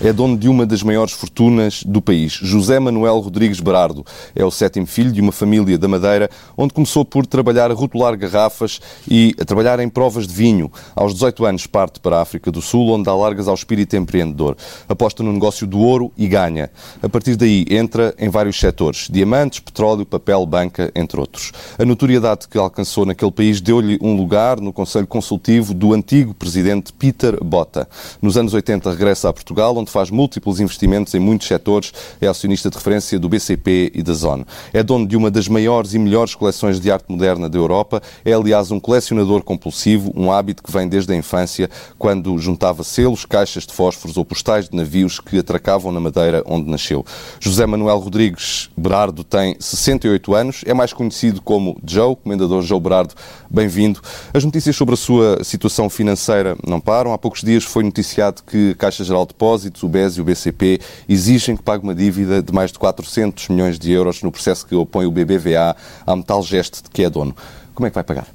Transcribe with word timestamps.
é 0.00 0.12
dono 0.12 0.36
de 0.36 0.48
uma 0.48 0.64
das 0.64 0.82
maiores 0.82 1.12
fortunas 1.12 1.82
do 1.82 2.00
país. 2.00 2.32
José 2.32 2.78
Manuel 2.78 3.18
Rodrigues 3.18 3.60
Berardo 3.60 4.04
é 4.34 4.44
o 4.44 4.50
sétimo 4.50 4.86
filho 4.86 5.10
de 5.10 5.20
uma 5.20 5.32
família 5.32 5.76
da 5.76 5.88
Madeira, 5.88 6.30
onde 6.56 6.72
começou 6.72 7.04
por 7.04 7.26
trabalhar 7.26 7.70
a 7.70 7.74
rotular 7.74 8.16
garrafas 8.16 8.80
e 9.10 9.34
a 9.40 9.44
trabalhar 9.44 9.80
em 9.80 9.88
provas 9.88 10.26
de 10.26 10.32
vinho. 10.32 10.70
Aos 10.94 11.14
18 11.14 11.44
anos 11.44 11.66
parte 11.66 11.98
para 11.98 12.18
a 12.18 12.22
África 12.22 12.52
do 12.52 12.62
Sul, 12.62 12.90
onde 12.90 13.04
dá 13.04 13.14
largas 13.14 13.48
ao 13.48 13.54
espírito 13.54 13.96
empreendedor. 13.96 14.56
Aposta 14.88 15.22
no 15.22 15.32
negócio 15.32 15.66
do 15.66 15.80
ouro 15.80 16.12
e 16.16 16.28
ganha. 16.28 16.70
A 17.02 17.08
partir 17.08 17.34
daí 17.34 17.66
entra 17.68 18.14
em 18.18 18.28
vários 18.28 18.58
setores: 18.58 19.08
diamantes, 19.10 19.58
petróleo, 19.58 20.06
papel, 20.06 20.46
banca, 20.46 20.92
entre 20.94 21.18
outros. 21.18 21.52
A 21.76 21.84
notoriedade 21.84 22.46
que 22.46 22.56
alcançou 22.56 23.04
naquele 23.04 23.32
país 23.32 23.60
deu-lhe 23.60 23.98
um 24.00 24.16
lugar 24.16 24.60
no 24.60 24.72
Conselho 24.72 25.06
Consultivo 25.06 25.74
do 25.74 25.92
antigo 25.92 26.34
presidente 26.34 26.92
Peter 26.92 27.42
Bota. 27.42 27.88
Nos 28.22 28.36
anos 28.36 28.54
80 28.54 28.90
regressa 28.90 29.28
a 29.28 29.32
Portugal, 29.32 29.76
onde 29.76 29.87
faz 29.90 30.10
múltiplos 30.10 30.60
investimentos 30.60 31.14
em 31.14 31.18
muitos 31.18 31.46
setores, 31.46 31.92
é 32.20 32.26
acionista 32.26 32.70
de 32.70 32.76
referência 32.76 33.18
do 33.18 33.28
BCP 33.28 33.92
e 33.94 34.02
da 34.02 34.12
Zone. 34.12 34.44
É 34.72 34.82
dono 34.82 35.06
de 35.06 35.16
uma 35.16 35.30
das 35.30 35.48
maiores 35.48 35.94
e 35.94 35.98
melhores 35.98 36.34
coleções 36.34 36.80
de 36.80 36.90
arte 36.90 37.06
moderna 37.08 37.48
da 37.48 37.58
Europa, 37.58 38.02
é 38.24 38.32
aliás 38.32 38.70
um 38.70 38.80
colecionador 38.80 39.42
compulsivo, 39.42 40.12
um 40.14 40.30
hábito 40.30 40.62
que 40.62 40.70
vem 40.70 40.88
desde 40.88 41.12
a 41.12 41.16
infância, 41.16 41.70
quando 41.98 42.38
juntava 42.38 42.84
selos, 42.84 43.24
caixas 43.24 43.66
de 43.66 43.72
fósforos 43.72 44.16
ou 44.16 44.24
postais 44.24 44.68
de 44.68 44.76
navios 44.76 45.20
que 45.20 45.38
atracavam 45.38 45.92
na 45.92 46.00
Madeira 46.00 46.42
onde 46.46 46.70
nasceu. 46.70 47.04
José 47.40 47.66
Manuel 47.66 47.98
Rodrigues 47.98 48.70
Berardo 48.76 49.24
tem 49.24 49.56
68 49.58 50.34
anos, 50.34 50.64
é 50.66 50.74
mais 50.74 50.92
conhecido 50.92 51.40
como 51.42 51.78
Joe, 51.84 52.16
comendador 52.16 52.62
Joe 52.62 52.80
Berardo, 52.80 53.14
bem-vindo. 53.50 54.00
As 54.32 54.44
notícias 54.44 54.76
sobre 54.76 54.94
a 54.94 54.96
sua 54.96 55.42
situação 55.42 55.88
financeira 55.88 56.56
não 56.66 56.80
param. 56.80 57.12
Há 57.12 57.18
poucos 57.18 57.42
dias 57.42 57.64
foi 57.64 57.82
noticiado 57.82 58.42
que 58.42 58.70
a 58.70 58.74
Caixa 58.74 59.04
Geral 59.04 59.22
de 59.22 59.28
Depósitos, 59.28 59.77
o 59.84 59.88
BES 59.88 60.14
e 60.16 60.20
o 60.20 60.24
BCP 60.24 60.80
exigem 61.08 61.56
que 61.56 61.62
pague 61.62 61.84
uma 61.84 61.94
dívida 61.94 62.42
de 62.42 62.52
mais 62.52 62.72
de 62.72 62.78
400 62.78 63.48
milhões 63.48 63.78
de 63.78 63.90
euros 63.90 64.22
no 64.22 64.30
processo 64.30 64.66
que 64.66 64.74
opõe 64.74 65.06
o 65.06 65.10
BBVA 65.10 65.76
à 66.06 66.16
Metal 66.16 66.42
Geste 66.42 66.82
de 66.82 66.90
que 66.90 67.02
é 67.02 67.10
dono. 67.10 67.34
Como 67.74 67.86
é 67.86 67.90
que 67.90 67.94
vai 67.94 68.04
pagar? 68.04 68.26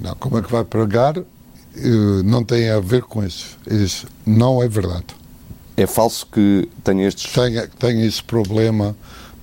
Não, 0.00 0.14
como 0.14 0.38
é 0.38 0.42
que 0.42 0.50
vai 0.50 0.64
pagar 0.64 1.14
não 2.24 2.42
tem 2.44 2.70
a 2.70 2.80
ver 2.80 3.02
com 3.02 3.24
isso. 3.24 3.56
Isso 3.70 4.06
não 4.26 4.62
é 4.62 4.68
verdade. 4.68 5.06
É 5.76 5.86
falso 5.86 6.26
que 6.26 6.68
tenha 6.82 7.06
estes... 7.06 7.32
Tem, 7.32 7.66
tem 7.78 8.04
esse 8.04 8.22
problema 8.22 8.96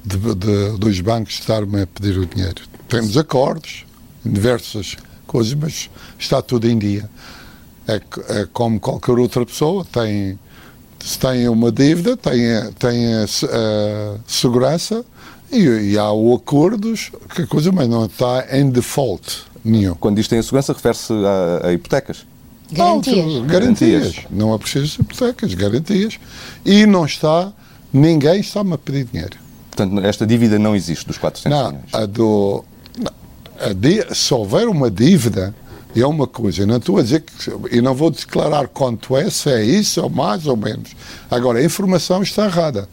de, 0.04 0.18
de, 0.18 0.78
dos 0.78 1.00
bancos 1.00 1.34
estar-me 1.40 1.82
a 1.82 1.88
pedir 1.88 2.18
o 2.18 2.26
dinheiro. 2.26 2.62
Temos 2.90 3.18
acordos 3.18 3.86
diversas 4.24 4.98
coisas, 5.26 5.54
mas 5.54 5.90
está 6.20 6.42
tudo 6.42 6.68
em 6.68 6.78
dia. 6.78 7.10
É, 7.88 8.02
é 8.42 8.48
como 8.52 8.80
qualquer 8.80 9.14
outra 9.14 9.46
pessoa, 9.46 9.86
tem, 9.86 10.40
se 11.06 11.20
tem 11.20 11.48
uma 11.48 11.72
dívida, 11.72 12.18
tem, 12.18 12.40
tem 12.80 13.14
a, 13.14 13.24
a 13.26 14.18
segurança 14.26 15.06
e, 15.52 15.60
e, 15.92 16.00
há 16.00 16.12
o 16.12 16.34
acordos, 16.34 17.12
que 17.36 17.46
coisa, 17.46 17.72
mas 17.72 17.88
não 17.88 18.06
está 18.06 18.48
em 18.52 18.72
default 18.72 19.44
nenhum. 19.64 19.94
Quando 19.94 20.16
diz 20.16 20.28
tem 20.28 20.40
a 20.40 20.44
segurança, 20.44 20.74
refere-se 20.74 21.14
a, 21.14 21.68
a 21.68 21.74
hipotecas? 21.74 22.26
Garantias. 22.72 23.34
Não, 23.34 23.46
garantias. 23.46 24.16
Não 24.32 24.56
é 24.56 24.58
preciso 24.58 25.02
hipotecas, 25.02 25.54
garantias. 25.54 26.18
E 26.66 26.88
não 26.88 27.06
está, 27.06 27.54
ninguém 27.94 28.40
está-me 28.40 28.74
a 28.74 28.78
pedir 28.80 29.06
dinheiro. 29.06 29.38
Portanto, 29.70 30.04
esta 30.04 30.26
dívida 30.26 30.58
não 30.58 30.76
existe 30.76 31.06
dos 31.06 31.20
400 31.20 31.52
não, 31.56 31.68
milhões? 31.68 31.94
A 31.94 32.08
do, 32.08 32.66
não, 32.98 33.12
a 34.10 34.16
se 34.16 34.34
houver 34.34 34.68
uma 34.68 34.90
dívida, 34.90 35.54
é 36.02 36.08
uma 36.08 36.28
coisa. 36.28 36.66
Não 36.66 36.78
estou 36.78 36.98
a 36.98 37.02
dizer 37.02 37.22
que. 37.22 37.76
E 37.76 37.82
não 37.82 37.94
vou 37.96 38.12
declarar 38.12 38.68
quanto 38.68 39.16
é, 39.16 39.30
se 39.30 39.50
é 39.50 39.64
isso 39.64 40.02
ou 40.02 40.10
mais 40.10 40.46
ou 40.46 40.58
menos. 40.58 40.96
Agora, 41.30 41.60
a 41.60 41.64
informação 41.64 42.22
está 42.22 42.46
errada. 42.46 42.90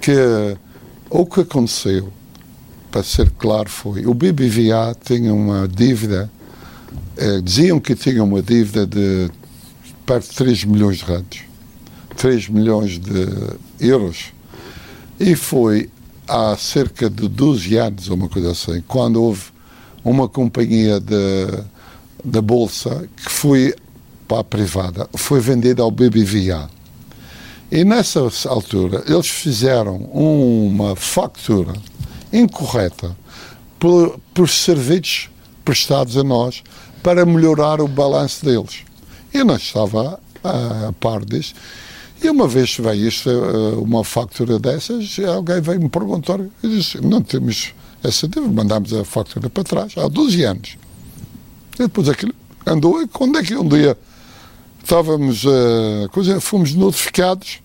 Que 0.00 0.56
o 1.10 1.26
que 1.26 1.40
aconteceu, 1.40 2.12
para 2.90 3.02
ser 3.02 3.30
claro, 3.30 3.68
foi. 3.68 4.06
O 4.06 4.14
BBVA 4.14 4.96
tinha 5.02 5.32
uma 5.32 5.66
dívida. 5.68 6.30
Eh, 7.16 7.40
diziam 7.40 7.80
que 7.80 7.94
tinha 7.94 8.22
uma 8.22 8.42
dívida 8.42 8.86
de 8.86 9.30
perto 10.06 10.30
de 10.30 10.36
3 10.36 10.64
milhões 10.64 10.98
de 10.98 11.04
randes. 11.04 11.42
3 12.16 12.48
milhões 12.48 12.98
de 12.98 13.26
euros. 13.80 14.32
E 15.18 15.34
foi 15.34 15.90
há 16.28 16.56
cerca 16.56 17.08
de 17.08 17.28
12 17.28 17.76
anos, 17.76 18.08
ou 18.08 18.16
uma 18.16 18.28
coisa 18.28 18.50
assim, 18.52 18.82
quando 18.86 19.22
houve 19.22 19.42
uma 20.04 20.28
companhia 20.28 21.00
de 21.00 21.64
da 22.24 22.40
Bolsa, 22.40 23.08
que 23.16 23.30
foi 23.30 23.74
para 24.26 24.40
a 24.40 24.44
privada, 24.44 25.08
foi 25.14 25.40
vendida 25.40 25.82
ao 25.82 25.90
BBVA. 25.90 26.70
E 27.70 27.84
nessa 27.84 28.20
altura 28.48 29.04
eles 29.06 29.28
fizeram 29.28 29.96
uma 29.96 30.94
factura 30.96 31.72
incorreta 32.32 33.16
por, 33.78 34.18
por 34.32 34.48
serviços 34.48 35.28
prestados 35.64 36.16
a 36.16 36.22
nós 36.22 36.62
para 37.02 37.26
melhorar 37.26 37.80
o 37.80 37.88
balanço 37.88 38.44
deles. 38.44 38.84
Eu 39.32 39.44
não 39.44 39.56
estava 39.56 40.20
a, 40.42 40.88
a 40.88 40.92
par 40.92 41.24
disso. 41.24 41.54
E 42.22 42.28
uma 42.30 42.48
vez 42.48 42.76
veio 42.76 43.08
isto, 43.08 43.28
eh, 43.28 43.76
uma 43.76 44.02
factura 44.04 44.58
dessas, 44.58 45.18
alguém 45.18 45.60
veio 45.60 45.80
me 45.80 45.88
perguntar, 45.88 46.38
eu 46.40 46.50
disse, 46.62 46.98
não 47.04 47.20
temos 47.20 47.74
essa 48.02 48.26
dívida, 48.26 48.52
mandámos 48.52 48.92
a 48.94 49.04
factura 49.04 49.50
para 49.50 49.64
trás, 49.64 49.92
há 49.98 50.08
12 50.08 50.42
anos. 50.44 50.78
E 51.74 51.82
depois 51.82 52.08
aquilo 52.08 52.34
andou. 52.66 53.02
E 53.02 53.08
quando 53.08 53.38
é 53.38 53.42
que 53.42 53.54
um 53.56 53.68
dia 53.68 53.96
estávamos, 54.82 55.44
uh, 55.44 56.08
coisa, 56.12 56.40
fomos 56.40 56.74
notificados 56.74 57.60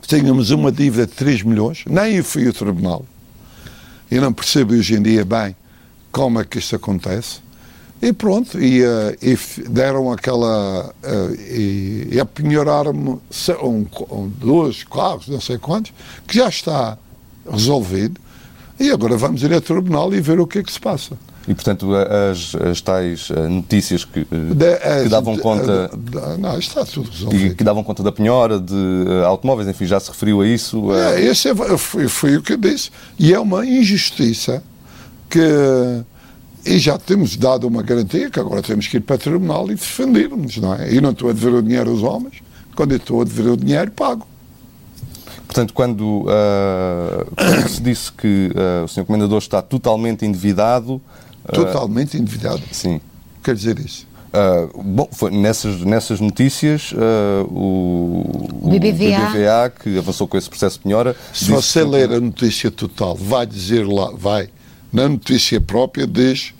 que 0.00 0.08
tínhamos 0.08 0.50
uma 0.50 0.70
dívida 0.70 1.06
de 1.06 1.12
3 1.12 1.42
milhões, 1.42 1.84
nem 1.86 2.22
fui 2.22 2.46
ao 2.46 2.52
tribunal. 2.52 3.04
E 4.10 4.20
não 4.20 4.32
percebo 4.32 4.74
hoje 4.74 4.94
em 4.94 5.02
dia 5.02 5.24
bem 5.24 5.56
como 6.12 6.40
é 6.40 6.44
que 6.44 6.58
isto 6.58 6.76
acontece. 6.76 7.40
E 8.00 8.12
pronto, 8.12 8.60
e, 8.60 8.82
uh, 8.82 9.16
e 9.20 9.36
deram 9.68 10.12
aquela. 10.12 10.94
Uh, 11.02 11.34
e, 11.34 12.08
e 12.12 12.20
apinhoraram-me 12.20 13.18
um, 13.62 14.28
dois 14.38 14.84
carros, 14.84 15.28
não 15.28 15.40
sei 15.40 15.58
quantos, 15.58 15.92
que 16.26 16.36
já 16.36 16.48
está 16.48 16.98
resolvido. 17.50 18.20
E 18.78 18.90
agora 18.90 19.16
vamos 19.16 19.42
ir 19.42 19.52
ao 19.52 19.60
tribunal 19.60 20.12
e 20.12 20.20
ver 20.20 20.38
o 20.38 20.46
que 20.46 20.58
é 20.58 20.62
que 20.62 20.72
se 20.72 20.78
passa. 20.78 21.16
E, 21.48 21.54
portanto, 21.54 21.90
as, 21.94 22.54
as 22.56 22.80
tais 22.80 23.28
eh, 23.30 23.48
notícias 23.48 24.04
que, 24.04 24.20
eh, 24.20 25.02
que 25.04 25.08
davam 25.08 25.38
conta. 25.38 25.90
Não, 26.38 26.58
está 26.58 26.84
tudo 26.84 27.08
resolvido. 27.08 27.54
Que, 27.54 27.62
davam 27.62 27.84
conta 27.84 28.02
da 28.02 28.10
penhora 28.10 28.58
de 28.58 28.74
uh, 28.74 29.24
automóveis, 29.26 29.68
enfim, 29.68 29.86
já 29.86 30.00
se 30.00 30.10
referiu 30.10 30.40
a 30.40 30.46
isso. 30.46 30.92
É, 30.92 31.20
esse 31.20 31.48
é, 31.48 31.54
foi, 31.78 32.08
foi 32.08 32.36
o 32.36 32.42
que 32.42 32.54
eu 32.54 32.56
disse. 32.56 32.90
E 33.16 33.32
é 33.32 33.38
uma 33.38 33.64
injustiça 33.64 34.62
que. 35.30 35.40
E 36.64 36.80
já 36.80 36.98
temos 36.98 37.36
dado 37.36 37.68
uma 37.68 37.80
garantia 37.80 38.28
que 38.28 38.40
agora 38.40 38.60
temos 38.60 38.88
que 38.88 38.96
ir 38.96 39.00
para 39.00 39.14
o 39.14 39.18
tribunal 39.18 39.70
e 39.70 39.76
defendermos, 39.76 40.56
não 40.56 40.74
é? 40.74 40.92
E 40.92 41.00
não 41.00 41.10
estou 41.12 41.30
a 41.30 41.32
dever 41.32 41.54
o 41.54 41.62
dinheiro 41.62 41.90
aos 41.92 42.02
homens. 42.02 42.42
Quando 42.74 42.90
eu 42.90 42.96
estou 42.96 43.20
a 43.20 43.24
dever 43.24 43.52
o 43.52 43.56
dinheiro, 43.56 43.92
pago. 43.92 44.26
Portanto, 45.46 45.72
quando, 45.72 46.22
uh, 46.22 47.24
quando 47.36 47.68
se 47.68 47.80
disse 47.80 48.10
que 48.10 48.50
uh, 48.50 48.84
o 48.84 48.88
Sr. 48.88 49.04
Comendador 49.04 49.38
está 49.38 49.62
totalmente 49.62 50.26
endividado, 50.26 51.00
Totalmente 51.52 52.16
endividado. 52.16 52.62
Sim. 52.72 53.00
Quer 53.42 53.54
dizer 53.54 53.78
isso. 53.78 54.06
Uh, 54.36 54.82
bom, 54.82 55.08
foi 55.10 55.30
nessas, 55.30 55.80
nessas 55.80 56.20
notícias, 56.20 56.92
uh, 56.92 57.44
o, 57.48 58.60
o, 58.60 58.68
BBVA. 58.68 59.30
BBVA, 59.30 59.70
que 59.82 59.96
avançou 59.96 60.28
com 60.28 60.36
esse 60.36 60.48
processo 60.48 60.76
de 60.76 60.82
penhora. 60.82 61.16
Se 61.32 61.50
você 61.50 61.80
que... 61.80 61.88
ler 61.88 62.12
a 62.12 62.20
notícia 62.20 62.70
total, 62.70 63.14
vai 63.14 63.46
dizer 63.46 63.86
lá, 63.86 64.10
vai, 64.14 64.50
na 64.92 65.08
notícia 65.08 65.58
própria, 65.60 66.06
diz 66.06 66.52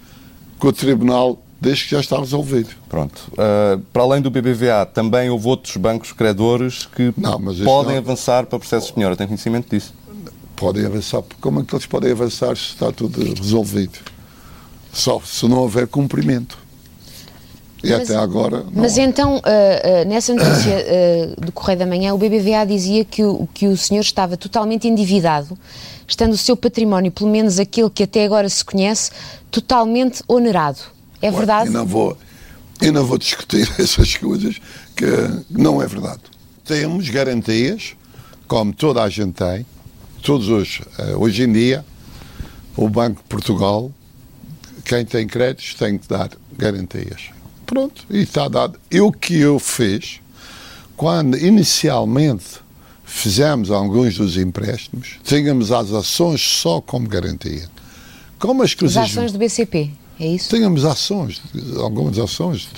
que 0.58 0.66
o 0.66 0.72
Tribunal 0.72 1.38
diz 1.60 1.82
que 1.82 1.90
já 1.90 2.00
está 2.00 2.18
resolvido. 2.18 2.70
Pronto. 2.88 3.30
Uh, 3.32 3.78
para 3.92 4.02
além 4.02 4.22
do 4.22 4.30
BBVA, 4.30 4.86
também 4.86 5.28
houve 5.28 5.48
outros 5.48 5.76
bancos 5.76 6.12
credores 6.12 6.86
que 6.86 7.12
não, 7.16 7.38
podem 7.64 7.92
não... 7.92 7.98
avançar 7.98 8.46
para 8.46 8.56
o 8.56 8.60
processo 8.60 8.86
de 8.88 8.92
penhora. 8.94 9.16
Tem 9.16 9.26
conhecimento 9.26 9.68
disso? 9.68 9.92
Podem 10.54 10.86
avançar. 10.86 11.22
Como 11.40 11.60
é 11.60 11.64
que 11.64 11.74
eles 11.74 11.84
podem 11.84 12.12
avançar 12.12 12.56
se 12.56 12.72
está 12.72 12.90
tudo 12.90 13.22
resolvido? 13.34 13.98
Só 14.96 15.20
se 15.20 15.46
não 15.46 15.58
houver 15.58 15.86
cumprimento. 15.86 16.56
E 17.84 17.90
mas, 17.90 18.10
até 18.10 18.16
agora. 18.16 18.64
Mas 18.72 18.96
então, 18.96 19.36
uh, 19.36 19.40
uh, 19.40 20.08
nessa 20.08 20.32
notícia 20.32 20.74
uh, 21.38 21.40
do 21.44 21.52
Correio 21.52 21.78
da 21.78 21.86
Manhã, 21.86 22.14
o 22.14 22.18
BBVA 22.18 22.64
dizia 22.66 23.04
que 23.04 23.22
o, 23.22 23.46
que 23.52 23.66
o 23.66 23.76
senhor 23.76 24.00
estava 24.00 24.38
totalmente 24.38 24.88
endividado, 24.88 25.56
estando 26.08 26.32
o 26.32 26.36
seu 26.38 26.56
património, 26.56 27.12
pelo 27.12 27.28
menos 27.28 27.60
aquele 27.60 27.90
que 27.90 28.04
até 28.04 28.24
agora 28.24 28.48
se 28.48 28.64
conhece, 28.64 29.10
totalmente 29.50 30.22
onerado. 30.26 30.78
É 31.20 31.30
Ué, 31.30 31.36
verdade? 31.36 31.66
Eu 31.66 31.72
não, 31.74 31.84
vou, 31.84 32.16
eu 32.80 32.92
não 32.92 33.04
vou 33.04 33.18
discutir 33.18 33.70
essas 33.78 34.16
coisas, 34.16 34.56
que 34.96 35.04
não 35.50 35.82
é 35.82 35.86
verdade. 35.86 36.22
Temos 36.64 37.10
garantias, 37.10 37.94
como 38.48 38.72
toda 38.72 39.02
a 39.02 39.10
gente 39.10 39.34
tem, 39.34 39.66
todos 40.22 40.48
hoje, 40.48 40.82
hoje 41.18 41.42
em 41.42 41.52
dia, 41.52 41.84
o 42.74 42.88
Banco 42.88 43.20
de 43.22 43.28
Portugal 43.28 43.92
quem 44.86 45.04
tem 45.04 45.26
créditos 45.26 45.74
tem 45.74 45.98
que 45.98 46.08
dar 46.08 46.30
garantias. 46.56 47.30
Pronto, 47.66 48.04
e 48.08 48.18
está 48.18 48.46
dado. 48.48 48.78
E 48.88 49.00
o 49.00 49.10
que 49.10 49.34
eu 49.34 49.58
fiz, 49.58 50.20
quando 50.96 51.36
inicialmente 51.36 52.60
fizemos 53.04 53.70
alguns 53.70 54.16
dos 54.16 54.36
empréstimos, 54.36 55.16
tínhamos 55.24 55.72
as 55.72 55.92
ações 55.92 56.40
só 56.40 56.80
como 56.80 57.08
garantia. 57.08 57.68
Como 58.38 58.62
as. 58.62 58.76
As 58.80 58.96
ações 58.96 59.32
do 59.32 59.38
BCP, 59.38 59.90
é 60.20 60.28
isso? 60.28 60.48
Tínhamos 60.48 60.84
ações, 60.84 61.42
algumas 61.78 62.18
ações, 62.18 62.68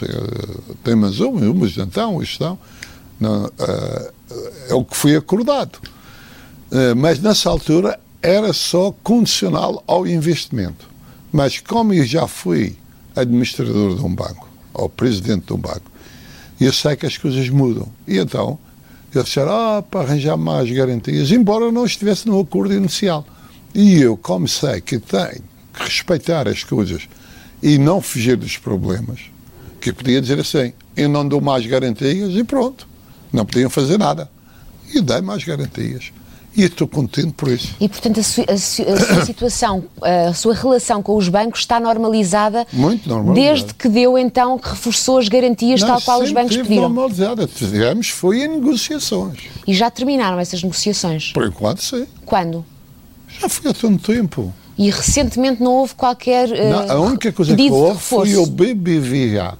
temos 0.82 1.20
umas, 1.20 1.42
umas 1.42 1.76
então, 1.76 2.22
estão. 2.22 2.58
Não, 3.20 3.46
uh, 3.46 4.12
é 4.68 4.74
o 4.74 4.84
que 4.84 4.96
foi 4.96 5.14
acordado. 5.16 5.78
Uh, 6.70 6.96
mas 6.96 7.20
nessa 7.20 7.50
altura 7.50 7.98
era 8.22 8.52
só 8.52 8.94
condicional 9.02 9.82
ao 9.86 10.06
investimento. 10.06 10.88
Mas 11.32 11.58
como 11.58 11.92
eu 11.92 12.04
já 12.04 12.26
fui 12.26 12.76
administrador 13.14 13.96
de 13.96 14.04
um 14.04 14.14
banco, 14.14 14.48
ou 14.72 14.88
presidente 14.88 15.46
de 15.46 15.52
um 15.52 15.58
banco, 15.58 15.90
eu 16.60 16.72
sei 16.72 16.96
que 16.96 17.06
as 17.06 17.16
coisas 17.16 17.48
mudam. 17.48 17.88
E 18.06 18.18
então, 18.18 18.58
eles 19.14 19.26
disseram, 19.26 19.52
ah, 19.52 19.82
para 19.82 20.00
arranjar 20.00 20.36
mais 20.36 20.70
garantias, 20.70 21.30
embora 21.30 21.70
não 21.72 21.84
estivesse 21.84 22.26
no 22.26 22.40
acordo 22.40 22.74
inicial. 22.74 23.26
E 23.74 24.00
eu, 24.00 24.16
como 24.16 24.48
sei 24.48 24.80
que 24.80 24.98
tenho 24.98 25.42
que 25.72 25.84
respeitar 25.84 26.48
as 26.48 26.64
coisas 26.64 27.08
e 27.62 27.78
não 27.78 28.00
fugir 28.00 28.36
dos 28.36 28.56
problemas, 28.56 29.20
que 29.80 29.92
podia 29.92 30.20
dizer 30.20 30.40
assim, 30.40 30.72
eu 30.96 31.08
não 31.08 31.26
dou 31.26 31.40
mais 31.40 31.64
garantias 31.66 32.34
e 32.34 32.42
pronto. 32.44 32.88
Não 33.32 33.44
podiam 33.44 33.70
fazer 33.70 33.98
nada. 33.98 34.30
E 34.92 35.00
dei 35.00 35.20
mais 35.20 35.44
garantias. 35.44 36.12
E 36.58 36.64
estou 36.64 36.88
contente 36.88 37.32
por 37.34 37.48
isso. 37.48 37.72
E, 37.80 37.88
portanto, 37.88 38.18
a, 38.18 38.22
su 38.24 38.42
a, 38.42 38.56
su 38.56 38.82
a 38.82 38.96
sua 38.98 39.22
situação, 39.24 39.84
a 40.02 40.34
sua 40.34 40.54
relação 40.54 41.00
com 41.00 41.16
os 41.16 41.28
bancos 41.28 41.60
está 41.60 41.78
normalizada. 41.78 42.66
Muito 42.72 43.08
normalizada. 43.08 43.52
Desde 43.54 43.74
que 43.74 43.88
deu, 43.88 44.18
então, 44.18 44.58
que 44.58 44.68
reforçou 44.68 45.18
as 45.18 45.28
garantias 45.28 45.80
Não, 45.80 45.86
tal 45.86 46.00
qual 46.00 46.20
os 46.20 46.32
bancos 46.32 46.56
pediram. 46.56 46.88
normalizada. 46.88 47.46
Tivemos, 47.46 48.08
foi 48.08 48.42
em 48.42 48.48
negociações. 48.48 49.38
E 49.68 49.72
já 49.72 49.88
terminaram 49.88 50.40
essas 50.40 50.60
negociações? 50.60 51.30
Por 51.32 51.46
enquanto, 51.46 51.80
sim. 51.80 52.08
Quando? 52.26 52.64
Já 53.40 53.48
foi 53.48 53.70
há 53.70 53.74
tanto 53.74 54.12
tempo. 54.12 54.52
E 54.76 54.90
recentemente 54.90 55.62
não 55.62 55.74
houve 55.74 55.94
qualquer. 55.94 56.48
Uh, 56.48 56.70
Não, 56.70 56.90
a 56.90 57.00
única 57.00 57.30
coisa 57.30 57.54
que 57.54 57.70
houve 57.70 58.00
foi 58.00 58.34
o 58.36 58.46
BBVA. 58.46 59.56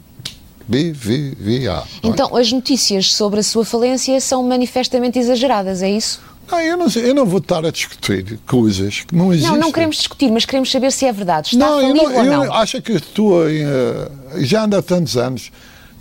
BBVA. 0.67 1.85
não 2.03 2.11
é? 2.11 2.13
Então, 2.13 2.37
as 2.37 2.53
notícias 2.53 3.13
sobre 3.15 3.41
a 3.41 3.43
sua 3.43 3.65
falência 3.65 4.21
são 4.21 4.43
manifestamente 4.43 5.19
exageradas, 5.19 5.81
é 5.81 5.91
isso? 5.91 6.21
Não, 6.51 6.61
eu 6.61 6.77
não, 6.77 6.87
eu 6.89 7.15
não 7.15 7.27
vou 7.27 7.39
estar 7.39 7.65
a 7.65 7.71
discutir 7.71 8.39
coisas 8.47 9.03
que 9.03 9.15
não 9.15 9.33
existem. 9.33 9.53
Não, 9.53 9.61
não 9.61 9.73
queremos 9.73 9.97
discutir, 9.97 10.31
mas 10.31 10.45
queremos 10.45 10.71
saber 10.71 10.91
se 10.91 11.05
é 11.05 11.13
verdade. 11.13 11.49
Está 11.55 11.59
Não, 11.59 11.81
eu, 11.81 11.95
não, 11.95 12.05
ou 12.05 12.25
eu 12.25 12.25
não? 12.25 12.53
acho 12.55 12.81
que 12.81 12.93
estou 12.93 13.49
eh, 13.49 14.11
já 14.39 14.65
anda 14.65 14.79
há 14.79 14.83
tantos 14.83 15.17
anos. 15.17 15.51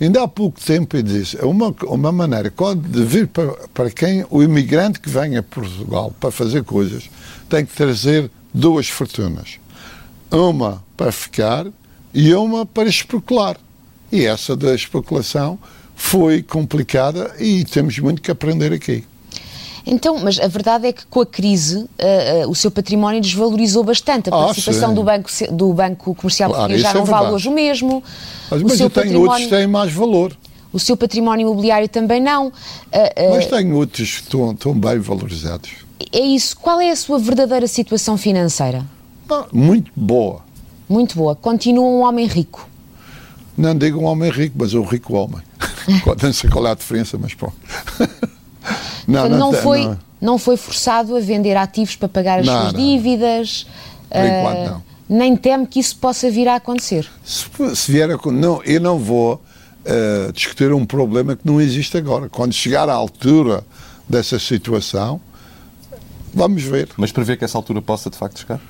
Ainda 0.00 0.22
há 0.22 0.28
pouco 0.28 0.60
tempo 0.60 0.96
eu 0.96 1.02
disse, 1.02 1.36
é 1.36 1.44
uma, 1.44 1.74
uma 1.82 2.12
maneira 2.12 2.52
de 2.76 3.04
vir 3.04 3.26
para, 3.26 3.52
para 3.74 3.90
quem 3.90 4.24
o 4.30 4.42
imigrante 4.42 5.00
que 5.00 5.08
vem 5.08 5.36
a 5.36 5.42
Portugal 5.42 6.14
para 6.20 6.30
fazer 6.30 6.62
coisas 6.62 7.10
tem 7.48 7.66
que 7.66 7.74
trazer 7.74 8.30
duas 8.54 8.88
fortunas. 8.88 9.58
Uma 10.30 10.84
para 10.96 11.10
ficar 11.10 11.66
e 12.14 12.32
uma 12.34 12.64
para 12.64 12.88
especular. 12.88 13.56
E 14.10 14.24
essa 14.24 14.56
da 14.56 14.74
especulação 14.74 15.58
foi 15.96 16.42
complicada 16.42 17.34
e 17.38 17.64
temos 17.64 17.98
muito 17.98 18.22
que 18.22 18.30
aprender 18.30 18.72
aqui. 18.72 19.04
Então, 19.90 20.18
mas 20.22 20.38
a 20.38 20.46
verdade 20.46 20.86
é 20.86 20.92
que 20.92 21.06
com 21.06 21.20
a 21.22 21.26
crise 21.26 21.86
ah, 21.98 22.44
ah, 22.44 22.48
o 22.48 22.54
seu 22.54 22.70
património 22.70 23.20
desvalorizou 23.20 23.82
bastante. 23.82 24.28
A 24.28 24.34
Ah, 24.36 24.44
participação 24.46 24.92
do 24.94 25.02
banco, 25.02 25.30
do 25.50 25.72
banco 25.72 26.14
Comercial 26.14 26.50
Claro, 26.50 26.62
Português 26.64 26.82
já 26.82 26.90
é 26.90 26.94
não 26.94 27.04
vale 27.04 27.16
verdade. 27.22 27.34
hoje 27.34 27.48
o 27.48 27.52
mesmo. 27.52 28.04
Mas, 28.50 28.60
o, 28.60 28.64
mas 28.64 28.72
seu 28.76 28.86
eu 28.86 28.90
tenho 28.90 29.04
património, 29.04 29.30
outros 29.30 29.44
que 29.48 29.50
têm 29.56 29.66
mais 29.66 29.92
valor. 29.92 30.36
o 30.72 30.78
seu 30.78 30.96
património 30.96 31.46
imobiliário 31.48 31.88
também 31.88 32.20
não. 32.20 32.52
Ah, 32.92 32.98
ah, 33.16 33.30
Mas 33.30 33.46
tenho 33.46 33.74
outros 33.76 34.16
que 34.16 34.22
estão, 34.24 34.52
estão 34.52 34.74
bem 34.78 34.98
valorizados. 34.98 35.70
é 36.12 36.20
isso. 36.20 36.56
Qual 36.58 36.80
é 36.80 36.90
a 36.90 36.96
sua 36.96 37.18
verdadeira 37.18 37.66
situação 37.66 38.18
financeira? 38.18 38.84
Não, 39.28 39.46
muito 39.52 39.90
boa. 39.96 40.42
Muito 40.88 41.16
boa. 41.16 41.34
Continua 41.34 41.84
um 41.84 42.02
homem 42.02 42.26
rico. 42.26 42.68
Não 43.56 43.74
digo 43.76 43.98
um 44.00 44.04
homem 44.04 44.30
rico, 44.30 44.54
mas 44.58 44.72
um 44.74 44.82
rico 44.82 45.14
homem. 45.14 45.42
não 46.22 46.32
sei 46.32 46.48
qual 46.50 46.66
é 46.66 46.70
a 46.70 46.74
diferença, 46.74 47.18
mas 47.18 47.32
pronto. 47.34 47.56
Portanto, 49.06 49.36
não, 49.38 49.50
tem- 49.52 49.62
foi, 49.62 49.84
não. 49.84 49.98
não 50.20 50.38
foi 50.38 50.56
forçado 50.56 51.16
a 51.16 51.20
vender 51.20 51.56
ativos 51.56 51.96
para 51.96 52.08
pagar 52.08 52.40
as 52.40 52.46
Não, 52.46 52.60
suas 52.62 52.72
não. 52.72 52.80
dívidas. 52.80 53.66
Por 54.10 54.18
enquanto, 54.24 54.56
ah, 54.58 54.70
não. 54.70 54.88
Nem 55.08 55.36
teme 55.36 55.66
que 55.66 55.80
isso 55.80 55.96
possa 55.96 56.30
vir 56.30 56.48
a 56.48 56.56
acontecer. 56.56 57.08
Se, 57.24 57.46
se 57.74 57.90
vier 57.92 58.10
a. 58.10 58.18
Não, 58.30 58.62
eu 58.62 58.80
não 58.80 58.98
vou 58.98 59.42
eh, 59.84 60.30
discutir 60.34 60.70
um 60.72 60.84
problema 60.84 61.34
que 61.34 61.46
não 61.46 61.58
existe 61.60 61.96
agora. 61.96 62.28
Quando 62.28 62.52
chegar 62.52 62.88
à 62.90 62.92
altura 62.94 63.64
dessa 64.08 64.38
situação, 64.38 65.18
vamos 66.34 66.62
ver. 66.62 66.88
Mas 66.96 67.10
prevê 67.12 67.36
que 67.36 67.44
essa 67.44 67.56
altura 67.56 67.80
possa 67.80 68.10
de 68.10 68.16
facto 68.18 68.38
chegar? 68.40 68.60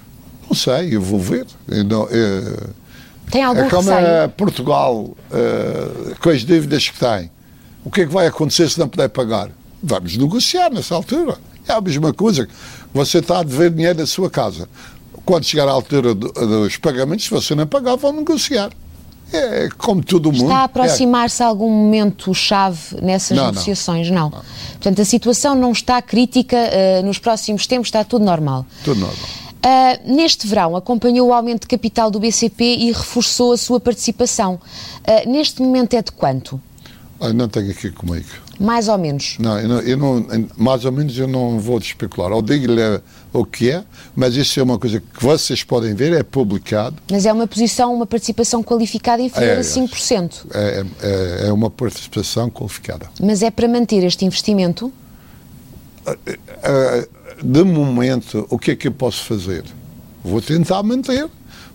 Não 0.49 0.55
sei, 0.55 0.95
eu 0.95 1.03
vou 1.03 1.19
ver. 1.19 1.47
Eu 1.69 1.85
não- 1.85 2.09
eh, 2.11 2.69
Tem 3.31 3.43
algum 3.43 3.61
é 3.63 3.69
como 3.69 3.91
receio? 3.91 4.29
Portugal, 4.31 5.11
eh, 5.33 6.15
com 6.21 6.31
as 6.31 6.45
dívidas 6.45 6.89
que 6.89 6.99
tem. 6.99 7.31
O 7.85 7.91
que 7.91 8.03
é 8.03 8.07
que 8.07 8.13
vai 8.13 8.27
acontecer 8.27 8.69
se 8.71 8.79
não 8.79 8.89
puder 8.89 9.09
pagar? 9.09 9.51
Vamos 9.83 10.17
negociar 10.17 10.71
nessa 10.71 10.95
altura. 10.95 11.37
É 11.67 11.73
a 11.73 11.81
mesma 11.81 12.13
coisa. 12.13 12.49
Você 12.95 13.19
está 13.19 13.41
a 13.41 13.43
dever 13.43 13.71
dinheiro 13.71 13.99
da 13.99 14.07
sua 14.07 14.31
casa. 14.31 14.69
Quando 15.25 15.45
chegar 15.45 15.69
à 15.69 15.73
altura 15.73 16.15
do- 16.15 16.33
dos 16.33 16.77
pagamentos, 16.79 17.27
se 17.27 17.31
você 17.31 17.55
não 17.55 17.67
pagar, 17.67 17.97
vão 17.97 18.13
negociar. 18.13 18.71
É 19.31 19.69
como 19.77 20.03
todo 20.03 20.33
mundo. 20.33 20.45
Está 20.45 20.59
a 20.61 20.63
É. 20.63 20.65
aproximar-se 20.65 21.43
algum 21.43 21.69
momento-chave 21.71 22.79
nessas 23.03 23.37
Não, 23.37 23.45
não. 23.45 23.51
negociações? 23.53 24.11
Não. 24.11 24.31
Portanto, 24.31 25.03
a 25.03 25.05
situação 25.05 25.55
não 25.55 25.71
está 25.73 26.01
crítica, 26.01 26.57
eh, 26.57 27.03
nos 27.03 27.19
próximos 27.19 27.67
tempos 27.67 27.89
está 27.89 28.03
tudo 28.05 28.25
normal. 28.25 28.65
Tudo 28.83 29.01
normal. 29.01 29.19
Ah, 29.63 29.99
neste 30.07 30.47
verão, 30.47 30.75
acompanhou 30.75 31.29
o 31.29 31.33
aumento 31.35 31.63
de 31.63 31.67
capital 31.67 32.11
do 32.11 32.19
BCP 32.19 32.65
e 32.65 32.87
reforçou 32.93 33.53
a 33.53 33.59
sua 33.59 33.79
participação. 33.79 34.59
Ah, 35.07 35.25
neste 35.29 35.61
momento 35.61 35.93
é 35.95 36.01
de 36.01 36.11
quanto? 36.13 36.59
Ah, 37.21 37.33
não 37.33 37.49
tenho 37.49 37.71
aqui 37.71 37.91
comigo. 37.91 38.29
Mais 38.59 38.89
ou 38.89 38.99
menos. 38.99 39.37
Não, 39.39 39.59
eu 39.61 39.69
não, 39.69 39.81
eu 39.81 39.97
não- 39.97 40.27
mais 40.57 40.85
ou 40.85 40.91
menos 40.93 41.17
eu 41.17 41.29
não 41.29 41.61
vou 41.61 41.79
especular. 41.79 42.31
Eu 42.33 42.43
digo-lhe 42.43 42.81
o 43.33 43.45
que 43.45 43.71
é, 43.71 43.85
mas 44.17 44.35
isso 44.35 44.59
é 44.59 44.63
uma 44.63 44.79
coisa 44.79 45.01
que 45.01 45.23
vocês 45.25 45.63
podem 45.63 45.95
ver, 45.95 46.13
é 46.13 46.23
publicado. 46.25 46.97
Mas 47.11 47.25
é 47.25 47.33
uma 47.33 47.47
posição, 47.47 47.95
uma 47.95 48.07
participação 48.07 48.63
qualificada 48.63 49.23
inferior 49.23 49.57
É, 49.57 49.61
a 49.61 49.63
5%. 49.63 50.47
É, 50.53 50.85
é, 51.03 51.49
é 51.49 51.53
uma 51.53 51.71
participação 51.71 52.51
qualificada. 52.51 53.09
Mas 53.23 53.43
é 53.43 53.51
para 53.51 53.69
manter 53.69 54.03
este 54.05 54.25
investimento? 54.25 54.93
Ah, 56.63 57.07
de 57.43 57.63
momento, 57.65 58.47
o 58.51 58.59
que 58.59 58.73
é 58.73 58.77
que 58.77 58.89
eu 58.89 58.93
posso 58.93 59.25
fazer? 59.25 59.63
Vou 60.25 60.41
tentar 60.41 60.83
manter. 60.83 61.29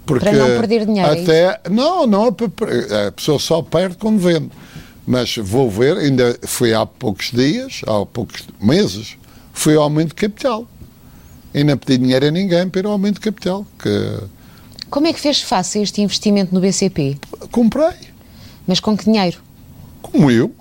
Porque 0.06 0.26
Para 0.26 0.38
não 0.38 0.48
perder 0.48 0.86
dinheiro, 0.86 1.10
é 1.14 1.22
Até, 1.22 1.62
não, 1.70 2.06
não, 2.06 2.28
é 2.28 2.32
para 2.32 2.50
per- 2.50 2.94
a 3.08 3.12
pessoa 3.14 3.40
só 3.40 3.62
perde 3.62 3.96
quando 3.96 4.20
vende. 4.20 4.50
Mas 5.06 5.36
vou 5.38 5.70
ver, 5.70 5.98
ainda 5.98 6.38
foi 6.44 6.74
há 6.74 6.86
poucos 6.86 7.32
dias, 7.32 7.82
há 7.86 8.06
poucos 8.06 8.44
meses, 8.62 9.18
foi 9.52 9.76
aumento 9.76 10.10
de 10.10 10.16
capital. 10.16 10.68
E 11.54 11.64
não 11.64 11.78
pedi 11.78 11.98
dinheiro 12.00 12.26
a 12.28 12.32
ninguém 12.32 12.68
para 12.70 12.88
aumento 12.88 13.16
de 13.16 13.22
capital. 13.22 13.66
Que 13.78 14.20
Como 14.90 15.06
é 15.08 15.14
que 15.14 15.20
fez 15.20 15.42
face 15.42 15.78
a 15.78 15.82
este 15.82 16.02
investimento 16.02 16.54
no 16.56 16.62
BCP? 16.62 17.18
comprei, 17.52 17.92
Mas 18.66 18.80
com 18.80 18.96
que 18.98 19.06
dinheiro? 19.06 19.38
como 20.02 20.30
eu. 20.32 20.52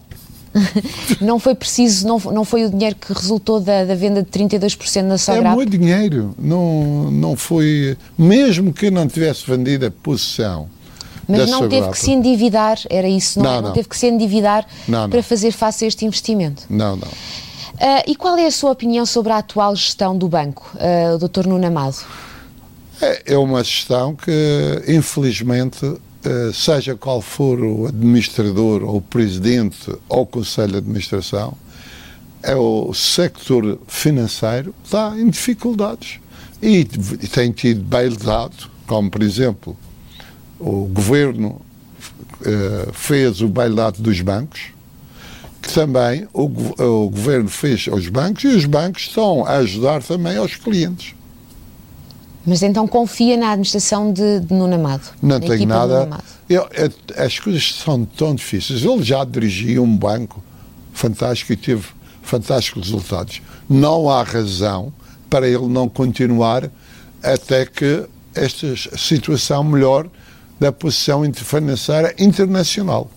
Não 1.21 1.39
foi 1.39 1.55
preciso, 1.55 2.07
não, 2.07 2.19
não 2.19 2.45
foi 2.45 2.67
o 2.67 2.71
dinheiro 2.71 2.95
que 2.97 3.11
resultou 3.11 3.59
da, 3.59 3.87
da 3.87 3.95
venda 3.95 4.23
de 4.23 4.29
32% 4.29 5.03
na 5.03 5.15
É 5.15 5.19
Sograp? 5.19 5.55
muito 5.55 5.71
dinheiro. 5.79 6.35
Não, 6.39 7.11
não 7.11 7.37
foi. 7.37 7.97
Mesmo 8.19 8.71
que 8.71 8.87
eu 8.87 8.93
não 8.93 9.09
tivesse 9.09 9.47
vendido 9.51 9.87
a 9.87 9.91
posição. 9.91 10.69
Mas 11.29 11.51
não 11.51 11.69
teve 11.69 11.89
que 11.91 11.99
se 11.99 12.11
endividar, 12.11 12.79
era 12.91 13.09
isso, 13.09 13.39
não, 13.39 13.47
é? 13.47 13.49
Não, 13.49 13.55
não 13.57 13.69
não. 13.69 13.75
teve 13.75 13.89
que 13.89 13.97
se 13.97 14.07
endividar 14.07 14.67
para 15.11 15.23
fazer 15.23 15.53
face 15.53 15.85
a 15.85 15.89
este 15.89 16.05
investimento. 16.05 16.65
Não, 16.69 16.97
não. 16.97 17.09
Ah, 17.81 18.03
e 18.07 18.15
qual 18.15 18.37
é 18.37 18.47
a 18.47 18.51
sua 18.51 18.71
opinião 18.71 19.07
sobre 19.07 19.33
a 19.33 19.39
atual 19.39 19.75
gestão 19.75 20.17
do 20.17 20.29
banco, 20.29 20.71
ah, 20.79 21.15
o 21.15 21.19
Dr. 21.19 21.47
Nuno 21.47 21.67
Amado? 21.67 21.97
É, 23.01 23.35
é 23.35 23.39
uma 23.39 23.65
gestão 23.65 24.15
que, 24.15 24.85
infelizmente, 24.87 25.97
eh, 26.25 26.53
seja 26.55 26.95
qual 26.95 27.21
for 27.21 27.59
o 27.61 27.87
administrador, 27.87 28.85
ou 28.85 28.99
o 28.99 29.03
presidente, 29.03 29.93
ou 30.09 30.23
o 30.23 30.27
conselho 30.27 30.73
de 30.73 30.79
administração, 30.79 31.55
é 32.41 32.55
o 32.55 32.95
sector 32.95 33.79
financeiro 33.89 34.73
está 34.85 35.19
em 35.19 35.29
dificuldades. 35.29 36.21
E, 36.63 36.81
e 37.21 37.29
tem 37.29 37.51
tido 37.51 37.83
bailado, 37.83 38.71
como, 38.87 39.11
por 39.11 39.21
exemplo, 39.21 39.77
o 40.63 40.87
governo 40.87 41.61
eh, 42.45 42.89
fez 42.93 43.41
o 43.41 43.49
bailado 43.49 44.01
dos 44.01 44.21
bancos, 44.21 44.67
que 45.61 45.73
também 45.73 46.27
o, 46.33 46.45
o 46.45 47.11
governo 47.11 47.49
fez 47.49 47.89
aos 47.91 48.09
bancos 48.09 48.45
e 48.45 48.49
os 48.49 48.65
bancos 48.65 49.03
estão 49.03 49.45
a 49.45 49.57
ajudar 49.57 50.03
também 50.03 50.37
aos 50.37 50.55
clientes. 50.57 51.15
Mas 52.47 52.63
então 52.63 52.87
confia 52.89 53.37
na 53.37 53.51
administração 53.51 54.13
de, 54.13 54.41
de 54.41 54.53
Nuno 54.55 54.75
Amado? 54.75 55.03
Não 55.21 55.39
tenho 55.39 55.67
nada. 55.67 56.19
Eu- 56.49 56.69
é- 56.73 57.23
as 57.25 57.39
coisas 57.39 57.75
são 57.75 58.05
tão 58.05 58.35
difíceis. 58.35 58.85
Ele 58.85 59.03
já 59.03 59.25
dirigia 59.25 59.81
um 59.81 59.97
banco 59.97 60.43
fantástico 60.93 61.53
e 61.53 61.57
teve 61.57 61.87
fantásticos 62.23 62.85
resultados. 62.89 63.41
Não 63.69 64.09
há 64.11 64.23
razão 64.23 64.93
para 65.31 65.47
ele 65.49 65.67
não 65.69 65.89
continuar 65.89 66.69
até 67.23 67.65
que 67.65 68.05
esta 68.35 68.75
situação 68.99 69.63
melhor 69.63 70.09
da 70.63 70.71
posição 70.71 71.25
financeira 71.35 72.15
internacional. 72.17 73.11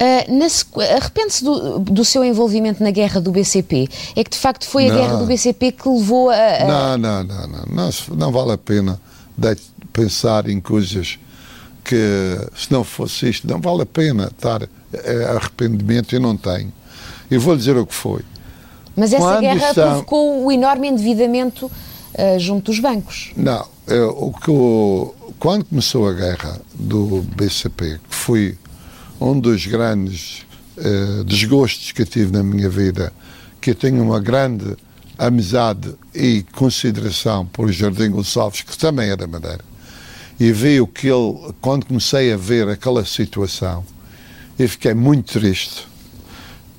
Uh, 0.00 0.82
Arrepende-se 0.94 1.42
do, 1.42 1.78
do, 1.80 2.04
seu 2.04 2.22
envolvimento 2.22 2.82
na 2.84 2.90
guerra 2.90 3.18
do 3.20 3.32
BCP? 3.32 3.88
É 4.14 4.22
que 4.22 4.30
de 4.30 4.36
facto 4.36 4.68
foi 4.68 4.86
a 4.86 4.92
não, 4.92 4.96
guerra 4.96 5.16
do 5.16 5.26
BCP 5.26 5.72
que 5.72 5.88
levou 5.88 6.30
a. 6.30 6.34
a... 6.34 6.64
Não, 6.66 6.98
não, 6.98 7.24
não, 7.24 7.48
não, 7.48 7.64
não. 7.66 7.90
Não 8.16 8.30
vale 8.30 8.52
a 8.52 8.58
pena 8.58 9.00
pensar 9.92 10.48
em 10.48 10.60
coisas 10.60 11.18
que, 11.82 11.96
se 12.54 12.70
não 12.70 12.84
fosse 12.84 13.30
isto, 13.30 13.48
não 13.48 13.60
vale 13.60 13.82
a 13.82 13.86
pena 13.86 14.24
estar 14.26 14.62
eh, 14.92 15.24
arrependimento. 15.34 16.14
Eu 16.14 16.20
não 16.20 16.36
tenho. 16.36 16.72
Eu 17.30 17.40
vou 17.40 17.56
dizer 17.56 17.76
o 17.76 17.86
que 17.86 17.94
foi. 17.94 18.20
Mas 18.94 19.12
essa 19.12 19.24
Quando 19.24 19.40
guerra 19.40 19.74
provocou 19.74 20.44
o 20.44 20.52
enorme 20.52 20.88
endividamento 20.88 21.66
uh, 21.66 22.38
junto 22.38 22.70
dos 22.70 22.78
bancos. 22.78 23.32
Não. 23.36 23.66
Eu, 23.86 24.10
o 24.10 24.32
que 24.32 24.48
eu, 24.48 25.14
quando 25.38 25.64
começou 25.64 26.08
a 26.08 26.12
guerra 26.12 26.60
do 26.74 27.22
BCP, 27.36 28.00
que 28.08 28.14
foi 28.14 28.58
um 29.20 29.38
dos 29.38 29.66
grandes 29.66 30.44
uh, 30.76 31.22
desgostos 31.24 31.92
que 31.92 32.04
tive 32.04 32.32
na 32.32 32.42
minha 32.42 32.68
vida, 32.68 33.12
que 33.60 33.70
eu 33.70 33.74
tenho 33.74 34.02
uma 34.02 34.18
grande 34.18 34.76
amizade 35.16 35.94
e 36.12 36.44
consideração 36.54 37.46
por 37.46 37.70
Jardim 37.70 38.10
Gonçalves, 38.10 38.62
que 38.62 38.76
também 38.76 39.10
é 39.10 39.16
da 39.16 39.26
Madeira, 39.28 39.64
e 40.40 40.52
vi 40.52 40.80
o 40.80 40.86
que 40.86 41.06
ele, 41.06 41.52
quando 41.60 41.86
comecei 41.86 42.32
a 42.32 42.36
ver 42.36 42.68
aquela 42.68 43.04
situação, 43.04 43.84
eu 44.58 44.68
fiquei 44.68 44.94
muito 44.94 45.38
triste. 45.38 45.86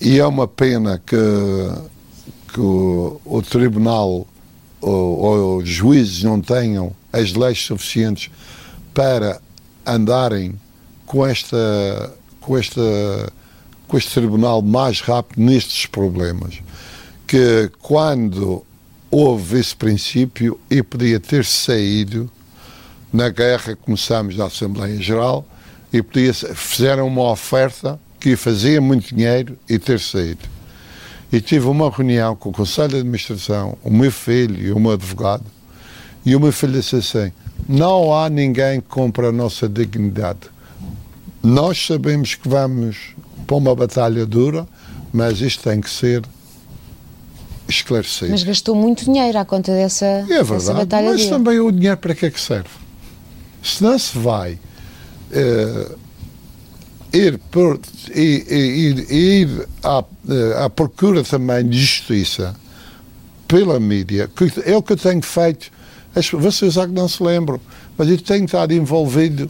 E 0.01 0.19
é 0.19 0.25
uma 0.25 0.47
pena 0.47 1.01
que, 1.05 1.15
que 2.53 2.59
o, 2.59 3.21
o 3.23 3.41
Tribunal 3.41 4.27
ou 4.81 5.57
os 5.57 5.67
juízes 5.67 6.23
não 6.23 6.39
tenham 6.39 6.95
as 7.11 7.33
leis 7.33 7.61
suficientes 7.61 8.29
para 8.93 9.39
andarem 9.85 10.53
com 11.05 11.25
esta 11.25 12.13
com 12.39 12.57
esta 12.57 12.81
com 13.87 13.97
este 13.97 14.13
tribunal 14.13 14.61
mais 14.61 15.01
rápido 15.01 15.41
nestes 15.41 15.85
problemas 15.85 16.61
que 17.25 17.71
quando 17.81 18.63
houve 19.11 19.59
esse 19.59 19.75
princípio 19.75 20.59
e 20.69 20.83
podia 20.83 21.19
ter 21.19 21.43
saído 21.45 22.29
na 23.11 23.29
guerra 23.29 23.75
começamos 23.75 24.35
na 24.35 24.45
Assembleia 24.45 25.01
Geral 25.01 25.45
e 25.91 26.01
podia 26.01 26.33
fizeram 26.33 27.07
uma 27.07 27.31
oferta 27.31 27.99
que 28.19 28.35
fazia 28.35 28.81
muito 28.81 29.15
dinheiro 29.15 29.57
e 29.67 29.79
ter 29.79 29.99
saído. 29.99 30.45
E 31.31 31.39
tive 31.39 31.67
uma 31.67 31.89
reunião 31.89 32.35
com 32.35 32.49
o 32.49 32.51
Conselho 32.51 32.89
de 32.89 32.97
Administração 32.97 33.77
o 33.83 33.89
meu 33.89 34.11
filho 34.11 34.59
e 34.59 34.71
o 34.71 34.79
meu 34.79 34.91
advogado 34.91 35.45
e 36.25 36.35
o 36.35 36.39
meu 36.39 36.51
filho 36.51 36.73
disse 36.73 36.95
assim 36.97 37.31
não 37.67 38.13
há 38.13 38.29
ninguém 38.29 38.81
que 38.81 38.87
compre 38.87 39.27
a 39.27 39.31
nossa 39.31 39.67
dignidade 39.67 40.49
nós 41.43 41.85
sabemos 41.85 42.35
que 42.35 42.47
vamos 42.47 43.15
para 43.47 43.55
uma 43.55 43.73
batalha 43.73 44.25
dura, 44.25 44.67
mas 45.11 45.41
isto 45.41 45.63
tem 45.63 45.79
que 45.81 45.89
ser 45.89 46.23
esclarecido. 47.67 48.31
Mas 48.31 48.43
gastou 48.43 48.75
muito 48.75 49.05
dinheiro 49.05 49.37
à 49.37 49.45
conta 49.45 49.71
dessa, 49.71 50.05
é 50.05 50.25
verdade, 50.25 50.49
dessa 50.49 50.73
batalha 50.73 51.11
mas 51.11 51.21
dura. 51.23 51.37
também 51.37 51.59
o 51.59 51.71
dinheiro 51.71 51.97
para 51.97 52.13
que 52.13 52.25
é 52.25 52.31
que 52.31 52.39
serve? 52.39 52.69
Se 53.63 53.83
não 53.83 53.97
se 53.97 54.17
vai 54.17 54.53
uh, 55.31 55.97
ir, 57.13 57.37
por, 57.51 57.79
ir, 58.13 58.51
ir, 58.51 59.11
ir 59.11 59.67
à, 59.83 59.99
uh, 59.99 60.05
à 60.63 60.69
procura 60.69 61.23
também 61.23 61.67
de 61.67 61.79
justiça 61.79 62.55
pela 63.47 63.79
mídia, 63.79 64.29
que 64.35 64.51
é 64.65 64.75
o 64.75 64.83
que 64.83 64.93
eu 64.93 64.97
tenho 64.97 65.21
feito. 65.21 65.71
Vocês 66.13 66.73
já 66.73 66.87
que 66.87 66.93
não 66.93 67.07
se 67.07 67.21
lembram, 67.23 67.59
mas 67.97 68.09
eu 68.09 68.17
tenho 68.21 68.45
estado 68.45 68.73
envolvido 68.73 69.49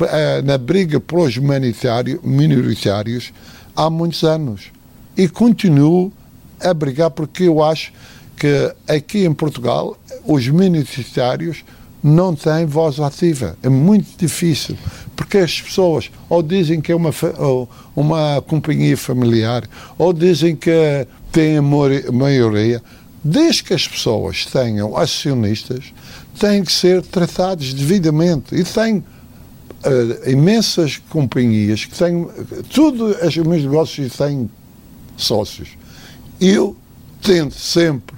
eh, 0.00 0.42
na 0.42 0.56
briga 0.56 1.00
pelos 1.00 1.36
minoritários 1.36 3.32
há 3.74 3.90
muitos 3.90 4.22
anos. 4.22 4.70
E 5.16 5.28
continuo 5.28 6.12
a 6.60 6.72
brigar 6.72 7.10
porque 7.10 7.44
eu 7.44 7.62
acho 7.62 7.92
que 8.36 8.72
aqui 8.86 9.24
em 9.24 9.34
Portugal 9.34 9.96
os 10.24 10.46
minoritários 10.48 11.64
não 12.02 12.34
têm 12.34 12.64
voz 12.66 13.00
ativa. 13.00 13.56
É 13.62 13.68
muito 13.68 14.16
difícil. 14.16 14.76
Porque 15.16 15.38
as 15.38 15.60
pessoas 15.60 16.10
ou 16.28 16.42
dizem 16.42 16.80
que 16.80 16.92
é 16.92 16.94
uma, 16.94 17.10
uma 17.96 18.40
companhia 18.42 18.96
familiar, 18.96 19.64
ou 19.98 20.12
dizem 20.12 20.54
que 20.54 20.70
têm 21.32 21.58
a 21.58 21.62
maioria. 21.62 22.82
Desde 23.22 23.64
que 23.64 23.74
as 23.74 23.86
pessoas 23.86 24.46
tenham 24.46 24.96
acionistas, 24.96 25.92
têm 26.38 26.62
que 26.62 26.72
ser 26.72 27.02
tratados 27.02 27.74
devidamente. 27.74 28.54
E 28.54 28.64
têm 28.64 28.98
uh, 28.98 30.30
imensas 30.30 30.98
companhias 31.08 31.84
que 31.84 31.96
têm, 31.96 32.28
tudo 32.70 33.06
os 33.06 33.36
meus 33.36 33.62
negócios 33.62 34.16
têm 34.16 34.48
sócios. 35.16 35.70
Eu 36.40 36.76
tento 37.20 37.54
sempre 37.54 38.16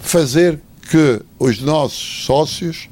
fazer 0.00 0.60
que 0.90 1.20
os 1.38 1.60
nossos 1.60 2.24
sócios 2.24 2.88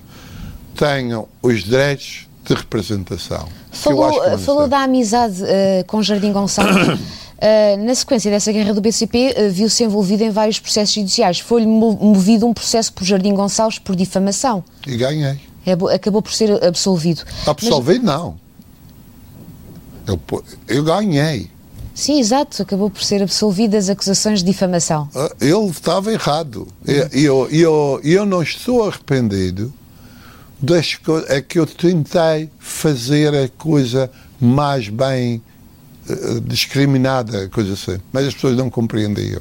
tenham 0.75 1.29
os 1.43 1.63
direitos 1.63 2.27
de 2.45 2.55
representação. 2.55 3.49
Falou, 3.71 4.39
falou 4.39 4.69
da 4.69 4.83
amizade 4.83 5.43
uh, 5.43 5.85
com 5.87 6.03
Jardim 6.03 6.33
Gonçalves. 6.33 7.01
Uh, 7.43 7.85
na 7.85 7.93
sequência 7.93 8.31
dessa 8.31 8.53
guerra 8.53 8.73
do 8.73 8.81
BCP, 8.81 9.35
uh, 9.37 9.51
viu-se 9.51 9.83
envolvido 9.83 10.23
em 10.23 10.31
vários 10.31 10.61
processos 10.61 10.95
judiciais. 10.95 11.41
Foi-lhe 11.41 11.67
movido 11.67 12.47
um 12.47 12.55
processo 12.55 12.93
por 12.93 13.03
Jardim 13.03 13.35
Gonçalves 13.35 13.81
por 13.81 13.97
difamação. 13.97 14.63
E 14.87 14.97
ganhei. 14.97 15.41
É, 15.67 15.73
acabou 15.73 16.23
por 16.23 16.33
ser 16.33 16.65
absolvido. 16.65 17.25
Absolvido, 17.45 18.05
Mas... 18.05 18.15
não. 18.15 18.37
Eu, 20.07 20.21
eu 20.69 20.85
ganhei. 20.85 21.51
Sim, 21.93 22.21
exato, 22.21 22.63
acabou 22.63 22.89
por 22.89 23.03
ser 23.03 23.21
absolvido 23.21 23.73
das 23.73 23.89
acusações 23.89 24.39
de 24.39 24.47
difamação. 24.47 25.09
Ah, 25.13 25.31
ele 25.41 25.67
estava 25.67 26.13
errado. 26.13 26.69
E 26.87 27.25
eu, 27.25 27.49
eu, 27.51 28.01
eu 28.05 28.25
não 28.25 28.43
estou 28.43 28.89
arrependido 28.89 29.73
das 30.61 30.95
coisas. 30.95 31.29
É 31.29 31.41
que 31.43 31.59
eu 31.59 31.67
tentei 31.67 32.49
fazer 32.61 33.35
a 33.35 33.49
coisa 33.49 34.09
mais 34.41 34.89
bem 34.89 35.43
discriminada, 36.45 37.49
coisa 37.49 37.75
assim. 37.75 37.99
Mas 38.13 38.27
as 38.27 38.35
pessoas 38.35 38.57
não 38.57 38.69
compreendiam. 38.69 39.41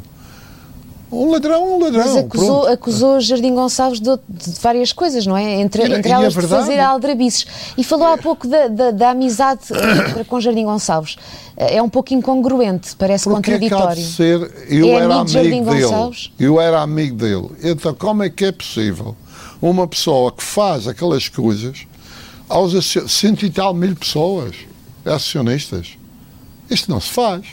Um 1.12 1.30
ladrão, 1.30 1.76
um 1.76 1.80
ladrão. 1.80 2.06
Mas 2.06 2.16
acusou, 2.16 2.68
acusou 2.68 3.20
Jardim 3.20 3.54
Gonçalves 3.54 4.00
de, 4.00 4.18
de, 4.30 4.52
várias 4.62 4.94
coisas, 4.94 5.26
não 5.26 5.36
é? 5.36 5.60
Entre, 5.60 5.84
e, 5.84 5.94
entre 5.94 6.10
e 6.10 6.12
elas 6.14 6.34
de 6.34 6.48
fazer 6.48 6.80
aldrabices. 6.80 7.46
E 7.78 7.84
falou 7.84 8.08
há 8.08 8.18
pouco 8.18 8.48
da, 8.48 8.70
da, 8.70 8.92
da 8.92 9.10
amizade 9.10 9.62
eh, 9.72 10.24
com 10.24 10.40
Jardim 10.40 10.64
Gonçalves. 10.64 11.18
Eh, 11.58 11.76
é 11.76 11.84
um 11.84 11.90
pouco 11.90 12.14
incongruente, 12.14 12.96
parece 12.96 13.26
Porque 13.26 13.52
contraditório. 13.52 14.02
É 14.02 14.06
ser, 14.06 14.52
eu 14.70 14.88
é 14.88 14.92
era 14.92 15.16
amigo, 15.16 15.38
amigo 15.38 15.70
dele. 15.70 15.82
Gonçalves? 15.82 16.32
Eu 16.40 16.62
era 16.62 16.82
amigo 16.82 17.18
dele. 17.18 17.50
Então, 17.62 17.94
como 17.94 18.24
é 18.24 18.30
que 18.30 18.46
é 18.46 18.52
possível 18.54 19.14
uma 19.62 19.86
pessoa 19.90 20.32
que 20.32 20.42
faz 20.44 20.88
aquelas 20.88 21.28
coisas 21.28 21.86
aos 22.48 22.72
cento 23.10 23.46
e 23.46 23.50
tal 23.50 23.74
mil 23.74 23.98
pessoas, 23.98 24.56
acionistas? 25.06 25.98
Isto 26.72 26.90
não 26.90 27.02
se 27.02 27.10
faz. 27.10 27.46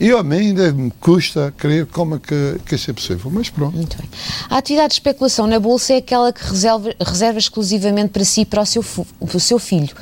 E 0.00 0.10
a 0.12 0.22
mim 0.22 0.36
ainda 0.36 0.72
me 0.72 0.90
custa 0.90 1.52
crer 1.56 1.86
como 1.86 2.16
é 2.16 2.18
que, 2.18 2.58
que 2.64 2.74
isso 2.74 2.90
é 2.90 2.94
possível, 2.94 3.30
mas 3.30 3.50
pronto. 3.50 3.76
Muito 3.76 3.98
bem. 3.98 4.08
A 4.48 4.56
atividade 4.56 4.88
de 4.88 4.94
especulação 4.94 5.46
na 5.46 5.60
Bolsa 5.60 5.92
é 5.92 5.98
aquela 5.98 6.32
que 6.32 6.42
reserva, 6.42 6.94
reserva 6.98 7.38
exclusivamente 7.38 8.08
para 8.08 8.24
si 8.24 8.40
e 8.40 8.44
para 8.46 8.62
o 8.62 8.66
seu, 8.66 8.82
o 9.20 9.38
seu 9.38 9.58
filho. 9.58 9.94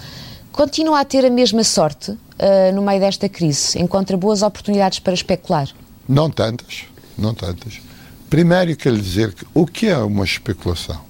Continua 0.53 1.00
a 1.00 1.05
ter 1.05 1.25
a 1.25 1.31
mesma 1.31 1.65
sorte 1.65 2.12
uh, 2.12 2.19
no 2.75 2.81
meio 2.81 3.00
desta 3.00 3.29
crise? 3.29 3.79
Encontra 3.79 4.17
boas 4.17 4.43
oportunidades 4.43 5.00
para 5.00 5.12
especular? 5.12 5.69
Não 6.09 6.31
tantas, 6.31 6.85
não 7.19 7.35
tantas. 7.35 7.81
Primeiro 8.31 8.77
quero 8.77 8.97
dizer 8.97 9.35
que 9.35 9.45
o 9.53 9.67
que 9.67 9.88
é 9.88 9.99
uma 9.99 10.25
especulação? 10.25 11.00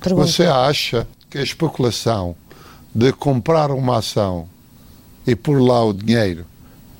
Pergunta. 0.00 0.26
Você 0.26 0.44
acha 0.44 1.06
que 1.28 1.36
a 1.36 1.42
especulação 1.42 2.34
de 2.94 3.12
comprar 3.12 3.70
uma 3.70 3.98
ação 3.98 4.48
e 5.26 5.34
pôr 5.34 5.60
lá 5.60 5.84
o 5.84 5.92
dinheiro 5.92 6.44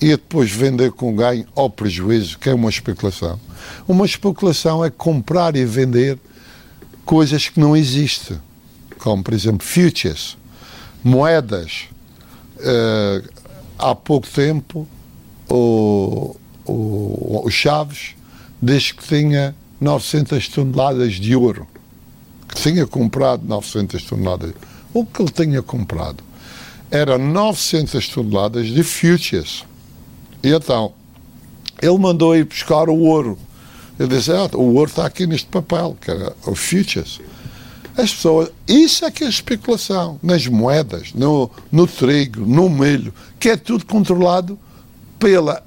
e 0.03 0.09
depois 0.09 0.51
vender 0.51 0.91
com 0.91 1.15
ganho 1.15 1.47
ou 1.55 1.71
prejuízo, 1.71 2.37
que 2.37 2.49
é 2.51 2.55
uma 2.55 2.69
especulação. 2.69 3.39
Uma 3.87 4.05
especulação 4.05 4.85
é 4.85 4.91
comprar 4.91 5.55
e 5.55 5.65
vender 5.65 6.19
coisas 7.05 7.49
que 7.49 7.61
não 7.61 7.77
existem, 7.77 8.37
como, 8.99 9.23
por 9.23 9.33
exemplo, 9.33 9.65
futures, 9.65 10.37
moedas. 11.05 11.85
Uh, 12.57 13.29
há 13.79 13.95
pouco 13.95 14.27
tempo, 14.27 14.89
o, 15.49 16.37
o, 16.65 17.43
o 17.45 17.51
Chaves 17.51 18.17
disse 18.61 18.95
que 18.95 19.05
tinha 19.07 19.55
900 19.81 20.49
toneladas 20.49 21.15
de 21.15 21.37
ouro, 21.37 21.65
que 22.49 22.61
tinha 22.61 22.89
comprado 22.89 23.47
900 23.47 24.03
toneladas. 24.03 24.53
O 24.93 25.07
que 25.07 25.23
ele 25.23 25.31
tinha 25.31 25.63
comprado 25.63 26.25
era 26.93 27.17
900 27.17 28.07
toneladas 28.09 28.67
de 28.67 28.83
futures 28.85 29.65
E 30.43 30.51
então, 30.51 30.93
ele 31.81 31.99
mandou 31.99 32.37
ir 32.37 32.45
buscar 32.45 32.89
o 32.91 32.99
ouro. 32.99 33.39
Ele 33.99 34.09
disse, 34.09 34.31
ah, 34.31 34.51
o 34.55 34.75
ouro 34.75 34.91
está 34.91 35.07
aqui 35.07 35.27
neste 35.27 35.47
papel, 35.47 35.97
que 36.01 36.11
era 36.11 36.37
o 36.47 36.55
futures. 36.55 37.19
As 37.97 38.13
pessoas, 38.13 38.51
isso 38.69 39.05
é 39.05 39.11
que 39.11 39.25
é 39.25 39.29
especulação, 39.29 40.19
nas 40.23 40.47
moedas, 40.47 41.13
no, 41.15 41.51
no 41.71 41.87
trigo, 41.87 42.45
no 42.47 42.69
milho, 42.69 43.13
que 43.39 43.49
é 43.51 43.57
tudo 43.57 43.87
controlado 43.87 44.59
pela 45.19 45.63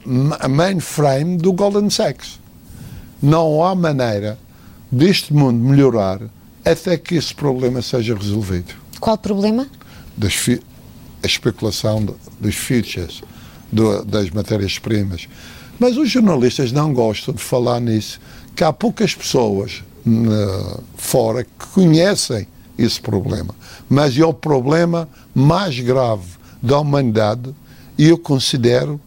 mainframe 0.50 1.38
do 1.38 1.54
Golden 1.54 1.90
Sachs. 1.90 2.40
Não 3.22 3.64
há 3.64 3.74
maneira 3.74 4.38
deste 4.92 5.34
mundo 5.34 5.58
melhorar 5.58 6.20
até 6.64 6.98
que 6.98 7.16
esse 7.16 7.34
problema 7.34 7.82
seja 7.82 8.16
resolvido. 8.16 8.74
Qual 9.00 9.18
problema? 9.18 9.68
Das 10.18 10.34
a 11.26 11.28
especulação 11.28 12.06
dos 12.40 12.56
futures, 12.56 13.22
do, 13.72 14.06
das 14.06 14.30
matérias-primas. 14.30 15.28
Mas 15.80 15.98
os 15.98 16.10
jornalistas 16.10 16.72
não 16.72 16.94
gostam 16.94 17.34
de 17.34 17.42
falar 17.42 17.82
nisso, 17.82 18.22
que 18.56 18.64
há 18.64 18.72
poucas 18.72 19.14
pessoas 19.16 19.84
uh, 20.06 20.84
fora 20.96 21.44
que 21.44 21.68
conhecem 21.74 22.48
esse 22.78 23.02
problema. 23.02 23.54
Mas 23.90 24.18
é 24.18 24.26
o 24.26 24.34
problema 24.34 25.10
mais 25.34 25.80
grave 25.80 26.28
da 26.62 26.80
humanidade 26.80 27.54
e 27.98 28.08
eu 28.08 28.18
considero 28.18 29.02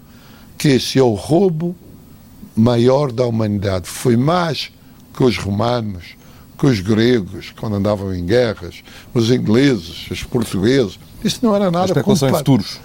que 0.56 0.68
esse 0.68 0.98
é 0.98 1.02
o 1.02 1.14
roubo 1.14 1.74
maior 2.56 3.12
da 3.12 3.24
humanidade. 3.24 3.88
Foi 3.88 4.16
mais 4.16 4.72
que 5.14 5.22
os 5.22 5.38
romanos, 5.38 6.16
que 6.58 6.66
os 6.66 6.80
gregos, 6.80 7.54
quando 7.58 7.76
andavam 7.76 8.12
em 8.12 8.26
guerras, 8.26 8.82
os 9.14 9.30
ingleses, 9.30 10.10
os 10.10 10.24
portugueses. 10.24 10.98
Isso 11.22 11.38
não 11.42 11.54
era 11.54 11.70
nada. 11.70 11.84
A 11.84 11.86
especulação 11.86 12.28
em 12.28 12.34
futuros. 12.34 12.80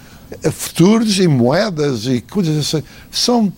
Futuros 0.51 1.19
e 1.19 1.27
moedas 1.27 2.05
e 2.05 2.21
coisas 2.21 2.57
assim. 2.57 2.83
São 3.11 3.51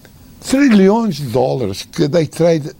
trilhões 0.47 1.15
de 1.15 1.25
dólares 1.25 1.87
que 1.91 2.07
day 2.07 2.27
trade 2.27 2.71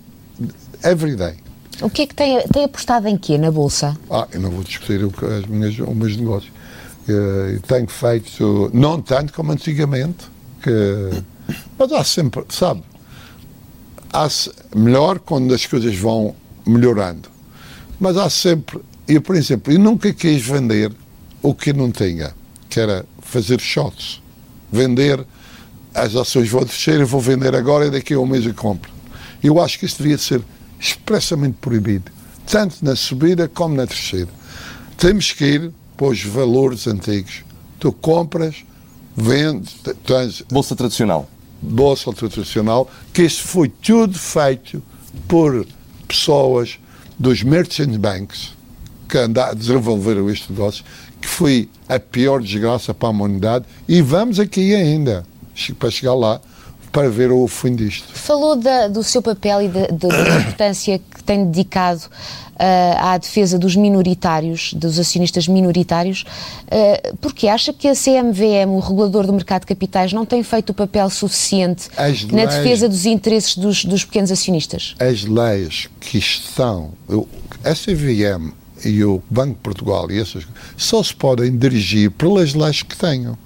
every 0.83 1.15
day. 1.15 1.35
O 1.81 1.89
que 1.89 2.03
é 2.03 2.07
que 2.07 2.15
tem, 2.15 2.41
tem 2.47 2.63
apostado 2.63 3.07
em 3.07 3.17
quê 3.17 3.37
na 3.37 3.51
Bolsa? 3.51 3.97
Ah, 4.09 4.27
eu 4.31 4.39
não 4.39 4.49
vou 4.49 4.63
discutir 4.63 5.01
as 5.03 5.45
minhas, 5.45 5.77
os 5.77 5.95
meus 5.95 6.15
negócios. 6.15 6.51
Eu 7.07 7.59
tenho 7.61 7.87
feito, 7.87 8.71
não 8.73 9.01
tanto 9.01 9.33
como 9.33 9.51
antigamente, 9.51 10.25
que, 10.63 11.23
mas 11.77 11.91
há 11.91 12.03
sempre, 12.03 12.43
sabe, 12.49 12.81
há 14.11 14.27
melhor 14.75 15.19
quando 15.19 15.53
as 15.53 15.65
coisas 15.65 15.95
vão 15.95 16.33
melhorando. 16.65 17.29
Mas 17.99 18.17
há 18.17 18.29
sempre, 18.29 18.79
eu, 19.07 19.21
por 19.21 19.35
exemplo, 19.35 19.71
eu 19.71 19.79
nunca 19.79 20.11
quis 20.13 20.41
vender 20.45 20.91
o 21.41 21.53
que 21.53 21.71
não 21.71 21.91
tinha, 21.91 22.33
que 22.69 22.79
era 22.79 23.05
fazer 23.21 23.59
shots. 23.59 24.21
Vender 24.71 25.25
as 25.93 26.15
ações 26.15 26.49
vão 26.49 26.63
descer, 26.63 26.99
eu 26.99 27.07
vou 27.07 27.21
vender 27.21 27.55
agora 27.55 27.87
e 27.87 27.91
daqui 27.91 28.13
a 28.13 28.19
um 28.19 28.25
mês 28.25 28.45
eu 28.45 28.53
compro. 28.53 28.91
Eu 29.41 29.61
acho 29.61 29.79
que 29.79 29.85
isso 29.85 30.01
devia 30.01 30.17
ser 30.17 30.41
expressamente 30.79 31.57
proibido, 31.61 32.11
tanto 32.45 32.83
na 32.83 32.95
subida 32.95 33.47
como 33.47 33.75
na 33.75 33.85
descida. 33.85 34.31
Temos 34.97 35.31
que 35.31 35.45
ir 35.45 35.71
para 35.95 36.07
os 36.07 36.23
valores 36.23 36.87
antigos. 36.87 37.43
Tu 37.79 37.91
compras, 37.93 38.65
vendes. 39.15 39.75
Tens, 40.05 40.41
Bolsa 40.51 40.75
tradicional. 40.75 41.29
Bolsa 41.61 42.11
tradicional, 42.11 42.89
que 43.13 43.23
isso 43.23 43.43
foi 43.43 43.69
tudo 43.69 44.17
feito 44.17 44.83
por 45.27 45.65
pessoas 46.07 46.79
dos 47.17 47.43
merchant 47.43 47.97
banks 47.97 48.53
que 49.07 49.17
desenvolveram 49.55 50.29
este 50.29 50.51
negócio, 50.51 50.83
que 51.21 51.27
foi 51.27 51.69
a 51.87 51.99
pior 51.99 52.41
desgraça 52.41 52.93
para 52.93 53.09
a 53.09 53.11
humanidade 53.11 53.65
e 53.87 54.01
vamos 54.01 54.39
aqui 54.39 54.73
ainda 54.73 55.25
para 55.79 55.89
chegar 55.89 56.13
lá 56.15 56.41
para 56.91 57.09
ver 57.09 57.31
o 57.31 57.45
fim 57.47 57.75
disto. 57.75 58.13
Falou 58.13 58.55
da, 58.55 58.87
do 58.87 59.03
seu 59.03 59.21
papel 59.21 59.63
e 59.63 59.67
da, 59.67 59.87
da 59.87 60.39
importância 60.39 61.01
tem 61.25 61.45
dedicado 61.45 62.03
uh, 62.55 62.97
à 62.99 63.17
defesa 63.17 63.57
dos 63.57 63.75
minoritários, 63.75 64.73
dos 64.73 64.99
acionistas 64.99 65.47
minoritários, 65.47 66.23
uh, 66.67 67.17
porque 67.17 67.47
acha 67.47 67.73
que 67.73 67.87
a 67.87 67.93
CMVM, 67.93 68.69
o 68.69 68.79
regulador 68.79 69.25
do 69.25 69.33
mercado 69.33 69.61
de 69.61 69.67
capitais, 69.67 70.13
não 70.13 70.25
tem 70.25 70.43
feito 70.43 70.69
o 70.69 70.73
papel 70.73 71.09
suficiente 71.09 71.89
as 71.97 72.23
na 72.25 72.43
leis, 72.43 72.55
defesa 72.55 72.89
dos 72.89 73.05
interesses 73.05 73.57
dos, 73.57 73.85
dos, 73.85 74.05
pequenos 74.05 74.31
acionistas? 74.31 74.95
As 74.99 75.23
leis 75.23 75.89
que 75.99 76.17
estão, 76.17 76.91
a 77.63 77.73
CVM 77.73 78.53
e 78.83 79.03
o 79.03 79.21
Banco 79.29 79.53
de 79.53 79.59
Portugal 79.59 80.11
e 80.11 80.19
essas 80.19 80.45
só 80.77 81.01
se 81.01 81.13
podem 81.13 81.55
dirigir 81.55 82.11
pelas 82.11 82.53
leis 82.53 82.83
que 82.83 82.95
tenham. 82.95 83.37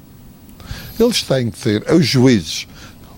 Eles 1.00 1.24
têm 1.24 1.50
que 1.50 1.58
ter, 1.58 1.94
os 1.94 2.06
juízes, 2.06 2.68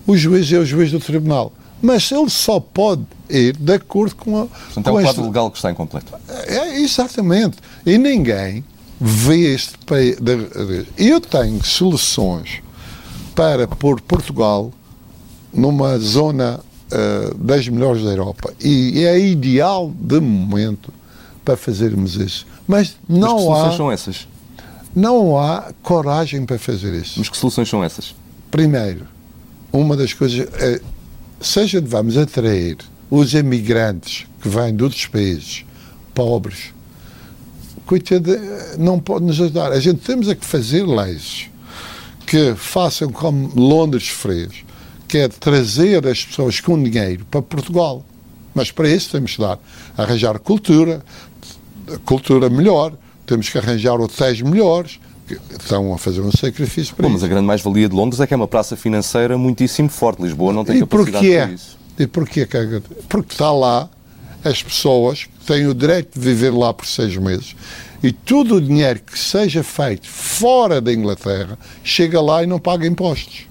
o 0.06 0.16
juiz 0.16 0.52
é 0.52 0.58
o 0.58 0.64
juiz 0.64 0.90
do 0.90 1.00
tribunal. 1.00 1.52
Mas 1.82 2.10
ele 2.12 2.30
só 2.30 2.60
pode 2.60 3.04
ir 3.28 3.56
de 3.56 3.72
acordo 3.74 4.14
com 4.14 4.42
a. 4.42 4.46
Portanto, 4.46 4.86
é 4.86 4.92
o 4.92 5.02
quadro 5.02 5.24
legal 5.24 5.50
que 5.50 5.56
está 5.56 5.70
incompleto. 5.70 6.14
É, 6.46 6.80
exatamente. 6.80 7.58
E 7.84 7.98
ninguém 7.98 8.64
vê 9.00 9.52
este 9.52 9.76
país. 9.78 10.16
Eu 10.96 11.20
tenho 11.20 11.62
soluções 11.64 12.62
para 13.34 13.66
pôr 13.66 14.00
Portugal 14.00 14.72
numa 15.52 15.98
zona 15.98 16.60
uh, 16.60 17.34
das 17.34 17.68
melhores 17.68 18.04
da 18.04 18.10
Europa. 18.10 18.54
E 18.60 19.04
é 19.04 19.18
ideal 19.18 19.92
de 19.94 20.20
momento 20.20 20.92
para 21.44 21.56
fazermos 21.56 22.14
isso. 22.14 22.46
Mas 22.66 22.96
não 23.08 23.20
Mas 23.20 23.32
que 23.32 23.42
soluções 23.42 23.74
há. 23.74 23.76
são 23.76 23.92
essas? 23.92 24.28
Não 24.94 25.38
há 25.38 25.72
coragem 25.82 26.44
para 26.44 26.58
fazer 26.58 26.94
isso. 26.94 27.14
Mas 27.18 27.28
que 27.28 27.36
soluções 27.36 27.68
são 27.68 27.82
essas? 27.82 28.14
Primeiro, 28.50 29.06
uma 29.72 29.96
das 29.96 30.12
coisas 30.12 30.46
é, 30.60 30.80
seja 31.42 31.80
de 31.80 31.88
vamos 31.88 32.16
atrair 32.16 32.78
os 33.10 33.34
imigrantes 33.34 34.26
que 34.40 34.48
vêm 34.48 34.74
de 34.74 34.82
outros 34.82 35.06
países, 35.06 35.64
pobres, 36.14 36.72
coitado, 37.84 38.30
não 38.78 38.98
pode 38.98 39.24
nos 39.24 39.40
ajudar. 39.40 39.72
A 39.72 39.80
gente 39.80 40.00
temos 40.00 40.28
é 40.28 40.34
que 40.34 40.44
fazer 40.44 40.86
leis 40.86 41.50
que 42.26 42.54
façam 42.54 43.10
como 43.10 43.52
Londres 43.54 44.08
fez, 44.08 44.64
que 45.06 45.18
é 45.18 45.28
trazer 45.28 46.06
as 46.06 46.24
pessoas 46.24 46.60
com 46.60 46.82
dinheiro 46.82 47.26
para 47.30 47.42
Portugal. 47.42 48.04
Mas 48.54 48.70
para 48.70 48.88
isso 48.88 49.10
temos 49.10 49.36
que 49.36 49.40
dar, 49.42 49.58
arranjar 49.96 50.38
cultura, 50.38 51.04
cultura 52.04 52.48
melhor, 52.48 52.94
temos 53.26 53.48
que 53.48 53.58
arranjar 53.58 54.00
hotéis 54.00 54.40
melhores, 54.40 54.98
estão 55.58 55.92
a 55.92 55.98
fazer 55.98 56.20
um 56.20 56.32
sacrifício 56.32 56.94
para 56.94 57.02
Bom, 57.02 57.08
isso. 57.08 57.20
Mas 57.20 57.24
a 57.24 57.28
grande 57.28 57.46
mais-valia 57.46 57.88
de 57.88 57.94
Londres 57.94 58.20
é 58.20 58.26
que 58.26 58.34
é 58.34 58.36
uma 58.36 58.48
praça 58.48 58.76
financeira 58.76 59.36
muitíssimo 59.36 59.88
forte. 59.88 60.22
Lisboa 60.22 60.52
não 60.52 60.64
tem 60.64 60.76
e 60.76 60.80
capacidade 60.80 61.12
porquê? 61.12 61.38
para 61.38 61.52
isso. 61.52 61.78
E 61.98 62.06
porquê? 62.06 62.48
Porque 63.08 63.32
está 63.32 63.52
lá 63.52 63.88
as 64.44 64.62
pessoas 64.62 65.24
que 65.24 65.46
têm 65.46 65.66
o 65.66 65.74
direito 65.74 66.18
de 66.18 66.20
viver 66.20 66.50
lá 66.50 66.72
por 66.72 66.86
seis 66.86 67.16
meses 67.16 67.54
e 68.02 68.10
todo 68.10 68.56
o 68.56 68.60
dinheiro 68.60 69.00
que 69.00 69.18
seja 69.18 69.62
feito 69.62 70.08
fora 70.08 70.80
da 70.80 70.92
Inglaterra 70.92 71.56
chega 71.84 72.20
lá 72.20 72.42
e 72.42 72.46
não 72.46 72.58
paga 72.58 72.86
impostos. 72.86 73.46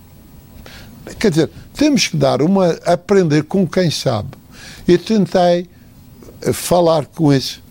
Quer 1.17 1.30
dizer, 1.30 1.50
temos 1.74 2.08
que 2.08 2.17
dar 2.17 2.41
uma. 2.41 2.72
aprender 2.86 3.44
com 3.44 3.65
quem 3.65 3.89
sabe. 3.89 4.30
E 4.88 4.98
tentei 4.98 5.67
eh, 6.41 6.54
falar 6.54 7.06
com 7.06 7.32
isso 7.34 7.62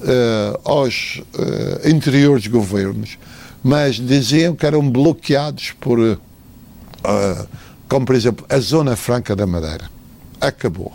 uh, 0.00 0.60
aos 0.64 1.22
uh, 1.34 1.88
interiores 1.88 2.46
governos 2.46 3.18
mas 3.62 3.96
diziam 3.96 4.54
que 4.54 4.66
eram 4.66 4.88
bloqueados 4.88 5.72
por, 5.80 5.98
uh, 5.98 6.18
como 7.88 8.06
por 8.06 8.14
exemplo, 8.14 8.46
a 8.48 8.58
Zona 8.58 8.96
Franca 8.96 9.34
da 9.34 9.46
Madeira. 9.46 9.90
Acabou. 10.40 10.92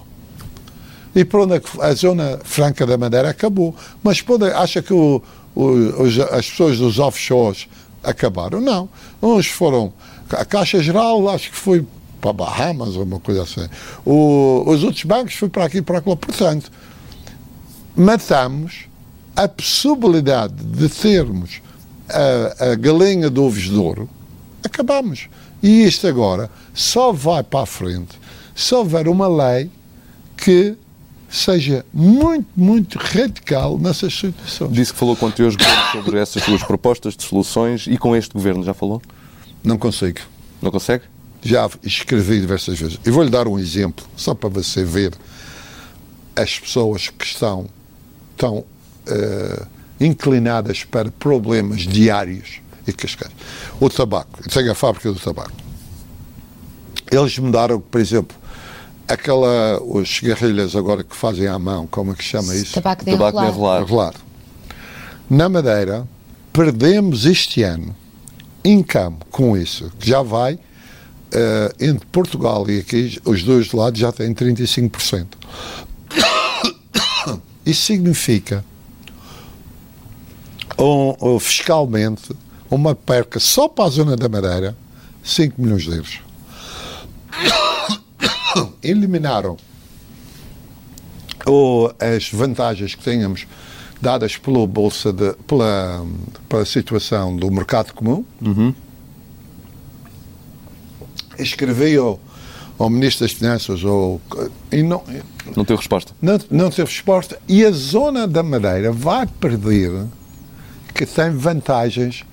E 1.16 1.24
por 1.24 1.42
onde 1.42 1.56
é 1.56 1.62
a 1.82 1.94
Zona 1.94 2.40
Franca 2.44 2.86
da 2.86 2.98
Madeira 2.98 3.30
acabou. 3.30 3.76
Mas 4.02 4.22
pode, 4.22 4.46
acha 4.46 4.82
que 4.82 4.94
o, 4.94 5.22
o, 5.54 5.64
os, 6.02 6.20
as 6.20 6.50
pessoas 6.50 6.78
dos 6.80 6.98
offshores 6.98 7.68
acabaram? 8.04 8.60
Não. 8.60 8.90
Uns 9.22 9.48
foram. 9.48 9.94
A 10.30 10.44
Caixa 10.44 10.82
Geral, 10.82 11.30
acho 11.30 11.52
que 11.52 11.56
foi 11.56 11.86
para 12.20 12.34
Bahamas 12.34 12.96
ou 12.96 13.04
uma 13.04 13.20
coisa 13.20 13.44
assim. 13.44 13.68
O, 14.06 14.64
os 14.66 14.84
outros 14.84 15.04
bancos 15.04 15.36
foi 15.36 15.50
para 15.50 15.66
aqui 15.66 15.78
e 15.78 15.82
para 15.82 16.02
lá. 16.04 16.16
Portanto, 16.16 16.72
matamos 17.96 18.86
a 19.36 19.48
possibilidade 19.48 20.56
de 20.56 20.90
termos 20.90 21.62
a, 22.14 22.72
a 22.72 22.76
galinha 22.76 23.30
de 23.30 23.40
ovos 23.40 23.64
de 23.64 23.76
ouro, 23.76 24.10
acabamos. 24.64 25.28
E 25.62 25.84
isto 25.84 26.08
agora 26.08 26.50
só 26.74 27.12
vai 27.12 27.44
para 27.44 27.62
a 27.62 27.66
frente 27.66 28.20
se 28.56 28.74
houver 28.76 29.08
uma 29.08 29.28
lei 29.28 29.70
que 30.38 30.76
seja 31.30 31.84
muito, 31.92 32.48
muito 32.56 33.00
radical 33.00 33.80
nessas 33.80 34.14
situações. 34.14 34.72
Disse 34.72 34.94
que 34.94 35.00
falou 35.00 35.16
com 35.16 35.26
anteriores 35.26 35.56
governos 35.56 35.92
sobre 35.92 36.20
essas 36.20 36.44
suas 36.44 36.64
propostas 36.64 37.16
de 37.16 37.24
soluções 37.24 37.88
e 37.88 37.98
com 37.98 38.16
este 38.16 38.34
governo 38.34 38.64
já 38.64 38.74
falou? 38.74 39.02
Não 39.64 39.78
consigo. 39.78 40.20
Não 40.62 40.70
consegue? 40.70 41.04
Já 41.42 41.70
escrevi 41.82 42.40
diversas 42.40 42.80
vezes. 42.80 43.00
E 43.06 43.10
vou-lhe 43.10 43.30
dar 43.30 43.48
um 43.48 43.58
exemplo, 43.58 44.06
só 44.16 44.36
para 44.36 44.48
você 44.50 44.86
ver 44.86 45.14
as 46.36 46.60
pessoas 46.60 47.10
que 47.10 47.26
estão 47.26 47.68
tão 48.38 48.58
uh, 48.60 49.68
inclinadas 50.06 50.84
para 50.84 51.10
problemas 51.12 51.82
diários 51.82 52.62
e 52.88 52.92
cascais. 52.92 53.32
O 53.80 53.90
tabaco, 53.90 54.40
eu 54.44 54.50
tenho 54.50 54.72
a 54.72 54.76
fábrica 54.76 55.12
do 55.12 55.20
tabaco. 55.20 55.52
Eles 57.12 57.38
mudaram, 57.38 57.80
por 57.80 58.02
exemplo, 58.02 58.36
aquela, 59.08 59.82
os 59.82 60.20
guerrilhas 60.20 60.76
agora 60.76 61.04
que 61.04 61.16
fazem 61.16 61.48
à 61.48 61.58
mão, 61.60 61.88
como 61.88 62.12
é 62.12 62.16
que 62.16 62.24
se 62.24 62.30
chama 62.30 62.56
isso? 62.56 62.74
Tabaco 62.74 63.06
de 63.06 63.12
Tabaco 63.12 63.40
de 63.40 63.46
enrolar. 63.46 63.82
enrolar. 63.82 64.12
Claro. 64.12 64.18
Na 65.30 65.48
Madeira, 65.48 66.08
perdemos 66.52 67.26
este 67.26 67.64
ano 67.64 67.96
income 68.64 69.18
com 69.30 69.58
isso, 69.58 69.92
que 70.00 70.10
já 70.10 70.22
vai 70.22 70.58
eh, 71.36 71.74
entre 71.80 72.06
Portugal 72.08 72.70
e 72.70 72.80
aqui, 72.80 73.20
os 73.26 73.42
dois 73.42 73.72
lados 73.72 74.00
já 74.00 74.12
têm 74.12 74.34
35%. 74.34 75.26
Isso 77.66 77.82
significa, 77.82 78.64
um, 80.78 81.40
fiscalmente, 81.40 82.36
uma 82.70 82.96
perca 82.96 83.40
só 83.40 83.68
para 83.68 83.86
a 83.86 83.90
zona 83.90 84.16
da 84.16 84.28
Madeira, 84.30 84.76
5 85.24 85.62
milhões 85.62 85.84
de 85.84 85.92
euros. 85.92 86.20
Eliminaram 88.84 89.58
ou 91.46 91.94
as 92.00 92.30
vantagens 92.30 92.96
que 92.96 93.04
tínhamos 93.04 93.46
dadas 94.02 94.38
pela 94.38 94.66
bolsa 94.68 95.12
de, 95.12 95.34
pela, 95.48 96.06
pela 96.48 96.66
situação 96.66 97.36
do 97.36 97.50
mercado 97.52 97.94
comum. 97.94 98.24
Escrevi 101.38 101.98
ao, 101.98 102.20
ao 102.78 102.90
Ministro 102.90 103.26
das 103.26 103.34
Finanças 103.36 103.84
ou, 103.84 104.22
e 104.72 104.84
não, 104.84 105.04
Não 105.56 105.66
teve 105.66 105.78
resposta. 105.78 106.14
não, 106.22 106.40
não 106.50 106.70
teve 106.70 106.90
resposta. 106.90 107.40
E 107.48 107.66
a 107.66 107.72
zona 107.72 108.28
da 108.28 108.44
Madeira 108.44 108.92
vai 108.92 109.26
perder 109.26 110.06
que 110.94 111.06
tem 111.06 111.32
vantagens 111.32 112.24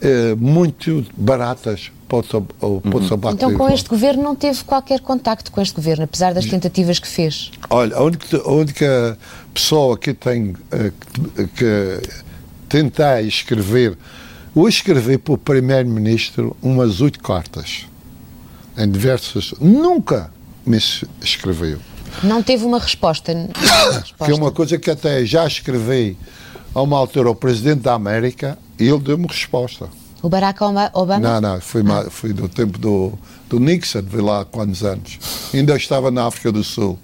eh, 0.00 0.34
muito 0.36 1.04
baratas 1.16 1.90
para 2.08 2.18
o, 2.18 2.80
para 2.80 2.96
o 2.98 3.08
tabaco. 3.08 3.34
Então, 3.34 3.54
com 3.54 3.68
este 3.70 3.88
governo, 3.88 4.22
não 4.22 4.34
teve 4.34 4.64
qualquer 4.64 5.00
contacto 5.00 5.52
com 5.52 5.60
este 5.62 5.74
governo, 5.74 6.04
apesar 6.04 6.34
das 6.34 6.44
tentativas 6.46 6.98
que 6.98 7.06
fez. 7.06 7.50
Olha, 7.70 7.94
a 7.96 8.02
única, 8.02 8.36
a 8.36 8.50
única 8.50 9.18
pessoa 9.54 9.96
que 9.96 10.12
tem 10.12 10.54
eh, 10.72 10.92
que, 11.34 11.46
que 11.48 12.00
tentei 12.68 13.26
escrever, 13.28 13.96
eu 14.54 14.68
escrevi 14.68 15.16
para 15.18 15.34
o 15.34 15.38
Primeiro-Ministro 15.38 16.56
umas 16.60 17.00
oito 17.00 17.20
cartas 17.20 17.86
em 18.76 18.90
diversas. 18.90 19.54
Nunca 19.60 20.32
me 20.66 20.76
es- 20.76 21.04
escreveu. 21.22 21.78
Não 22.24 22.42
teve 22.42 22.64
uma 22.64 22.78
resposta. 22.80 23.32
Não 23.32 23.46
teve 23.46 23.68
uma 23.70 23.92
resposta. 24.00 24.24
Que 24.24 24.30
é 24.32 24.34
uma 24.34 24.50
coisa 24.50 24.78
que 24.78 24.90
até 24.90 25.24
já 25.24 25.46
escrevi 25.46 26.16
a 26.74 26.82
uma 26.82 26.96
altura 26.96 27.28
ao 27.28 27.34
Presidente 27.34 27.80
da 27.80 27.94
América 27.94 28.58
e 28.78 28.88
ele 28.88 28.98
deu-me 29.00 29.26
resposta. 29.26 29.88
O 30.22 30.28
Barack 30.28 30.62
Obama? 30.62 31.18
Não, 31.18 31.40
não, 31.40 31.60
foi, 31.60 31.82
foi 32.10 32.32
do 32.32 32.48
tempo 32.48 32.78
do, 32.78 33.12
do 33.48 33.58
Nixon, 33.58 34.02
vi 34.02 34.20
lá 34.20 34.42
há 34.42 34.44
quantos 34.44 34.82
anos. 34.84 35.18
Ainda 35.52 35.74
estava 35.76 36.10
na 36.10 36.26
África 36.26 36.52
do 36.52 36.62
Sul, 36.62 36.98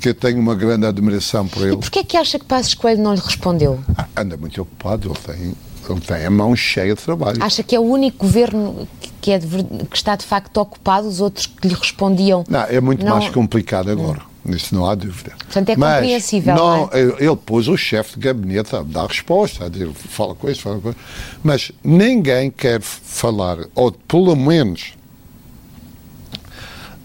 que 0.00 0.10
eu 0.10 0.14
tenho 0.14 0.38
uma 0.38 0.54
grande 0.54 0.86
admiração 0.86 1.46
por 1.48 1.62
ele. 1.62 1.74
E 1.74 1.76
porquê 1.78 1.98
é 1.98 2.04
que 2.04 2.16
acha 2.16 2.38
que 2.38 2.44
Passos 2.44 2.74
Coelho 2.74 3.02
não 3.02 3.14
lhe 3.14 3.20
respondeu? 3.20 3.80
Ah, 3.96 4.06
Anda 4.16 4.36
muito 4.36 4.62
ocupado, 4.62 5.08
ele 5.08 5.18
tem, 5.18 5.54
ele 5.90 6.00
tem 6.00 6.24
a 6.24 6.30
mão 6.30 6.54
cheia 6.54 6.94
de 6.94 7.02
trabalho. 7.02 7.42
Acha 7.42 7.64
que 7.64 7.74
é 7.74 7.80
o 7.80 7.82
único 7.82 8.18
governo 8.24 8.86
que- 9.20 9.32
é 9.32 9.38
de 9.38 9.46
que 9.90 9.96
está 9.96 10.14
de 10.16 10.24
facto 10.24 10.56
ocupado, 10.58 11.06
os 11.08 11.20
outros 11.20 11.46
que 11.46 11.66
lhe 11.68 11.74
respondiam? 11.74 12.44
Não, 12.48 12.60
é 12.62 12.80
muito 12.80 13.04
Não- 13.04 13.18
mais 13.18 13.28
complicado 13.30 13.90
agora, 13.90 14.20
nisso 14.44 14.74
não 14.74 14.88
há 14.88 14.94
dúvida. 14.94 15.32
Portanto, 15.38 15.68
é 15.70 15.76
Mas 15.76 15.94
compreensível, 16.00 16.54
Não, 16.54 16.76
não 16.86 16.90
é? 16.92 17.00
ele 17.24 17.36
pôs 17.36 17.68
o 17.68 17.76
chefe 17.76 18.14
de 18.14 18.20
gabinete 18.20 18.74
a 18.74 18.82
dar 18.82 19.06
resposta, 19.06 19.66
a 19.66 19.68
dizer, 19.68 19.90
fala 19.92 20.34
com 20.34 20.48
isso, 20.50 20.62
fala 20.62 20.80
com 20.80 20.90
isso. 20.90 20.98
Mas 21.42 21.72
ninguém 21.84 22.50
quer 22.50 22.80
falar, 22.80 23.58
ou 23.74 23.92
pelo 23.92 24.34
menos 24.34 24.94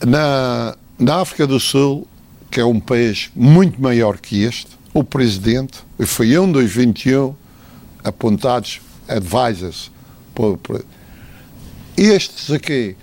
na, 0.06 0.76
na 1.00 1.16
África 1.22 1.46
do 1.48 1.60
Sul, 1.60 2.08
que 2.52 2.60
é 2.60 2.66
um 2.66 2.80
país 2.80 3.30
muito 3.36 3.82
maior 3.82 4.18
que 4.18 4.44
este, 4.44 4.68
o 4.94 5.04
presidente, 5.04 5.80
e 6.00 6.06
foi 6.06 6.38
um 6.40 6.52
dos 6.52 6.72
21 6.72 7.36
apontados 8.04 8.80
advisors, 9.08 9.92
por, 10.34 10.58
por- 10.58 10.86
estes 11.98 12.52
aqui, 12.52 12.96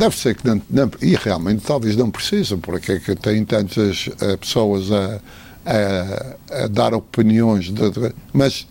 deve 0.00 0.16
ser 0.16 0.34
que 0.34 0.46
não, 0.46 0.60
não- 0.68 0.90
e 1.00 1.14
realmente 1.14 1.62
talvez 1.64 1.94
não 1.96 2.10
precisam, 2.10 2.58
porque 2.58 2.92
é 2.92 2.98
que 2.98 3.14
tem 3.14 3.44
tantas 3.44 4.08
eh, 4.20 4.36
pessoas 4.36 4.90
a, 4.90 5.20
a- 5.66 6.64
a 6.64 6.66
dar 6.66 6.92
opiniões, 6.94 7.66
de- 7.66 7.90
de- 7.90 8.12
mas 8.32 8.66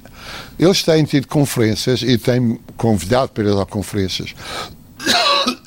eles 0.59 0.83
têm 0.83 1.03
tido 1.05 1.27
conferências 1.27 2.01
e 2.01 2.17
têm 2.17 2.59
convidado 2.75 3.29
para 3.31 3.43
ir 3.49 3.57
a 3.57 3.65
conferências. 3.65 4.33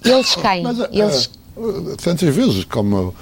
Eles 0.05 0.35
quem? 0.35 0.63
Mas, 0.63 0.79
eh, 0.81 0.89
Eles... 0.93 1.31
eh, 1.57 1.97
tantas 2.03 2.35
vezes 2.35 2.65
como 2.65 3.15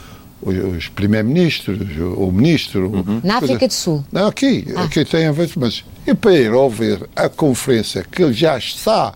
os, 0.42 0.57
os 0.76 0.88
primeiros-ministros, 0.88 1.79
o, 1.98 2.24
o 2.29 2.33
ministro. 2.33 2.90
Na 3.22 3.38
coisa- 3.38 3.55
África 3.55 3.68
do 3.68 3.74
Sul? 3.74 4.05
Não, 4.11 4.26
aqui, 4.26 4.66
Ah. 4.76 4.85
aqui 4.85 5.05
tem 5.05 5.26
a 5.26 5.33
ver, 5.33 5.50
mas 5.57 5.85
e 6.07 6.14
para 6.14 6.35
ir 6.35 6.53
ouvir 6.53 7.09
a 7.14 7.29
conferência 7.29 8.05
que 8.11 8.33
já 8.33 8.57
está 8.59 9.14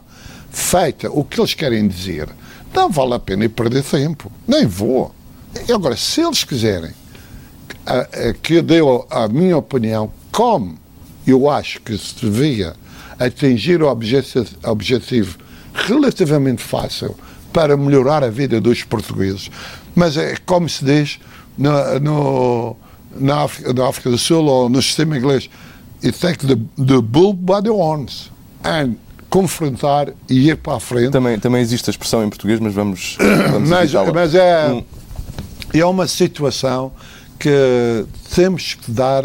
feita, 0.50 1.10
o 1.10 1.24
que 1.24 1.40
eles 1.40 1.54
querem 1.54 1.88
dizer, 1.88 2.28
não 2.74 2.90
vale 2.90 3.14
a 3.14 3.18
pena 3.18 3.44
ir 3.44 3.48
perder 3.50 3.82
tempo. 3.84 4.30
Nem 4.46 4.66
vou. 4.66 5.14
E 5.68 5.72
agora, 5.72 5.96
se 5.96 6.20
eles 6.20 6.42
quiserem 6.44 6.92
que 8.42 8.54
eu 8.54 8.62
dê 8.62 8.78
a 9.10 9.28
minha 9.28 9.56
opinião, 9.56 10.10
como 10.32 10.76
eu 11.26 11.48
acho 11.48 11.80
que 11.80 11.96
se 11.96 12.14
devia 12.20 12.74
atingir 13.18 13.82
o 13.82 13.88
objetivo, 13.88 14.46
objetivo 14.64 15.38
relativamente 15.74 16.62
fácil 16.62 17.14
para 17.52 17.76
melhorar 17.76 18.24
a 18.24 18.30
vida 18.30 18.60
dos 18.60 18.82
portugueses, 18.82 19.50
mas 19.94 20.16
é 20.16 20.36
como 20.44 20.68
se 20.68 20.84
diz 20.84 21.18
no, 21.56 22.00
no- 22.00 22.76
na, 23.16 23.42
África, 23.42 23.72
na 23.72 23.88
África 23.88 24.10
do 24.10 24.18
Sul 24.18 24.44
ou 24.46 24.68
no 24.68 24.82
sistema 24.82 25.16
inglês, 25.16 25.48
it 26.02 26.18
takes 26.18 26.46
the, 26.48 26.56
the 26.84 27.00
bull 27.00 27.32
by 27.32 27.62
the 27.62 27.70
horns 27.70 28.30
and 28.64 28.96
confrontar 29.34 30.10
e 30.30 30.48
ir 30.48 30.56
para 30.58 30.76
a 30.76 30.80
frente. 30.80 31.10
Também, 31.10 31.36
também 31.40 31.60
existe 31.60 31.90
a 31.90 31.92
expressão 31.92 32.22
em 32.24 32.28
português, 32.28 32.60
mas 32.60 32.72
vamos, 32.72 33.16
vamos 33.50 33.68
Mas, 33.68 33.92
mas 33.92 34.32
é, 34.32 34.68
Hum. 34.68 34.84
é 35.74 35.84
uma 35.84 36.06
situação 36.06 36.92
que 37.36 38.06
temos 38.32 38.74
que 38.74 38.92
dar 38.92 39.24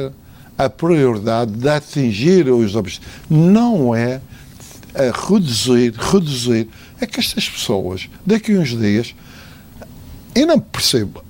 a 0.57 0.67
prioridade 0.67 1.51
de 1.51 1.69
atingir 1.69 2.49
os 2.49 2.75
objetivos. 2.75 3.07
Não 3.29 3.93
é 3.93 4.19
a 4.95 5.27
reduzir, 5.27 5.93
reduzir. 5.95 6.67
É 6.99 7.05
que 7.05 7.19
estas 7.19 7.47
pessoas, 7.47 8.09
daqui 8.25 8.55
a 8.55 8.59
uns 8.59 8.69
dias, 8.75 9.13
eu 10.33 10.47
não 10.47 10.59
percebo, 10.59 11.23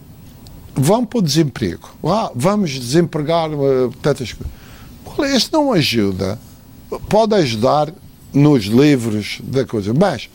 vão 0.74 1.04
para 1.06 1.20
o 1.20 1.22
desemprego. 1.22 1.90
Ah, 2.02 2.32
vamos 2.34 2.72
desempregar 2.72 3.50
eh, 3.52 3.90
tantas 4.02 4.32
coisas. 4.32 5.36
Isso 5.36 5.50
não 5.52 5.74
ajuda. 5.74 6.40
Pode 7.10 7.36
ajudar 7.36 7.94
nos 8.34 8.66
livros 8.66 9.40
da 9.44 9.66
coisa, 9.66 9.94
mas 9.94 10.30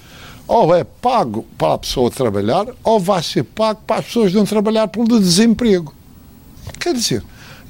ou 0.47 0.75
é 0.75 0.85
pago 0.85 1.47
para 1.57 1.75
a 1.75 1.79
pessoa 1.79 2.11
trabalhar, 2.11 2.67
ou 2.83 3.01
vai 3.01 3.23
ser 3.23 3.45
pago 3.45 3.81
para 3.87 4.01
as 4.01 4.07
pessoas 4.07 4.33
não 4.33 4.45
trabalhar 4.45 4.89
pelo 4.89 5.19
desemprego. 5.19 5.95
Quer 6.79 6.95
dizer, 6.95 7.23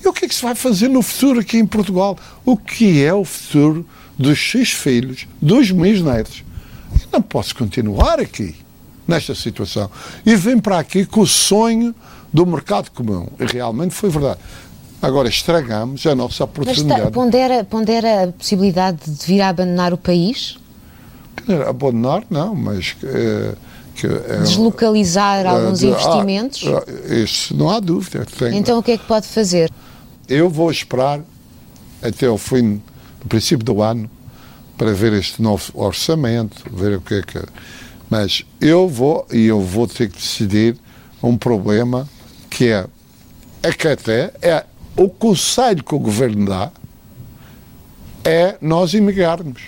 e 0.05 0.09
o 0.09 0.13
que 0.13 0.25
é 0.25 0.29
que 0.29 0.35
se 0.35 0.43
vai 0.43 0.55
fazer 0.55 0.89
no 0.89 1.03
futuro 1.03 1.41
aqui 1.41 1.57
em 1.57 1.67
Portugal? 1.67 2.19
O 2.45 2.57
que 2.57 3.03
é 3.03 3.15
o 3.15 3.25
futuro 3.25 3.87
dos 4.19 4.39
seus 4.39 4.71
filhos, 4.71 5.27
dos 5.41 5.71
meus 5.71 6.01
netos? 6.01 6.45
Eu 6.93 7.09
não 7.13 7.23
posso 7.23 7.55
continuar 7.55 8.21
aqui, 8.21 8.55
nesta 9.07 9.35
situação. 9.35 9.91
E 10.27 10.35
vem 10.35 10.59
para 10.59 10.79
aqui 10.79 11.07
com 11.07 11.21
o 11.21 11.27
sonho 11.27 11.95
do 12.33 12.45
mercado 12.45 12.91
comum. 12.91 13.29
E 13.39 13.45
realmente 13.45 13.95
foi 13.95 14.11
verdade. 14.11 14.41
Agora 15.07 15.29
estragamos 15.29 16.07
a 16.07 16.15
nossa 16.15 16.49
Mas 16.57 16.69
está- 16.79 16.83
oportunidade. 16.95 17.11
pondera, 17.13 17.65
pondera 17.65 18.25
a 18.25 18.33
possibilidade 18.33 18.99
de 19.11 19.27
vir 19.27 19.41
a 19.43 19.49
abandonar 19.51 19.93
o 19.93 19.99
país? 19.99 20.57
Abandonar, 21.69 22.25
não, 22.31 22.55
mas. 22.55 22.97
eh, 23.03 23.55
que, 23.95 24.07
é- 24.07 24.39
Deslocalizar 24.41 25.47
alguns 25.47 25.83
eh, 25.83 25.87
de- 25.87 25.93
investimentos? 25.93 26.65
ah, 26.67 26.83
ah, 27.11 27.15
isso 27.15 27.55
não 27.57 27.71
há 27.71 27.79
dúvida. 27.81 28.27
Tem- 28.39 28.57
Então 28.57 28.79
o 28.79 28.83
que 28.83 28.93
é 28.93 28.99
que 28.99 29.05
pode 29.07 29.27
fazer? 29.27 29.71
Eu 30.29 30.49
vou 30.49 30.71
esperar 30.71 31.21
até 32.03 32.29
o 32.29 32.39
fim, 32.39 32.83
do 33.21 33.29
princípio 33.29 33.65
do 33.65 33.83
ano, 33.83 34.11
para 34.79 34.93
ver 34.93 35.13
este 35.13 35.41
novo 35.43 35.71
orçamento, 35.75 36.65
ver 36.73 36.97
o 36.97 37.01
que 37.01 37.15
é 37.15 37.23
que. 37.23 37.41
Mas 38.11 38.45
eu 38.61 38.89
vou, 38.89 39.27
e 39.33 39.45
eu 39.47 39.61
vou 39.61 39.87
ter 39.87 40.09
que 40.11 40.17
decidir 40.19 40.77
um 41.23 41.37
problema 41.37 42.09
que 42.51 42.69
é, 42.69 42.87
é 43.63 43.73
que 43.73 43.87
até 43.89 44.33
é 44.43 44.65
o 44.97 45.09
conselho 45.09 45.83
que 45.83 45.95
o 45.95 45.99
governo 45.99 46.47
dá 46.47 46.71
é 48.25 48.57
nós 48.61 48.95
imigrarmos. 48.95 49.63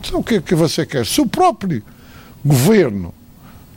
Então 0.00 0.20
o 0.20 0.24
que 0.24 0.36
é 0.36 0.40
que 0.40 0.54
você 0.54 0.86
quer? 0.86 1.06
Se 1.06 1.20
o 1.20 1.26
próprio 1.26 1.82
governo 2.44 3.14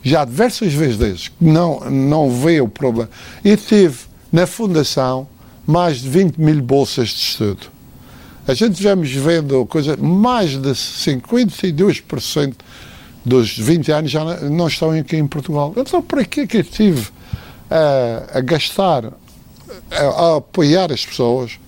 já 0.03 0.25
diversas 0.25 0.73
vezes 0.73 0.97
desde 0.97 1.31
não, 1.39 1.79
não 1.89 2.29
vê 2.29 2.59
o 2.59 2.67
problema. 2.67 3.09
E 3.43 3.55
tive 3.55 3.97
na 4.31 4.45
Fundação 4.45 5.27
mais 5.65 6.01
de 6.01 6.09
20 6.09 6.37
mil 6.37 6.61
bolsas 6.61 7.09
de 7.09 7.19
estudo. 7.19 7.67
A 8.45 8.53
gente 8.53 8.83
vamos 8.83 9.09
vendo 9.11 9.65
coisa, 9.65 9.95
mais 9.95 10.51
de 10.51 10.69
52% 10.71 12.53
dos 13.23 13.57
20 13.57 13.91
anos 13.91 14.11
já 14.11 14.25
não 14.41 14.67
estão 14.67 14.91
aqui 14.91 15.15
em 15.15 15.25
Portugal. 15.25 15.73
Então, 15.77 16.01
para 16.01 16.25
que 16.25 16.45
que 16.45 16.57
eu 16.57 16.61
estive 16.61 17.07
a, 17.71 18.39
a 18.39 18.41
gastar, 18.41 19.13
a, 19.91 20.37
apoiar 20.37 20.91
as 20.91 21.05
pessoas, 21.05 21.59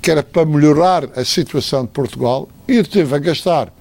que 0.00 0.10
era 0.10 0.22
para 0.22 0.44
melhorar 0.44 1.04
a 1.16 1.24
situação 1.24 1.82
de 1.82 1.88
Portugal, 1.88 2.48
e 2.66 2.74
estive 2.74 3.14
a 3.14 3.18
gastar 3.18 3.72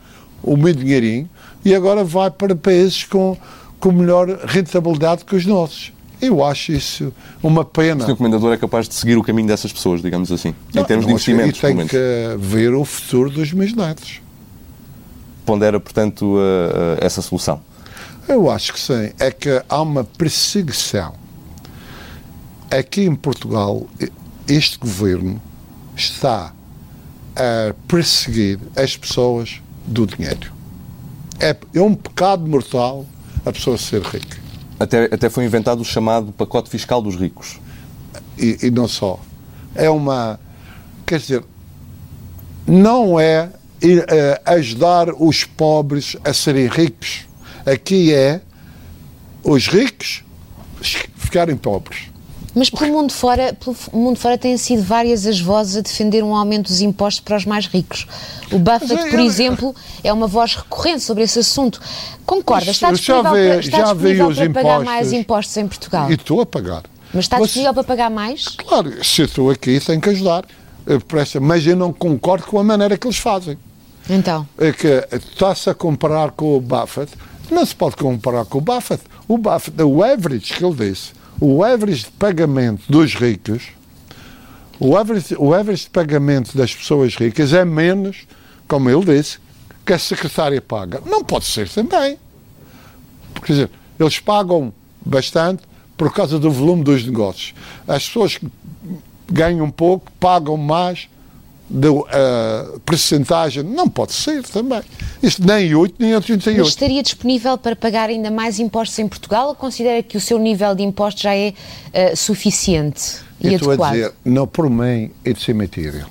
o 0.44 0.56
meu 0.56 0.74
dinheirinho 0.74 1.30
e 1.64 1.74
agora 1.74 2.04
vai 2.04 2.30
para 2.30 2.56
países 2.56 3.04
com, 3.04 3.36
com 3.80 3.92
melhor 3.92 4.28
rentabilidade 4.46 5.26
que 5.26 5.36
os 5.36 5.46
nossos. 5.46 5.92
Eu 6.22 6.44
acho 6.44 6.72
isso 6.72 7.12
uma 7.42 7.66
pena. 7.66 8.04
O 8.04 8.08
Sr. 8.08 8.16
Comendador 8.16 8.54
é 8.54 8.58
capaz 8.58 8.88
de 8.88 8.96
seguir 8.96 9.18
o 9.18 9.24
caminho 9.24 9.48
dessas 9.48 9.74
pessoas, 9.74 10.02
digamos 10.02 10.32
assim, 10.32 10.56
não, 10.74 10.84
em 10.84 10.86
termos 10.86 11.06
de 11.06 11.12
investimentos. 11.12 11.60
E 11.60 11.62
tem 11.62 11.88
que 11.88 11.98
ver 12.38 12.74
o 12.74 12.86
futuro 12.86 13.30
dos 13.30 13.52
meus 13.52 13.74
netos. 13.74 14.22
Pondera, 15.46 15.80
portanto, 15.80 16.38
essa 17.00 17.22
solução? 17.22 17.60
Eu 18.28 18.50
acho 18.50 18.74
que 18.74 18.80
sim. 18.80 19.12
É 19.20 19.30
que 19.30 19.62
há 19.68 19.82
uma 19.82 20.04
perseguição. 20.04 21.14
Aqui 22.78 23.04
em 23.04 23.16
Portugal, 23.16 23.88
este 24.50 24.78
governo 24.78 25.42
está 25.96 26.54
a 27.34 27.74
perseguir 27.88 28.60
as 28.76 28.98
pessoas 28.98 29.62
do 29.88 30.06
dinheiro. 30.06 30.52
É, 31.40 31.56
é 31.74 31.82
um 31.82 31.96
pecado 31.96 32.46
mortal 32.46 33.06
a 33.46 33.52
pessoa 33.54 33.78
ser 33.78 34.02
rica. 34.02 34.38
Até, 34.78 35.06
até 35.06 35.30
foi 35.30 35.46
inventado 35.46 35.80
o 35.80 35.86
chamado 35.86 36.34
pacote 36.34 36.70
fiscal 36.70 37.02
dos 37.02 37.16
ricos. 37.16 37.62
E, 38.38 38.58
e 38.64 38.72
não 38.72 38.90
só. 38.90 39.22
É 39.74 39.90
uma. 39.90 40.38
Quer 41.06 41.20
dizer, 41.20 41.44
não 42.68 43.18
é 43.18 43.46
uh, 43.46 43.52
ajudar 44.46 45.14
os 45.14 45.46
pobres 45.46 46.18
a 46.26 46.34
serem 46.34 46.68
ricos. 46.68 47.26
Aqui 47.66 48.14
é 48.14 48.42
os 49.44 49.68
ricos 49.68 50.26
ficarem 51.16 51.56
pobres. 51.56 52.15
Mas 52.56 52.70
pelo 52.70 52.94
mundo 52.94 53.12
fora, 53.12 53.54
pelo 53.54 53.76
mundo 53.92 54.18
fora 54.18 54.38
têm 54.38 54.58
sido 54.58 54.82
várias 54.82 55.26
as 55.26 55.42
vozes 55.42 55.76
a 55.76 55.82
defender 55.82 56.24
um 56.24 56.34
aumento 56.34 56.68
dos 56.68 56.80
impostos 56.80 57.20
para 57.20 57.36
os 57.36 57.46
mais 57.46 57.68
ricos. 57.68 58.08
O 58.50 58.58
Buffett, 58.58 58.94
é, 58.94 59.10
por 59.10 59.20
exemplo, 59.20 59.76
é 60.02 60.14
uma 60.14 60.26
voz 60.26 60.56
recorrente 60.56 61.04
sobre 61.04 61.24
esse 61.24 61.40
assunto. 61.40 61.82
Concorda? 62.26 62.72
Está 62.72 62.92
disponível, 62.92 63.32
vê, 63.34 63.50
para, 63.50 63.60
está 63.60 63.82
disponível 63.84 64.28
para 64.34 64.36
pagar 64.36 64.60
impostos, 64.60 64.86
mais 64.86 65.14
impostos 65.14 65.58
em 65.58 65.68
Portugal? 65.68 66.10
E 66.10 66.14
estou 66.14 66.42
a 66.42 66.46
pagar. 66.46 66.84
Mas 67.14 67.26
está 67.26 67.40
disponível 67.40 67.74
para 67.74 67.84
pagar 67.84 68.10
mais? 68.10 68.48
Claro, 68.48 69.04
se 69.04 69.22
eu 69.22 69.26
estou 69.26 69.52
aqui 69.52 69.80
tenho 69.80 70.00
que 70.00 70.10
ajudar. 70.10 70.46
Mas 71.42 71.66
eu 71.66 71.76
não 71.76 71.92
concordo 71.92 72.46
com 72.46 72.60
a 72.60 72.64
maneira 72.64 72.98
que 72.98 73.08
eles 73.08 73.18
fazem. 73.18 73.58
Então? 74.10 74.48
É 74.58 74.72
que 74.72 75.08
está-se 75.12 75.70
a 75.70 75.74
comparar 75.74 76.32
com 76.32 76.56
o 76.56 76.62
Buffett. 76.62 77.12
Não 77.50 77.66
se 77.66 77.76
pode 77.76 77.96
comparar 77.96 78.46
com 78.46 78.60
o 78.60 78.62
Buffett. 78.62 79.02
O 79.28 79.38
Buffett, 79.38 79.82
o 79.82 80.04
average 80.04 80.54
que 80.54 80.64
ele 80.64 80.76
disse, 80.76 81.12
o 81.40 81.64
average 81.64 82.06
de 82.06 82.12
pagamento 82.12 82.84
dos 82.90 83.14
ricos, 83.16 83.64
o 84.80 84.98
average, 84.98 85.36
o 85.38 85.54
average 85.54 85.84
de 85.84 85.90
pagamento 85.90 86.58
das 86.58 86.74
pessoas 86.74 87.16
ricas 87.16 87.54
é 87.54 87.64
menos, 87.64 88.26
como 88.68 88.90
ele 88.90 89.06
disse, 89.06 89.40
que 89.86 89.94
a 89.94 90.00
secretária 90.00 90.62
paga. 90.62 91.02
Não 91.06 91.24
pode 91.24 91.46
ser 91.46 91.70
também. 91.70 92.18
Quer 93.44 93.52
dizer, 93.52 93.70
eles 94.00 94.20
pagam 94.20 94.74
bastante 95.06 95.64
por 95.96 96.14
causa 96.14 96.40
do 96.40 96.52
volume 96.52 96.84
dos 96.84 97.06
negócios. 97.06 97.54
As 97.88 98.08
pessoas 98.08 98.38
que 98.38 98.50
ganham 99.32 99.70
pouco 99.70 100.12
pagam 100.20 100.58
mais 100.58 101.08
de 101.70 101.88
uh, 101.88 102.04
percentagem. 102.86 103.64
Não 103.64 103.90
pode 103.90 104.14
ser 104.14 104.44
também. 104.44 104.82
Isto 105.22 105.46
nem 105.46 105.74
8 105.74 105.96
nem 105.98 106.16
88. 106.16 106.60
Mas 106.60 106.68
estaria 106.68 107.02
disponível 107.02 107.58
para 107.58 107.76
pagar 107.76 108.10
ainda 108.10 108.30
mais 108.30 108.60
impostos 108.60 108.98
em 109.00 109.08
Portugal 109.08 109.50
ou 109.50 109.56
considera 109.56 110.04
que 110.04 110.18
o 110.18 110.22
seu 110.22 110.38
nível 110.38 110.76
de 110.76 110.84
impostos 110.84 111.24
já 111.24 111.36
é 111.36 111.50
uh, 111.50 112.16
suficiente 112.16 113.20
e 113.42 113.48
Eu 113.48 113.56
adequado? 113.56 113.72
Estou 113.72 113.86
a 113.86 113.92
dizer, 113.92 114.14
não, 114.24 114.48
por 114.48 114.70
mim, 114.70 115.12
é 115.24 115.34
de 115.34 115.42
cemitério. 115.42 116.06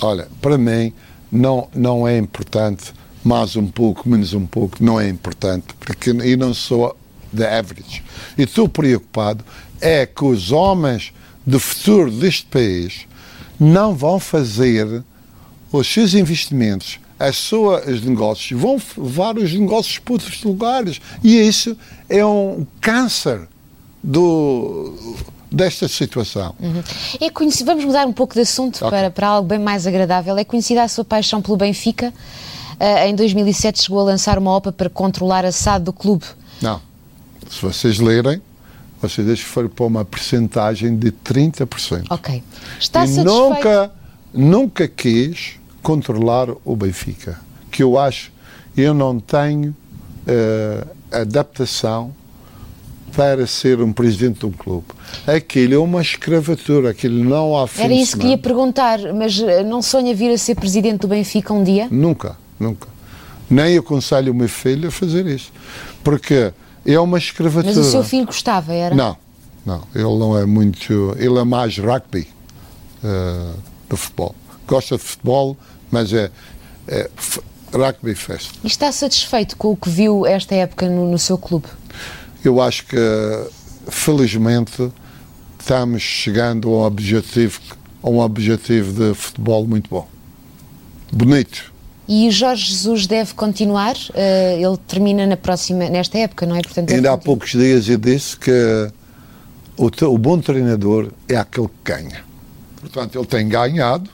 Olha, 0.00 0.28
para 0.40 0.56
mim, 0.56 0.92
não, 1.30 1.68
não 1.74 2.06
é 2.06 2.16
importante 2.16 2.92
mais 3.22 3.56
um 3.56 3.66
pouco, 3.66 4.08
menos 4.08 4.32
um 4.32 4.46
pouco, 4.46 4.82
não 4.82 4.98
é 4.98 5.08
importante, 5.08 5.66
porque 5.78 6.10
eu 6.10 6.38
não 6.38 6.54
sou 6.54 6.96
the 7.36 7.58
average. 7.58 8.02
E 8.36 8.42
estou 8.42 8.68
preocupado 8.68 9.44
é 9.80 10.06
que 10.06 10.24
os 10.24 10.50
homens 10.50 11.12
do 11.46 11.60
futuro 11.60 12.10
deste 12.10 12.46
país 12.46 13.06
não 13.58 13.94
vão 13.94 14.18
fazer 14.20 15.02
os 15.72 15.86
seus 15.92 16.14
investimentos, 16.14 16.98
as 17.18 17.36
suas 17.36 18.00
negócios, 18.02 18.60
vão 18.60 18.80
levar 18.96 19.36
os 19.36 19.52
negócios 19.52 19.98
para 19.98 20.12
outros 20.12 20.42
lugares. 20.42 21.00
E 21.22 21.36
isso 21.36 21.76
é 22.08 22.24
um 22.24 22.66
câncer 22.80 23.46
do, 24.02 25.16
desta 25.50 25.88
situação. 25.88 26.54
Uhum. 26.60 26.82
É 27.20 27.30
conhecido, 27.30 27.66
vamos 27.66 27.84
mudar 27.84 28.06
um 28.06 28.12
pouco 28.12 28.34
de 28.34 28.40
assunto 28.40 28.76
okay. 28.76 28.90
para, 28.90 29.10
para 29.10 29.26
algo 29.28 29.48
bem 29.48 29.58
mais 29.58 29.86
agradável. 29.86 30.36
É 30.36 30.44
conhecida 30.44 30.82
a 30.82 30.88
sua 30.88 31.04
paixão 31.04 31.42
pelo 31.42 31.56
Benfica. 31.56 32.12
Uh, 32.80 33.08
em 33.08 33.14
2007 33.14 33.82
chegou 33.82 34.00
a 34.00 34.04
lançar 34.04 34.38
uma 34.38 34.56
OPA 34.56 34.70
para 34.70 34.88
controlar 34.88 35.44
a 35.44 35.50
SAD 35.50 35.84
do 35.84 35.92
clube. 35.92 36.24
Não. 36.62 36.80
Se 37.50 37.60
vocês 37.60 37.98
lerem, 37.98 38.40
vocês 39.00 39.40
foram 39.40 39.68
para 39.68 39.84
uma 39.84 40.04
percentagem 40.04 40.96
de 40.96 41.12
30%. 41.12 42.06
Ok. 42.10 42.42
Está 42.78 43.04
e 43.04 43.08
satisfeito? 43.08 43.24
Nunca, 43.24 43.92
nunca 44.32 44.88
quis 44.88 45.58
controlar 45.82 46.48
o 46.64 46.76
Benfica. 46.76 47.38
Que 47.70 47.82
eu 47.82 47.98
acho, 47.98 48.32
eu 48.76 48.92
não 48.92 49.20
tenho 49.20 49.70
uh, 49.70 50.88
adaptação 51.12 52.12
para 53.14 53.46
ser 53.46 53.80
um 53.80 53.92
presidente 53.92 54.40
de 54.40 54.46
um 54.46 54.50
clube. 54.52 54.86
Aquilo 55.26 55.74
é 55.74 55.78
uma 55.78 56.00
escravatura, 56.00 56.90
aquilo 56.90 57.24
não 57.24 57.56
há 57.56 57.66
fim 57.66 57.82
Era 57.82 57.92
isso 57.92 58.18
que 58.18 58.28
ia 58.28 58.38
perguntar, 58.38 58.98
mas 59.14 59.40
eh, 59.40 59.64
não 59.64 59.80
sonha 59.82 60.14
vir 60.14 60.30
a 60.30 60.38
ser 60.38 60.54
presidente 60.54 61.00
do 61.00 61.08
Benfica 61.08 61.52
um 61.52 61.64
dia? 61.64 61.88
Nunca, 61.90 62.36
nunca. 62.60 62.86
Nem 63.50 63.78
aconselho 63.78 64.32
o 64.32 64.34
meu 64.34 64.48
filho 64.48 64.88
a 64.88 64.90
fazer 64.92 65.26
isso. 65.26 65.50
Porque 66.04 66.52
é 66.94 67.00
uma 67.00 67.18
escravatura. 67.18 67.74
Mas 67.74 67.76
o 67.76 67.90
seu 67.90 68.02
filho 68.02 68.26
gostava, 68.26 68.72
era? 68.72 68.94
Não, 68.94 69.16
não. 69.64 69.82
Ele 69.94 70.18
não 70.18 70.38
é 70.38 70.46
muito. 70.46 71.14
Ele 71.18 71.38
é 71.38 71.44
mais 71.44 71.78
rugby 71.78 72.26
uh, 73.04 73.54
do 73.88 73.96
futebol. 73.96 74.34
Gosta 74.66 74.96
de 74.96 75.02
futebol, 75.02 75.56
mas 75.90 76.12
é, 76.12 76.30
é 76.86 77.10
rugby 77.72 78.14
fest. 78.14 78.52
E 78.62 78.66
está 78.66 78.90
satisfeito 78.92 79.56
com 79.56 79.72
o 79.72 79.76
que 79.76 79.88
viu 79.88 80.26
esta 80.26 80.54
época 80.54 80.88
no, 80.88 81.10
no 81.10 81.18
seu 81.18 81.36
clube? 81.36 81.66
Eu 82.44 82.60
acho 82.60 82.86
que, 82.86 82.96
felizmente, 83.88 84.90
estamos 85.58 86.02
chegando 86.02 86.68
a 86.68 86.72
um 86.72 86.84
objetivo, 86.84 87.60
a 88.02 88.08
um 88.08 88.20
objetivo 88.20 88.92
de 88.92 89.14
futebol 89.14 89.66
muito 89.66 89.90
bom. 89.90 90.08
Bonito 91.12 91.67
e 92.08 92.26
o 92.26 92.30
Jorge 92.30 92.64
Jesus 92.64 93.06
deve 93.06 93.34
continuar? 93.34 93.94
Uh, 93.94 94.66
ele 94.66 94.76
termina 94.86 95.26
na 95.26 95.36
próxima, 95.36 95.90
nesta 95.90 96.16
época, 96.16 96.46
não 96.46 96.56
é? 96.56 96.62
Portanto, 96.62 96.92
Ainda 96.92 97.12
há 97.12 97.18
poucos 97.18 97.50
dias 97.50 97.88
eu 97.88 97.98
disse 97.98 98.36
que 98.36 98.90
o, 99.76 99.86
o 100.06 100.18
bom 100.18 100.40
treinador 100.40 101.10
é 101.28 101.36
aquele 101.36 101.68
que 101.68 101.92
ganha. 101.92 102.24
Portanto, 102.80 103.18
ele 103.18 103.26
tem 103.26 103.46
ganhado, 103.46 104.08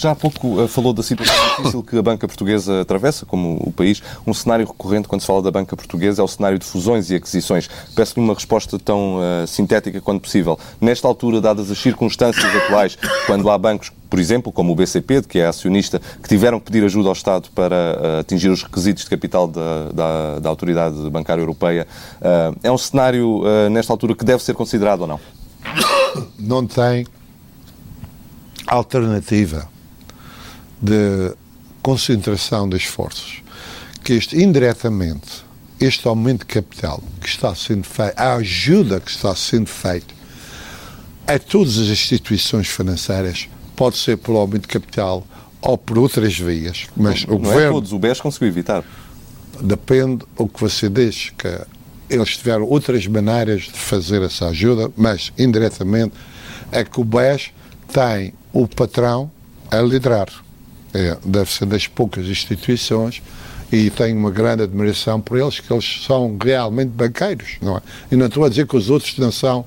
já 0.00 0.12
há 0.12 0.14
pouco 0.14 0.62
uh, 0.62 0.66
falou 0.66 0.94
da 0.94 1.02
situação 1.02 1.34
difícil 1.58 1.82
que 1.82 1.98
a 1.98 2.02
banca 2.02 2.26
portuguesa 2.26 2.80
atravessa, 2.80 3.26
como 3.26 3.56
o 3.62 3.70
país. 3.70 4.02
Um 4.26 4.32
cenário 4.32 4.66
recorrente 4.66 5.06
quando 5.06 5.20
se 5.20 5.26
fala 5.26 5.42
da 5.42 5.50
banca 5.50 5.76
portuguesa 5.76 6.22
é 6.22 6.24
o 6.24 6.28
cenário 6.28 6.58
de 6.58 6.64
fusões 6.64 7.10
e 7.10 7.16
aquisições. 7.16 7.68
Peço-lhe 7.94 8.24
uma 8.24 8.32
resposta 8.32 8.78
tão 8.78 9.18
uh, 9.18 9.46
sintética 9.46 10.00
quanto 10.00 10.22
possível. 10.22 10.58
Nesta 10.80 11.06
altura, 11.06 11.40
dadas 11.40 11.70
as 11.70 11.78
circunstâncias 11.78 12.44
atuais, 12.56 12.96
quando 13.26 13.50
há 13.50 13.58
bancos 13.58 13.92
por 14.08 14.18
exemplo, 14.18 14.50
como 14.50 14.72
o 14.72 14.74
BCP, 14.74 15.22
que 15.22 15.38
é 15.38 15.46
acionista, 15.46 16.00
que 16.20 16.28
tiveram 16.28 16.58
que 16.58 16.66
pedir 16.66 16.84
ajuda 16.84 17.06
ao 17.06 17.12
Estado 17.12 17.48
para 17.54 17.76
uh, 17.76 18.18
atingir 18.18 18.48
os 18.48 18.64
requisitos 18.64 19.04
de 19.04 19.10
capital 19.10 19.46
da, 19.46 19.92
da, 19.94 20.38
da 20.40 20.48
Autoridade 20.48 20.96
Bancária 21.10 21.40
Europeia. 21.40 21.86
Uh, 22.16 22.58
é 22.60 22.72
um 22.72 22.76
cenário, 22.76 23.42
uh, 23.44 23.70
nesta 23.70 23.92
altura, 23.92 24.16
que 24.16 24.24
deve 24.24 24.42
ser 24.42 24.54
considerado 24.54 25.02
ou 25.02 25.06
não? 25.06 25.20
Não 26.36 26.66
tem 26.66 27.06
alternativa 28.66 29.68
de 30.80 31.34
concentração 31.82 32.68
de 32.68 32.76
esforços, 32.76 33.42
que 34.02 34.14
este 34.14 34.40
indiretamente, 34.40 35.44
este 35.78 36.06
aumento 36.06 36.40
de 36.40 36.46
capital 36.46 37.02
que 37.20 37.28
está 37.28 37.54
sendo 37.54 37.84
feito, 37.84 38.14
a 38.16 38.34
ajuda 38.34 39.00
que 39.00 39.10
está 39.10 39.34
sendo 39.34 39.66
feita 39.66 40.14
a 41.26 41.38
todas 41.38 41.78
as 41.78 41.88
instituições 41.88 42.68
financeiras, 42.68 43.48
pode 43.76 43.96
ser 43.96 44.16
pelo 44.16 44.38
aumento 44.38 44.62
de 44.62 44.68
capital 44.68 45.26
ou 45.62 45.78
por 45.78 45.98
outras 45.98 46.38
vias. 46.38 46.86
Mas 46.96 47.24
não, 47.24 47.36
o 47.36 47.38
não 47.38 47.50
é 47.50 47.52
governo, 47.52 47.70
é 47.70 47.72
todos, 47.72 47.92
o 47.92 47.98
BES 47.98 48.20
conseguiu 48.20 48.48
evitar. 48.48 48.84
Depende 49.60 50.24
o 50.36 50.48
que 50.48 50.60
você 50.60 50.88
diz, 50.88 51.30
que 51.36 51.60
eles 52.08 52.36
tiveram 52.36 52.64
outras 52.64 53.06
maneiras 53.06 53.62
de 53.62 53.78
fazer 53.78 54.22
essa 54.22 54.48
ajuda, 54.48 54.90
mas 54.96 55.32
indiretamente 55.38 56.14
é 56.72 56.82
que 56.84 57.00
o 57.00 57.04
BES 57.04 57.52
tem 57.92 58.34
o 58.52 58.66
patrão 58.66 59.30
a 59.70 59.80
liderar 59.80 60.28
é, 60.94 61.16
deve 61.24 61.50
ser 61.50 61.66
das 61.66 61.86
poucas 61.86 62.26
instituições 62.26 63.22
e 63.72 63.88
tenho 63.90 64.18
uma 64.18 64.30
grande 64.30 64.64
admiração 64.64 65.20
por 65.20 65.38
eles, 65.38 65.60
que 65.60 65.72
eles 65.72 66.04
são 66.04 66.36
realmente 66.42 66.88
banqueiros, 66.88 67.56
não 67.62 67.76
é? 67.76 67.82
E 68.10 68.16
não 68.16 68.26
estou 68.26 68.44
a 68.44 68.48
dizer 68.48 68.66
que 68.66 68.76
os 68.76 68.90
outros 68.90 69.16
não 69.18 69.30
são, 69.30 69.64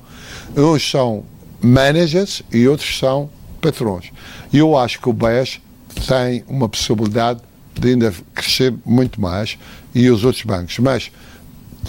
uns 0.56 0.90
são 0.90 1.24
managers 1.62 2.42
e 2.52 2.68
outros 2.68 2.98
são 2.98 3.30
patrões. 3.60 4.10
E 4.52 4.58
eu 4.58 4.76
acho 4.76 5.00
que 5.00 5.08
o 5.08 5.12
BES 5.12 5.60
tem 6.06 6.44
uma 6.46 6.68
possibilidade 6.68 7.40
de 7.72 7.88
ainda 7.88 8.12
crescer 8.34 8.74
muito 8.84 9.20
mais 9.20 9.58
e 9.94 10.10
os 10.10 10.22
outros 10.24 10.44
bancos. 10.44 10.78
Mas 10.78 11.10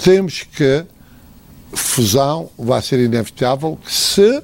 temos 0.01 0.43
que 0.43 0.85
fusão 1.73 2.49
vai 2.57 2.81
ser 2.81 2.99
inevitável 2.99 3.77
se 3.85 4.41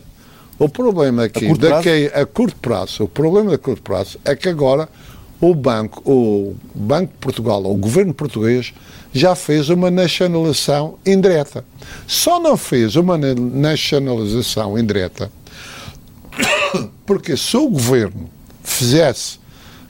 o 0.63 0.69
problema 0.69 1.24
aqui, 1.24 1.45
a 1.45 1.47
curto, 1.47 1.69
daqui, 1.69 2.12
a 2.13 2.26
curto 2.26 2.56
prazo, 2.58 3.04
o 3.06 3.08
problema 3.08 3.56
a 3.56 3.58
curto 3.58 3.82
prazo 3.82 4.19
é 4.24 4.36
que 4.36 4.47
agora 4.47 4.88
o 5.39 5.56
banco, 5.56 6.04
o 6.06 6.56
Banco 6.76 7.13
de 7.13 7.17
Portugal, 7.17 7.65
o 7.65 7.76
governo 7.76 8.13
português, 8.13 8.71
já 9.12 9.34
fez 9.34 9.69
uma 9.69 9.89
nacionalização 9.89 11.00
indireta. 11.04 11.65
Só 12.06 12.39
não 12.39 12.56
fez 12.56 12.95
uma 12.95 13.17
nacionalização 13.17 14.78
indireta 14.78 15.32
porque 17.08 17.36
se 17.36 17.58
o 17.58 17.67
governo 17.67 18.30
fizesse, 18.63 19.39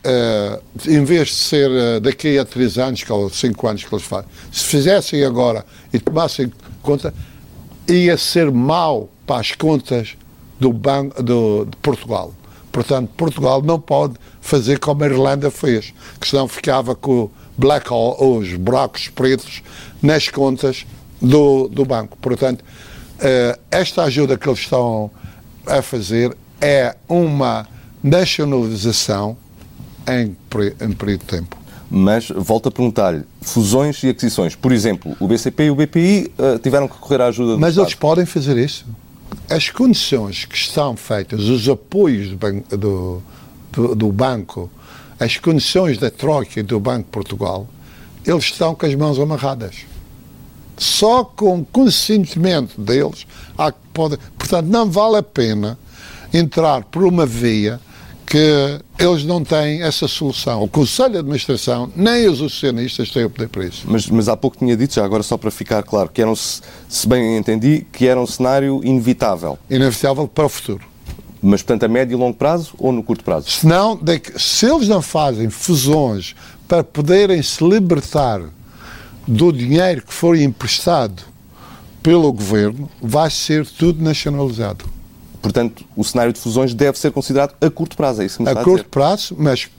uh, 0.06 0.62
em 0.90 1.04
vez 1.04 1.28
de 1.28 1.36
ser 1.36 1.70
uh, 1.70 2.00
daqui 2.00 2.38
a 2.38 2.46
três 2.46 2.78
anos, 2.78 3.04
ou 3.10 3.30
cinco 3.30 3.68
anos 3.68 3.84
que 3.84 3.94
eles 3.94 4.06
fazem, 4.06 4.30
se 4.54 4.64
fizessem 4.64 5.22
agora 5.26 5.66
e 5.92 6.00
tomassem 6.00 6.50
conta, 6.82 7.14
ia 7.90 8.16
ser 8.18 8.50
mau 8.50 9.10
para 9.28 9.42
as 9.42 9.52
contas 9.52 10.16
do 10.62 10.72
Banco 10.72 11.22
do, 11.24 11.66
de 11.66 11.76
Portugal. 11.78 12.32
Portanto, 12.72 13.10
Portugal 13.18 13.64
não 13.64 13.80
pode 13.80 14.14
fazer 14.40 14.78
como 14.80 15.04
a 15.04 15.08
Irlanda 15.08 15.50
fez, 15.50 15.92
que 16.20 16.28
senão 16.28 16.48
ficava 16.48 16.96
com 16.96 17.30
black 17.58 17.92
hole, 17.92 18.16
os 18.20 18.54
buracos 18.54 19.10
pretos 19.10 19.64
nas 20.02 20.30
contas 20.30 20.86
do, 21.20 21.68
do 21.68 21.84
banco. 21.84 22.16
Portanto, 22.22 22.62
uh, 22.62 23.60
esta 23.72 24.04
ajuda 24.04 24.38
que 24.38 24.48
eles 24.48 24.60
estão 24.60 25.10
a 25.66 25.82
fazer 25.82 26.38
é 26.62 26.96
uma 27.10 27.68
nacionalização 28.04 29.36
em, 30.08 30.38
em 30.80 30.92
período 30.94 31.22
de 31.22 31.26
tempo. 31.26 31.58
Mas 31.90 32.30
volto 32.30 32.70
a 32.70 32.72
perguntar-lhe, 32.72 33.24
fusões 33.42 34.02
e 34.04 34.10
aquisições. 34.10 34.56
Por 34.56 34.72
exemplo, 34.72 35.18
o 35.20 35.28
BCP 35.28 35.66
e 35.66 35.72
o 35.72 35.76
BPI 35.76 36.32
eh, 36.38 36.58
tiveram 36.60 36.88
que 36.88 36.94
recorrer 36.94 37.22
à 37.22 37.26
ajuda 37.26 37.54
do 37.54 37.60
Mas 37.60 37.72
Estado. 37.72 37.86
eles 37.88 37.96
podem 37.96 38.26
fazer 38.26 38.58
isso. 38.58 38.86
As 39.50 39.70
condições 39.70 40.46
que 40.46 40.56
estão 40.56 40.96
feitas, 40.96 41.42
os 41.42 41.68
apoios 41.68 42.38
do, 42.70 43.22
do, 43.72 43.96
do, 43.96 44.12
banco, 44.12 44.70
as 45.20 45.38
condições 45.38 45.98
da 45.98 46.10
Troika 46.10 46.60
e 46.60 46.64
do 46.64 46.80
Banco 46.80 47.06
de 47.06 47.12
Portugal, 47.12 47.68
eles 48.26 48.46
estão 48.46 48.74
com 48.76 48.86
as 48.86 48.96
mãos 48.96 49.20
amarradas. 49.20 49.86
Só 50.78 51.24
com 51.24 51.64
consentimento 51.64 52.80
deles, 52.80 53.28
há 53.58 53.72
que 53.72 53.78
pode, 53.94 54.18
portanto, 54.38 54.68
não 54.68 54.90
vale 54.90 55.18
a 55.18 55.24
pena 55.24 55.78
entrar 56.34 56.84
por 56.86 57.04
uma 57.04 57.26
via 57.26 57.80
que 58.32 58.80
eles 58.98 59.26
não 59.26 59.44
têm 59.44 59.84
essa 59.84 60.08
solução. 60.08 60.64
O 60.64 60.68
Conselho 60.70 61.12
de 61.12 61.18
Administração, 61.18 61.92
nem 61.94 62.30
os 62.30 62.42
acionistas 62.42 63.12
têm 63.12 63.26
o 63.26 63.30
poder 63.30 63.50
para 63.50 63.66
isso. 63.66 63.84
Mas, 63.86 64.08
mas 64.08 64.30
há 64.30 64.38
pouco 64.38 64.56
tinha 64.56 64.78
dito, 64.78 64.94
já 64.94 65.04
agora 65.04 65.22
só 65.22 65.36
para 65.36 65.52
ficar 65.52 65.84
claro, 65.84 66.08
que 66.08 66.22
eram, 66.22 66.34
se 66.34 66.62
bem 67.10 67.36
entendi, 67.36 67.86
que 67.92 68.08
era 68.08 68.18
um 68.18 68.26
cenário 68.26 68.80
inevitável. 68.86 69.60
Inevitável 69.70 70.30
para 70.30 70.46
o 70.46 70.50
futuro. 70.50 70.82
Mas, 71.44 71.62
portanto, 71.62 71.84
a 71.84 71.88
médio 71.90 72.16
e 72.16 72.18
longo 72.18 72.38
prazo 72.38 72.74
ou 72.78 72.94
no 72.94 73.04
curto 73.04 73.22
prazo? 73.22 73.52
Se 73.52 73.68
não, 73.68 74.00
se 74.38 74.66
eles 74.66 74.88
não 74.88 75.02
fazem 75.02 75.50
fusões 75.50 76.34
para 76.70 76.86
poderem 76.86 77.44
se 77.44 77.62
libertar 77.62 78.42
do 79.28 79.52
dinheiro 79.52 80.04
que 80.06 80.14
foi 80.14 80.42
emprestado 80.42 81.22
pelo 82.02 82.32
governo, 82.32 82.90
vai 83.02 83.30
ser 83.30 83.66
tudo 83.66 84.02
nacionalizado. 84.02 84.86
Portanto, 85.42 85.84
o 85.96 86.04
cenário 86.04 86.32
de 86.32 86.40
fusões 86.40 86.74
deve 86.74 87.00
ser 87.00 87.12
considerado 87.12 87.56
a 87.60 87.70
curto 87.70 87.98
prazo, 87.98 88.22
é 88.22 88.26
isso 88.26 88.38
que 88.38 88.44
me 88.44 88.50
está 88.50 88.60
a, 88.60 88.62
a 88.62 88.66
curto 88.66 88.90
prazo, 88.90 89.36
mas 89.38 89.70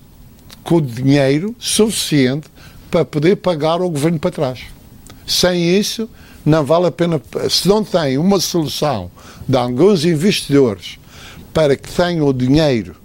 com 0.64 0.80
dinheiro 0.80 1.54
suficiente 1.58 2.48
para 2.90 3.04
poder 3.04 3.36
pagar 3.36 3.80
o 3.80 3.88
governo 3.88 4.18
para 4.18 4.30
trás. 4.30 4.60
Sem 5.26 5.78
isso, 5.78 6.08
não 6.44 6.64
vale 6.64 6.86
a 6.86 6.90
pena. 6.90 7.20
Se 7.48 7.68
não 7.68 7.84
tem 7.84 8.18
uma 8.18 8.40
solução 8.40 9.10
de 9.48 9.56
alguns 9.56 10.04
investidores 10.04 10.98
para 11.54 11.76
que 11.76 11.90
tenham 11.90 12.26
o 12.26 12.32
dinheiro 12.32 12.96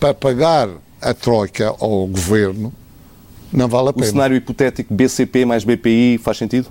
para 0.00 0.12
pagar 0.12 0.68
a 1.00 1.14
troika 1.14 1.68
ao 1.68 2.06
governo, 2.06 2.72
não 3.52 3.68
vale 3.68 3.90
a 3.90 3.92
pena. 3.92 4.06
O 4.06 4.08
cenário 4.08 4.36
hipotético 4.36 4.92
BCP 4.92 5.44
mais 5.44 5.64
BPI 5.64 6.18
faz 6.18 6.36
sentido? 6.36 6.68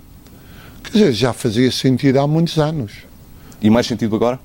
Quer 0.84 0.90
dizer, 0.92 1.12
já 1.12 1.32
fazia 1.32 1.70
sentido 1.72 2.18
há 2.18 2.26
muitos 2.26 2.58
anos. 2.58 2.92
E 3.60 3.70
mais 3.70 3.86
sentido 3.86 4.14
agora? 4.14 4.38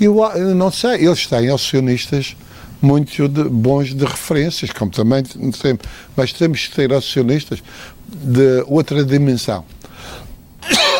Eu, 0.00 0.22
eu 0.34 0.54
não 0.54 0.70
sei, 0.70 1.06
eles 1.06 1.26
têm 1.26 1.50
acionistas 1.50 2.36
muito 2.80 3.28
de, 3.28 3.44
bons 3.44 3.94
de 3.94 4.04
referências, 4.04 4.70
como 4.70 4.90
também 4.90 5.22
temos, 5.24 5.80
mas 6.16 6.32
temos 6.32 6.66
que 6.66 6.74
ter 6.74 6.92
acionistas 6.92 7.62
de 8.06 8.64
outra 8.66 9.04
dimensão. 9.04 9.64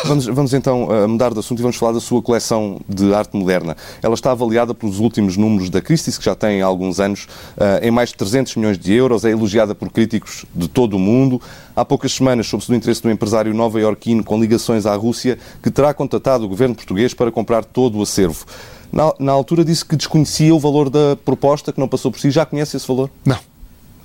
Vamos, 0.05 0.25
vamos 0.25 0.53
então 0.53 0.85
uh, 0.85 1.07
mudar 1.07 1.33
de 1.33 1.39
assunto 1.39 1.59
e 1.59 1.61
vamos 1.61 1.75
falar 1.75 1.91
da 1.91 1.99
sua 1.99 2.21
coleção 2.21 2.79
de 2.87 3.13
arte 3.13 3.35
moderna. 3.35 3.75
Ela 4.01 4.13
está 4.13 4.31
avaliada 4.31 4.73
pelos 4.73 4.99
últimos 4.99 5.35
números 5.35 5.69
da 5.69 5.81
Christie's, 5.81 6.17
que 6.17 6.23
já 6.23 6.33
tem 6.33 6.61
alguns 6.61 6.99
anos, 6.99 7.27
uh, 7.57 7.83
em 7.83 7.91
mais 7.91 8.09
de 8.09 8.15
300 8.15 8.55
milhões 8.55 8.77
de 8.77 8.93
euros, 8.93 9.25
é 9.25 9.31
elogiada 9.31 9.75
por 9.75 9.89
críticos 9.89 10.45
de 10.55 10.67
todo 10.67 10.95
o 10.95 10.99
mundo. 10.99 11.41
Há 11.75 11.83
poucas 11.83 12.13
semanas, 12.13 12.47
soube-se 12.47 12.71
do 12.71 12.75
interesse 12.75 13.01
do 13.01 13.11
empresário 13.11 13.53
nova-iorquino 13.53 14.23
com 14.23 14.39
ligações 14.39 14.85
à 14.85 14.95
Rússia, 14.95 15.37
que 15.61 15.69
terá 15.69 15.93
contatado 15.93 16.45
o 16.45 16.47
governo 16.47 16.75
português 16.75 17.13
para 17.13 17.31
comprar 17.31 17.65
todo 17.65 17.97
o 17.97 18.01
acervo. 18.01 18.45
Na, 18.91 19.13
na 19.19 19.31
altura 19.31 19.63
disse 19.63 19.85
que 19.85 19.95
desconhecia 19.95 20.53
o 20.53 20.59
valor 20.59 20.89
da 20.89 21.15
proposta, 21.23 21.71
que 21.71 21.79
não 21.79 21.87
passou 21.87 22.11
por 22.11 22.19
si. 22.19 22.31
Já 22.31 22.45
conhece 22.45 22.75
esse 22.75 22.87
valor? 22.87 23.09
Não. 23.23 23.39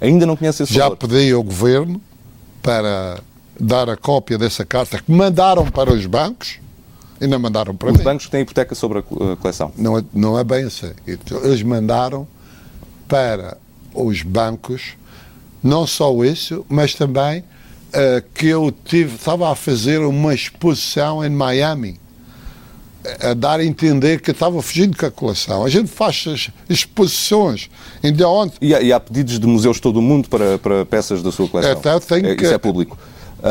Ainda 0.01 0.27
não 0.27 0.37
conhece 0.37 0.63
esse 0.63 0.73
Já 0.73 0.85
valor? 0.85 0.99
Já 1.01 1.09
pedi 1.09 1.33
ao 1.33 1.43
governo 1.43 2.01
para 2.63 3.21
dar 3.59 3.89
a 3.89 3.97
cópia 3.97 4.37
dessa 4.37 4.65
carta 4.65 5.01
que 5.01 5.11
mandaram 5.11 5.71
para 5.71 5.93
os 5.93 6.05
bancos 6.07 6.59
e 7.21 7.27
não 7.27 7.39
mandaram 7.39 7.75
para 7.75 7.89
os 7.89 7.93
mim. 7.93 7.99
Os 7.99 8.05
bancos 8.05 8.29
têm 8.29 8.43
hipoteca 8.43 8.75
sobre 8.75 8.99
a 8.99 9.03
coleção? 9.37 9.73
Não 9.77 9.99
é, 9.99 10.05
não 10.13 10.39
é 10.39 10.45
bem 10.45 10.65
assim. 10.65 10.93
Eles 11.07 11.63
mandaram 11.63 12.27
para 13.09 13.57
os 13.95 14.23
bancos 14.23 14.97
não 15.63 15.87
só 15.87 16.13
isso, 16.25 16.67
mas 16.69 16.95
também 16.95 17.41
uh, 17.41 18.23
que 18.35 18.49
eu 18.49 18.73
tive, 18.85 19.15
estava 19.15 19.51
a 19.51 19.55
fazer 19.55 20.01
uma 20.01 20.35
exposição 20.35 21.25
em 21.25 21.31
Miami 21.31 21.99
a 23.21 23.35
dar 23.35 23.61
a 23.61 23.65
entender 23.65 24.21
que 24.21 24.31
estava 24.31 24.61
fugindo 24.63 24.97
com 24.97 25.07
a 25.07 25.11
coleção. 25.11 25.65
A 25.65 25.69
gente 25.69 25.89
faz 25.89 26.51
exposições. 26.69 27.69
Ainda 28.03 28.29
ontem. 28.29 28.57
E 28.61 28.75
há, 28.75 28.81
e 28.81 28.93
há 28.93 29.01
pedidos 29.01 29.39
de 29.39 29.47
museus 29.47 29.77
de 29.77 29.83
todo 29.83 29.99
o 29.99 30.03
mundo 30.03 30.29
para, 30.29 30.59
para 30.59 30.85
peças 30.87 31.23
da 31.23 31.31
sua 31.31 31.49
coleção. 31.49 31.73
Até 31.73 32.01
tem 32.01 32.31
é, 32.31 32.35
que, 32.35 32.45
isso 32.45 32.55
é 32.55 32.59
público. 32.59 32.99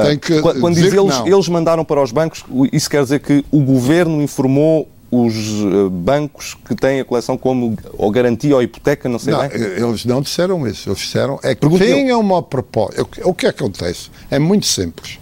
Tem 0.05 0.17
que 0.17 0.41
quando 0.41 0.59
quando 0.59 0.75
diz 0.75 0.91
eles, 0.91 1.21
eles 1.23 1.47
mandaram 1.47 1.85
para 1.85 2.01
os 2.01 2.11
bancos, 2.11 2.43
isso 2.71 2.89
quer 2.89 3.03
dizer 3.03 3.19
que 3.19 3.45
o 3.51 3.59
governo 3.59 4.23
informou 4.23 4.89
os 5.11 5.35
eh, 5.35 5.89
bancos 5.91 6.57
que 6.67 6.73
têm 6.73 6.99
a 6.99 7.05
coleção 7.05 7.37
como 7.37 7.77
ou 7.95 8.09
garantia 8.09 8.55
ou 8.55 8.63
hipoteca, 8.63 9.07
não 9.07 9.19
sei 9.19 9.33
não, 9.33 9.47
bem? 9.47 9.51
Eles 9.61 10.05
não 10.05 10.19
disseram 10.19 10.67
isso. 10.67 10.89
Eles 10.89 10.97
disseram 10.97 11.39
é 11.43 11.53
que 11.53 11.69
tinham 11.77 12.19
uma 12.19 12.41
proposta. 12.41 13.05
O 13.23 13.33
que 13.35 13.45
acontece? 13.45 14.09
É 14.31 14.39
muito 14.39 14.65
simples. 14.65 15.19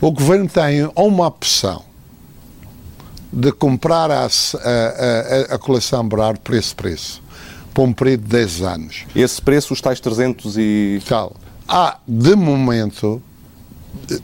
O 0.00 0.10
governo 0.10 0.48
tem 0.48 0.90
uma 0.96 1.28
opção 1.28 1.84
de 3.36 3.52
comprar 3.52 4.10
a, 4.10 4.24
a, 4.24 4.28
a, 4.28 5.54
a 5.54 5.58
coleção 5.58 6.08
Brard 6.08 6.40
por 6.40 6.54
esse 6.54 6.74
preço, 6.74 7.22
por 7.74 7.82
um 7.82 7.92
período 7.92 8.22
de 8.22 8.28
10 8.28 8.62
anos. 8.62 9.04
Esse 9.14 9.42
preço, 9.42 9.74
os 9.74 9.80
tais 9.82 10.00
300 10.00 10.56
e... 10.56 11.02
Tal. 11.06 11.36
Há, 11.68 11.98
de 12.08 12.34
momento, 12.34 13.22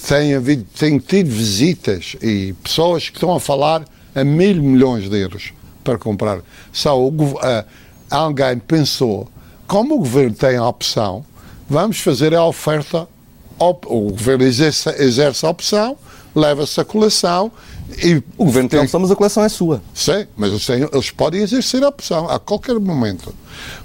tem, 0.08 0.34
havido, 0.34 0.64
tem 0.78 0.98
tido 0.98 1.28
visitas 1.28 2.16
e 2.22 2.54
pessoas 2.62 3.10
que 3.10 3.16
estão 3.18 3.34
a 3.34 3.38
falar 3.38 3.84
a 4.14 4.24
mil 4.24 4.62
milhões 4.62 5.10
de 5.10 5.18
euros 5.20 5.52
para 5.84 5.98
comprar. 5.98 6.40
Só 6.72 6.98
o, 6.98 7.08
uh, 7.08 7.38
alguém 8.10 8.58
pensou, 8.58 9.28
como 9.66 9.96
o 9.96 9.98
governo 9.98 10.34
tem 10.34 10.56
a 10.56 10.66
opção, 10.66 11.22
vamos 11.68 12.00
fazer 12.00 12.34
a 12.34 12.46
oferta, 12.46 13.06
o 13.58 14.10
governo 14.10 14.44
exerce, 14.44 14.88
exerce 15.02 15.44
a 15.44 15.50
opção, 15.50 15.98
leva-se 16.34 16.80
a 16.80 16.84
coleção 16.84 17.50
e... 18.02 18.22
O 18.36 18.44
governo 18.44 18.68
tem 18.68 18.80
opção, 18.80 19.00
mas 19.00 19.10
a 19.10 19.16
coleção 19.16 19.44
é 19.44 19.48
sua. 19.48 19.82
Sim, 19.94 20.26
mas 20.36 20.50
eles, 20.50 20.66
têm, 20.66 20.88
eles 20.90 21.10
podem 21.10 21.42
exercer 21.42 21.82
a 21.84 21.88
opção 21.88 22.28
a 22.28 22.38
qualquer 22.38 22.78
momento. 22.78 23.34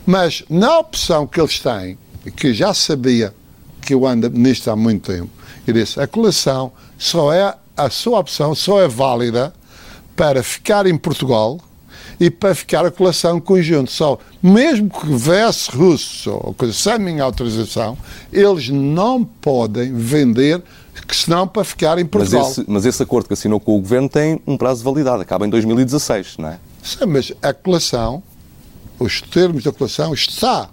Mas 0.06 0.44
na 0.50 0.80
opção 0.80 1.28
que 1.28 1.40
eles 1.40 1.60
têm, 1.60 1.98
que 2.36 2.54
já 2.54 2.74
sabia 2.74 3.34
que 3.82 3.94
eu 3.94 4.06
ando 4.06 4.30
nisto 4.30 4.70
há 4.70 4.76
muito 4.76 5.12
tempo, 5.12 5.30
e 5.68 5.74
disse, 5.74 6.00
a 6.00 6.08
coleção 6.08 6.72
só 6.98 7.34
é, 7.34 7.54
a 7.76 7.90
sua 7.90 8.20
opção 8.20 8.56
só 8.56 8.82
é 8.82 8.88
válida 8.88 9.54
para 10.16 10.42
ficar 10.42 10.86
em 10.88 10.98
Portugal 10.98 11.60
e 12.20 12.30
para 12.30 12.56
ficar 12.56 12.86
a 12.86 12.92
coleção 12.92 13.40
conjunto. 13.40 13.92
Só, 13.92 14.18
mesmo 14.42 14.90
que 14.90 15.08
houvesse 15.08 15.70
russos 15.72 16.26
ou 16.28 16.54
coisa 16.58 16.74
sem 16.74 17.00
minha 17.00 17.24
autorização, 17.24 17.98
eles 18.32 18.70
não 18.70 19.24
podem 19.24 19.94
vender 19.94 20.62
que 21.06 21.16
senão 21.16 21.48
para 21.48 21.64
ficar 21.64 21.98
em 21.98 22.06
Portugal. 22.06 22.44
Mas 22.44 22.58
esse, 22.58 22.66
mas 22.68 22.86
esse 22.86 23.04
acordo 23.04 23.28
que 23.28 23.34
assinou 23.34 23.60
com 23.60 23.78
o 23.78 23.82
Governo 23.82 24.10
tem 24.10 24.40
um 24.48 24.58
prazo 24.58 24.80
de 24.80 24.86
validade, 24.86 25.22
acaba 25.22 25.46
em 25.46 25.50
2016, 25.50 26.38
não 26.38 26.50
é? 26.50 26.60
Sim, 26.82 27.06
mas 27.08 27.32
a 27.42 27.54
colação, 27.54 28.24
os 29.00 29.22
termos 29.22 29.64
da 29.64 29.72
colação 29.72 30.14
está, 30.14 30.70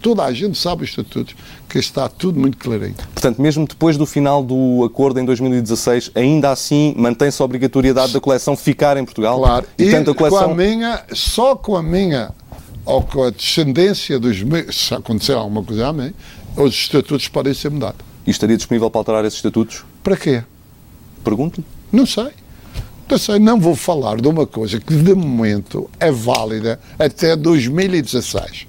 toda 0.00 0.24
a 0.24 0.32
gente 0.32 0.58
sabe 0.58 0.84
os 0.84 0.90
estatutos, 0.90 1.34
que 1.68 1.78
está 1.78 2.08
tudo 2.08 2.40
muito 2.40 2.56
clarinho. 2.56 2.94
Portanto, 3.12 3.40
mesmo 3.40 3.66
depois 3.66 3.96
do 3.96 4.06
final 4.06 4.42
do 4.42 4.84
acordo 4.84 5.20
em 5.20 5.24
2016, 5.24 6.12
ainda 6.14 6.50
assim 6.50 6.94
mantém-se 6.96 7.40
a 7.42 7.44
obrigatoriedade 7.44 8.12
da 8.12 8.20
coleção 8.20 8.56
ficar 8.56 8.96
em 8.96 9.04
Portugal? 9.04 9.38
Claro, 9.38 9.66
e, 9.78 9.84
e 9.84 10.14
coleção... 10.14 10.44
com 10.44 10.52
a 10.52 10.54
minha, 10.54 11.04
só 11.12 11.54
com 11.54 11.76
a 11.76 11.82
minha, 11.82 12.30
ou 12.84 13.02
com 13.02 13.24
a 13.24 13.30
descendência 13.30 14.18
dos 14.18 14.42
meus, 14.42 14.86
se 14.88 14.94
acontecer 14.94 15.34
alguma 15.34 15.62
coisa 15.62 15.88
a 15.88 15.92
mim, 15.92 16.14
os 16.56 16.74
estatutos 16.74 17.28
podem 17.28 17.52
ser 17.52 17.70
mudados. 17.70 18.00
E 18.28 18.30
estaria 18.30 18.58
disponível 18.58 18.90
para 18.90 19.00
alterar 19.00 19.24
esses 19.24 19.38
estatutos? 19.38 19.86
Para 20.02 20.14
quê? 20.14 20.44
Pergunto-lhe. 21.24 21.66
Não 21.90 22.04
sei. 22.04 22.28
Não 23.08 23.16
sei, 23.16 23.38
não 23.38 23.58
vou 23.58 23.74
falar 23.74 24.20
de 24.20 24.28
uma 24.28 24.46
coisa 24.46 24.78
que 24.78 24.94
de 24.94 25.14
momento 25.14 25.88
é 25.98 26.12
válida 26.12 26.78
até 26.98 27.34
2016. 27.34 28.66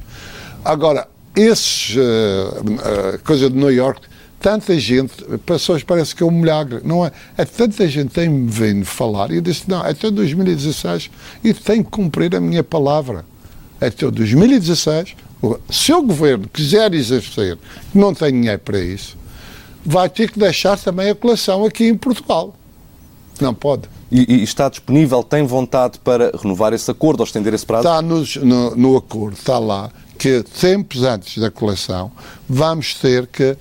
Agora, 0.64 1.10
esses 1.36 1.94
uh, 1.98 2.00
uh, 2.00 3.20
coisa 3.26 3.50
de 3.50 3.58
New 3.58 3.70
York, 3.70 4.00
tanta 4.40 4.80
gente, 4.80 5.14
pessoas 5.46 5.84
parece 5.84 6.16
que 6.16 6.24
é 6.24 6.26
um 6.26 6.32
milagre, 6.32 6.80
não 6.86 7.06
é? 7.06 7.12
É 7.38 7.44
tanta 7.44 7.86
gente 7.86 8.12
tem-me 8.14 8.50
vindo 8.50 8.86
falar 8.86 9.30
e 9.30 9.36
eu 9.36 9.42
disse, 9.42 9.64
não, 9.68 9.82
até 9.82 10.10
2016 10.10 11.12
e 11.44 11.54
tenho 11.54 11.84
que 11.84 11.92
cumprir 11.92 12.34
a 12.34 12.40
minha 12.40 12.64
palavra. 12.64 13.26
Até 13.82 14.10
2016, 14.10 15.18
se 15.70 15.92
o 15.92 16.02
governo 16.02 16.48
quiser 16.48 16.94
exercer, 16.94 17.58
não 17.94 18.14
tem 18.14 18.32
dinheiro 18.32 18.60
para 18.60 18.80
isso, 18.80 19.19
vai 19.86 20.10
ter 20.10 20.32
que 20.32 20.40
deixar 20.40 20.78
também 20.78 21.10
a 21.10 21.16
colação 21.16 21.66
aqui 21.66 21.88
em 21.88 21.96
Portugal. 21.96 22.54
Não 23.40 23.54
pode. 23.54 23.84
E, 24.12 24.38
e, 24.38 24.44
está 24.44 24.70
disponível, 24.70 25.24
tem 25.24 25.46
vontade 25.46 26.00
para 26.00 26.32
renovar 26.36 26.74
esse 26.74 26.90
acordo 26.90 27.20
ou 27.20 27.26
estender 27.26 27.54
esse 27.54 27.66
prazo? 27.66 27.88
Está 27.88 28.02
no, 28.02 28.24
no, 28.44 28.76
no 28.76 28.98
acordo, 28.98 29.38
está 29.38 29.60
lá, 29.60 29.92
que 30.18 30.44
tempos 30.60 31.04
antes 31.04 31.38
da 31.38 31.52
colação 31.52 32.12
vamos 32.48 32.96
ter 32.96 33.28
que 33.28 33.56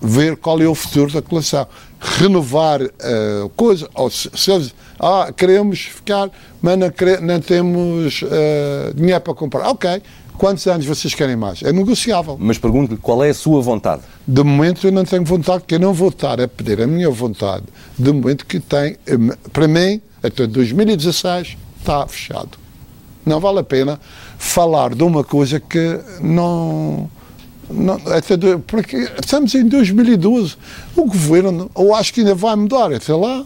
ver 0.00 0.36
qual 0.36 0.60
é 0.60 0.66
o 0.66 0.74
futuro 0.74 1.12
da 1.12 1.20
colação. 1.20 1.66
Renovar 2.00 2.80
uh, 2.82 3.48
coisa, 3.54 3.88
ou 3.94 4.08
se, 4.10 4.30
se 4.34 4.50
eles, 4.50 4.74
ah, 4.98 5.30
queremos 5.36 5.80
ficar, 5.80 6.30
mas 6.62 6.78
não, 6.78 6.90
não 7.20 7.40
temos 7.40 8.22
uh, 8.22 8.94
dinheiro 8.94 9.20
para 9.20 9.34
comprar. 9.34 9.68
Ok, 9.68 10.02
quantos 10.40 10.66
anos 10.66 10.86
vocês 10.86 11.14
querem 11.14 11.36
mais? 11.36 11.62
É 11.62 11.70
negociável. 11.70 12.34
Mas 12.40 12.56
pergunto-lhe 12.56 12.98
qual 12.98 13.22
é 13.22 13.28
a 13.28 13.34
sua 13.34 13.60
vontade? 13.60 14.00
De 14.26 14.42
momento 14.42 14.86
eu 14.86 14.90
não 14.90 15.04
tenho 15.04 15.22
vontade, 15.22 15.60
porque 15.60 15.74
eu 15.74 15.78
não 15.78 15.92
vou 15.92 16.08
estar 16.08 16.40
a 16.40 16.48
pedir 16.48 16.80
a 16.80 16.86
minha 16.86 17.10
vontade. 17.10 17.64
De 17.98 18.10
momento 18.10 18.46
que 18.46 18.58
tem, 18.58 18.96
para 19.52 19.68
mim, 19.68 20.00
até 20.22 20.46
2016, 20.46 21.58
está 21.78 22.06
fechado. 22.06 22.58
Não 23.26 23.38
vale 23.38 23.58
a 23.58 23.62
pena 23.62 24.00
falar 24.38 24.94
de 24.94 25.02
uma 25.02 25.22
coisa 25.22 25.60
que 25.60 26.00
não. 26.22 27.10
não 27.68 28.00
até 28.06 28.34
do, 28.34 28.60
porque 28.60 28.96
estamos 29.22 29.54
em 29.54 29.68
2012. 29.68 30.56
O 30.96 31.04
governo, 31.04 31.70
eu 31.76 31.94
acho 31.94 32.14
que 32.14 32.20
ainda 32.20 32.34
vai 32.34 32.56
mudar 32.56 32.90
até 32.94 33.14
lá. 33.14 33.44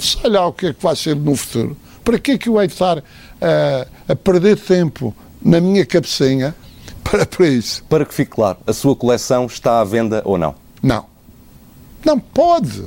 Sei 0.00 0.28
lá 0.28 0.48
o 0.48 0.52
que 0.52 0.66
é 0.66 0.72
que 0.72 0.82
vai 0.82 0.96
ser 0.96 1.14
no 1.14 1.36
futuro. 1.36 1.76
Para 2.02 2.18
que 2.18 2.32
é 2.32 2.38
que 2.38 2.48
eu 2.48 2.60
hei 2.60 2.66
de 2.66 2.72
estar 2.72 2.98
a, 2.98 3.86
a 4.08 4.16
perder 4.16 4.58
tempo 4.58 5.14
na 5.44 5.60
minha 5.60 5.84
cabecinha 5.84 6.54
para, 7.04 7.26
para 7.26 7.46
isso. 7.46 7.84
Para 7.84 8.04
que 8.04 8.14
fique 8.14 8.30
claro, 8.30 8.58
a 8.66 8.72
sua 8.72 8.96
coleção 8.96 9.46
está 9.46 9.80
à 9.80 9.84
venda 9.84 10.22
ou 10.24 10.38
não? 10.38 10.54
Não. 10.82 11.06
Não 12.04 12.18
pode. 12.18 12.84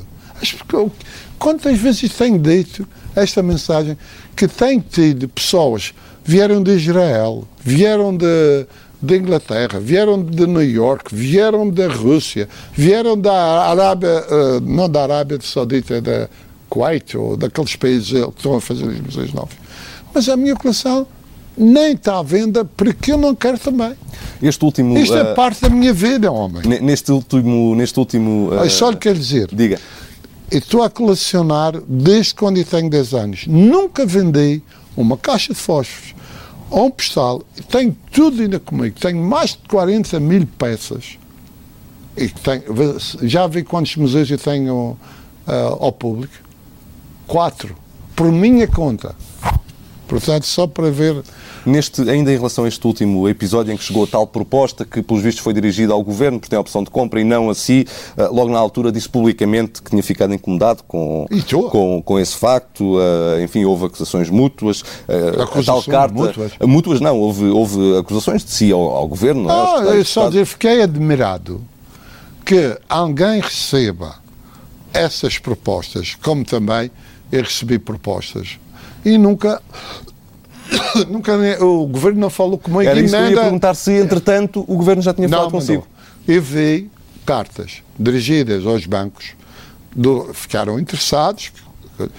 Quantas 1.38 1.78
vezes 1.78 2.12
tenho 2.12 2.38
dito 2.38 2.86
esta 3.14 3.42
mensagem 3.42 3.96
que 4.36 4.46
tem 4.46 4.80
tido 4.80 5.28
pessoas 5.28 5.94
vieram 6.24 6.62
de 6.62 6.72
Israel, 6.72 7.48
vieram 7.58 8.14
de, 8.14 8.66
de 9.00 9.16
Inglaterra, 9.16 9.80
vieram 9.80 10.22
de 10.22 10.46
New 10.46 10.62
York, 10.62 11.14
vieram 11.14 11.70
da 11.70 11.88
Rússia, 11.88 12.48
vieram 12.74 13.18
da 13.18 13.32
Arábia, 13.70 14.24
uh, 14.28 14.60
não 14.60 14.90
da 14.90 15.04
Arábia 15.04 15.38
Saudita, 15.40 16.02
da 16.02 16.28
Kuwait 16.68 17.16
ou 17.16 17.34
daqueles 17.34 17.74
países 17.76 18.10
que 18.10 18.36
estão 18.36 18.56
a 18.56 18.60
fazer 18.60 18.84
os 18.84 19.00
museus 19.00 19.32
novos. 19.32 19.56
Mas 20.12 20.28
a 20.28 20.36
minha 20.36 20.54
coleção 20.54 21.06
nem 21.58 21.92
está 21.92 22.18
à 22.18 22.22
venda 22.22 22.64
porque 22.64 23.12
eu 23.12 23.18
não 23.18 23.34
quero 23.34 23.58
também. 23.58 23.94
Este 24.42 24.64
último, 24.64 24.96
Isto 24.96 25.16
é 25.16 25.32
uh, 25.32 25.34
parte 25.34 25.62
da 25.62 25.68
minha 25.68 25.92
vida, 25.92 26.30
homem. 26.30 26.62
Neste 26.80 27.10
último. 27.10 27.74
Neste 27.74 27.98
último 27.98 28.50
uh, 28.52 28.70
só 28.70 28.90
lhe 28.90 28.96
quero 28.96 29.18
dizer. 29.18 29.48
Diga. 29.52 29.78
Eu 30.50 30.58
estou 30.58 30.82
a 30.82 30.88
colecionar 30.88 31.74
desde 31.86 32.34
quando 32.34 32.56
eu 32.56 32.64
tenho 32.64 32.88
10 32.88 33.14
anos. 33.14 33.46
Nunca 33.46 34.06
vendi 34.06 34.62
uma 34.96 35.16
caixa 35.16 35.52
de 35.52 35.58
fósforos 35.58 36.14
ou 36.70 36.86
um 36.86 36.90
postal. 36.90 37.42
Tenho 37.68 37.96
tudo 38.10 38.40
ainda 38.40 38.58
comigo. 38.58 38.98
Tenho 38.98 39.22
mais 39.22 39.50
de 39.50 39.58
40 39.68 40.18
mil 40.20 40.46
peças. 40.58 41.18
E 42.16 42.28
tenho, 42.28 42.62
já 43.22 43.46
vi 43.46 43.62
quantos 43.62 43.94
museus 43.96 44.30
eu 44.30 44.38
tenho 44.38 44.96
uh, 45.46 45.76
ao 45.80 45.92
público? 45.92 46.34
Quatro. 47.26 47.76
Por 48.16 48.32
minha 48.32 48.66
conta. 48.66 49.14
Portanto, 50.06 50.46
só 50.46 50.66
para 50.66 50.90
ver. 50.90 51.22
Neste, 51.68 52.08
ainda 52.08 52.32
em 52.32 52.36
relação 52.36 52.64
a 52.64 52.68
este 52.68 52.84
último 52.86 53.28
episódio 53.28 53.72
em 53.72 53.76
que 53.76 53.84
chegou 53.84 54.04
a 54.04 54.06
tal 54.06 54.26
proposta 54.26 54.84
que, 54.84 55.02
pelos 55.02 55.22
vistos, 55.22 55.44
foi 55.44 55.52
dirigida 55.52 55.92
ao 55.92 56.02
governo, 56.02 56.38
porque 56.38 56.48
tem 56.48 56.56
a 56.56 56.60
opção 56.60 56.82
de 56.82 56.90
compra 56.90 57.20
e 57.20 57.24
não 57.24 57.50
a 57.50 57.54
si, 57.54 57.86
eh, 58.16 58.28
logo 58.28 58.50
na 58.50 58.58
altura 58.58 58.90
disse 58.90 59.08
publicamente 59.08 59.82
que 59.82 59.90
tinha 59.90 60.02
ficado 60.02 60.32
incomodado 60.32 60.82
com, 60.84 61.26
com, 61.70 62.02
com 62.02 62.18
esse 62.18 62.36
facto. 62.36 62.98
Eh, 63.00 63.44
enfim, 63.44 63.64
houve 63.64 63.84
acusações 63.84 64.30
mútuas. 64.30 64.82
Eh, 65.06 65.42
acusações 65.42 65.66
tal 65.66 65.82
carta, 65.82 66.14
mútuas? 66.14 66.52
Mútuas 66.62 67.00
não, 67.00 67.18
houve, 67.18 67.44
houve 67.46 67.98
acusações 67.98 68.42
de 68.42 68.50
si 68.50 68.72
ao, 68.72 68.80
ao 68.80 69.06
governo. 69.06 69.42
Não 69.42 69.50
é? 69.50 69.90
Ah, 69.90 69.94
eu 69.94 70.04
só 70.04 70.28
dizer, 70.28 70.46
fiquei 70.46 70.82
admirado 70.82 71.60
que 72.44 72.78
alguém 72.88 73.40
receba 73.40 74.16
essas 74.92 75.38
propostas, 75.38 76.16
como 76.22 76.44
também 76.44 76.90
eu 77.30 77.42
recebi 77.42 77.78
propostas 77.78 78.58
e 79.04 79.18
nunca 79.18 79.62
nunca 81.08 81.32
o 81.64 81.86
governo 81.86 82.20
não 82.20 82.30
falou 82.30 82.58
comigo 82.58 82.82
Era 82.82 83.00
isso 83.00 83.14
que 83.14 83.20
eu 83.20 83.30
ia 83.30 83.40
perguntar 83.40 83.74
se, 83.74 83.92
entretanto, 83.92 84.64
o 84.66 84.76
governo 84.76 85.02
já 85.02 85.14
tinha 85.14 85.28
falado 85.28 85.50
consigo. 85.50 85.86
Não. 86.26 86.34
Eu 86.34 86.42
vi 86.42 86.90
cartas 87.24 87.82
dirigidas 87.98 88.66
aos 88.66 88.86
bancos, 88.86 89.32
do, 89.94 90.32
ficaram 90.34 90.78
interessados. 90.78 91.52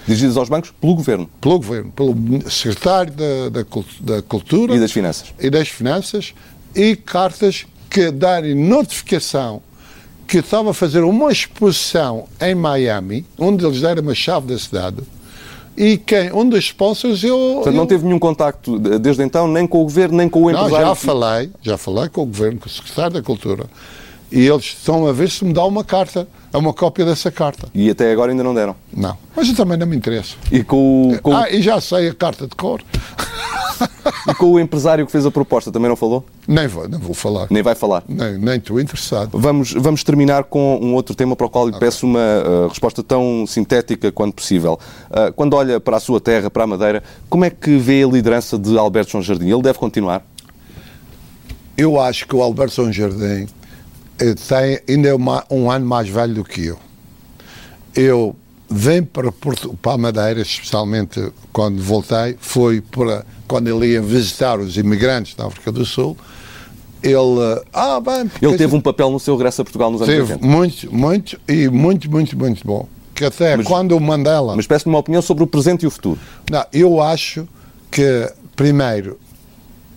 Dirigidas 0.05 0.35
aos 0.35 0.49
bancos 0.49 0.71
pelo 0.81 0.93
governo? 0.93 1.29
Pelo 1.39 1.57
governo, 1.57 1.91
pelo 1.91 2.51
secretário 2.51 3.13
da, 3.13 3.49
da, 3.49 3.65
da 4.01 4.21
Cultura 4.21 4.75
e 4.75 4.79
das 4.79 4.91
Finanças. 4.91 5.33
E 5.39 5.49
das 5.49 5.69
Finanças, 5.69 6.33
e 6.75 6.95
cartas 6.95 7.65
que 7.89 8.11
darem 8.11 8.53
notificação 8.55 9.61
que 10.27 10.39
estava 10.39 10.71
a 10.71 10.73
fazer 10.73 11.01
uma 11.03 11.31
exposição 11.31 12.27
em 12.39 12.53
Miami, 12.53 13.25
onde 13.37 13.65
eles 13.65 13.81
deram 13.81 14.03
uma 14.03 14.13
chave 14.13 14.47
da 14.47 14.59
cidade 14.59 14.97
e 15.79 15.97
quem, 15.97 16.29
um 16.33 16.47
dos 16.47 16.65
sponsors 16.65 17.23
eu... 17.23 17.37
Portanto, 17.37 17.73
eu... 17.73 17.77
não 17.77 17.87
teve 17.87 18.03
nenhum 18.03 18.19
contacto 18.19 18.77
desde 18.77 19.23
então, 19.23 19.47
nem 19.47 19.65
com 19.65 19.79
o 19.79 19.83
Governo, 19.83 20.17
nem 20.17 20.27
com 20.27 20.43
o 20.43 20.49
empresário? 20.49 20.77
Não, 20.77 20.87
já 20.89 20.95
falei, 20.95 21.51
já 21.61 21.77
falei 21.77 22.09
com 22.09 22.23
o 22.23 22.25
Governo, 22.25 22.59
com 22.59 22.67
o 22.67 22.69
Secretário 22.69 23.13
da 23.13 23.21
Cultura, 23.21 23.65
e 24.29 24.45
eles 24.45 24.65
estão 24.65 25.07
a 25.07 25.13
ver 25.13 25.29
se 25.29 25.45
me 25.45 25.53
dá 25.53 25.63
uma 25.63 25.81
carta, 25.81 26.27
é 26.51 26.57
uma 26.57 26.73
cópia 26.73 27.05
dessa 27.05 27.31
carta. 27.31 27.67
E 27.73 27.89
até 27.89 28.11
agora 28.11 28.31
ainda 28.31 28.43
não 28.43 28.53
deram? 28.53 28.75
Não, 28.95 29.17
mas 29.35 29.47
eu 29.47 29.55
também 29.55 29.77
não 29.77 29.87
me 29.87 29.95
interesso. 29.95 30.37
E 30.51 30.63
com, 30.63 31.17
com... 31.21 31.35
Ah, 31.35 31.49
e 31.49 31.61
já 31.61 31.79
sei 31.79 32.09
a 32.09 32.13
carta 32.13 32.47
de 32.47 32.55
cor. 32.55 32.81
E 34.27 34.33
com 34.33 34.51
o 34.51 34.59
empresário 34.59 35.05
que 35.05 35.11
fez 35.11 35.25
a 35.25 35.31
proposta 35.31 35.71
também 35.71 35.87
não 35.87 35.95
falou? 35.95 36.25
Nem 36.47 36.67
vou, 36.67 36.87
não 36.87 36.99
vou 36.99 37.13
falar. 37.13 37.47
Nem 37.49 37.61
vai 37.61 37.75
falar? 37.75 38.03
Nem, 38.07 38.37
nem 38.37 38.57
estou 38.57 38.79
interessado. 38.79 39.29
Vamos, 39.33 39.73
vamos 39.73 40.03
terminar 40.03 40.43
com 40.45 40.77
um 40.81 40.93
outro 40.93 41.15
tema 41.15 41.35
para 41.35 41.45
o 41.45 41.49
qual 41.49 41.65
lhe 41.65 41.75
okay. 41.75 41.87
peço 41.87 42.05
uma 42.05 42.19
uh, 42.19 42.67
resposta 42.67 43.03
tão 43.03 43.45
sintética 43.47 44.11
quanto 44.11 44.35
possível. 44.35 44.79
Uh, 45.09 45.31
quando 45.33 45.53
olha 45.53 45.79
para 45.79 45.97
a 45.97 45.99
sua 45.99 46.19
terra, 46.19 46.49
para 46.49 46.63
a 46.63 46.67
Madeira, 46.67 47.03
como 47.29 47.45
é 47.45 47.49
que 47.49 47.77
vê 47.77 48.03
a 48.03 48.07
liderança 48.07 48.57
de 48.57 48.77
Alberto 48.77 49.11
João 49.11 49.23
Jardim? 49.23 49.49
Ele 49.49 49.61
deve 49.61 49.77
continuar? 49.77 50.25
Eu 51.77 51.99
acho 51.99 52.27
que 52.27 52.35
o 52.35 52.41
Alberto 52.41 52.75
João 52.75 52.91
Jardim 52.91 53.47
tem, 54.47 54.79
ainda 54.87 55.09
é 55.09 55.13
uma, 55.13 55.45
um 55.49 55.69
ano 55.71 55.85
mais 55.85 56.09
velho 56.09 56.35
do 56.35 56.43
que 56.43 56.65
eu. 56.65 56.79
Eu 57.95 58.35
venho 58.69 59.05
para, 59.05 59.31
Porto, 59.31 59.77
para 59.81 59.93
a 59.93 59.97
Madeira, 59.97 60.41
especialmente 60.41 61.31
quando 61.51 61.81
voltei, 61.81 62.37
foi 62.39 62.81
para 62.81 63.25
quando 63.47 63.67
ele 63.67 63.93
ia 63.93 64.01
visitar 64.01 64.59
os 64.59 64.77
imigrantes 64.77 65.33
da 65.35 65.47
África 65.47 65.71
do 65.71 65.83
Sul, 65.85 66.15
ele. 67.01 67.63
Ah, 67.73 67.99
bem. 67.99 68.29
Ele 68.41 68.57
teve 68.57 68.75
um 68.75 68.81
papel 68.81 69.09
no 69.09 69.19
seu 69.19 69.35
regresso 69.35 69.61
a 69.61 69.65
Portugal 69.65 69.91
nos 69.91 70.01
anos 70.01 70.13
teve 70.13 70.33
80. 70.33 70.45
muito, 70.47 70.95
muito 70.95 71.39
e 71.47 71.67
muito, 71.67 72.11
muito, 72.11 72.37
muito 72.37 72.65
bom. 72.65 72.87
Que 73.15 73.25
até 73.25 73.57
mas, 73.57 73.65
quando 73.65 73.97
o 73.97 73.99
Mandela. 73.99 74.55
Mas 74.55 74.67
peço-me 74.67 74.93
uma 74.93 74.99
opinião 74.99 75.21
sobre 75.21 75.43
o 75.43 75.47
presente 75.47 75.83
e 75.83 75.87
o 75.87 75.91
futuro. 75.91 76.19
Não, 76.49 76.65
eu 76.71 77.01
acho 77.01 77.47
que 77.89 78.31
primeiro, 78.55 79.17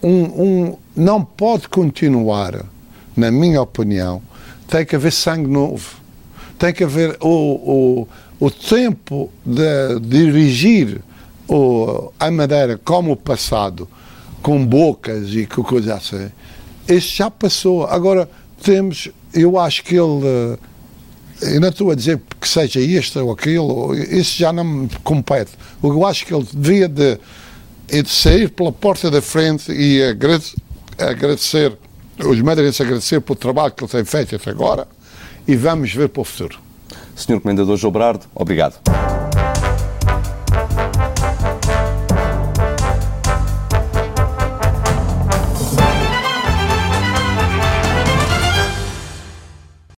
um, 0.03 0.23
um, 0.23 0.77
não 0.97 1.23
pode 1.23 1.69
continuar, 1.69 2.65
na 3.17 3.31
minha 3.31 3.61
opinião, 3.61 4.23
tem 4.69 4.85
que 4.85 4.97
haver 4.97 5.13
sangue 5.13 5.49
novo. 5.49 5.97
Tem 6.59 6.73
que 6.73 6.85
haver 6.85 7.17
o, 7.21 7.29
o, 7.29 8.09
o 8.47 8.51
tempo 8.51 9.31
de 9.45 10.01
dirigir 10.01 11.01
o, 11.49 12.13
a 12.19 12.31
Madeira 12.31 12.81
como 12.83 13.13
o 13.13 13.17
passado, 13.17 13.89
com 14.41 14.65
bocas 14.65 15.31
e 15.31 15.47
com 15.47 15.63
coisas 15.63 15.91
assim. 15.91 16.31
Isso 16.89 17.17
já 17.17 17.31
passou. 17.31 17.85
Agora, 17.87 18.29
temos, 18.63 19.09
eu 19.35 19.59
acho 19.59 19.83
que 19.83 19.97
ele 19.97 20.59
eu 21.43 21.61
não 21.61 21.69
estou 21.69 21.91
a 21.91 21.95
dizer 21.95 22.21
que 22.41 22.49
seja 22.49 22.81
isto 22.81 23.19
ou 23.19 23.33
aquilo, 23.33 23.95
isso 23.95 24.39
já 24.39 24.53
não 24.53 24.65
me 24.65 24.89
compete. 25.03 25.51
O 25.81 25.91
que 25.91 25.97
eu 25.97 26.07
acho 26.07 26.25
que 26.25 26.33
ele 26.33 26.47
devia 26.53 26.89
de, 26.89 27.19
é 27.89 28.01
de 28.01 28.09
sair 28.09 28.49
pela 28.49 28.71
porta 28.71 29.11
da 29.11 29.21
frente 29.21 29.73
e 29.73 30.01
agradecer, 30.99 31.77
os 32.19 32.41
madeirenses 32.41 32.81
agradecer 32.81 33.21
pelo 33.21 33.37
trabalho 33.37 33.73
que 33.73 33.85
ele 33.85 33.91
tem 33.91 34.05
feito 34.05 34.37
até 34.37 34.51
agora 34.51 34.87
e 35.47 35.57
vamos 35.57 35.93
ver 35.93 36.09
para 36.09 36.21
o 36.21 36.25
futuro. 36.25 36.59
Senhor 37.17 37.41
Comendador 37.41 37.77
João 37.77 37.93
Berardo, 37.93 38.27
obrigado. 38.35 38.81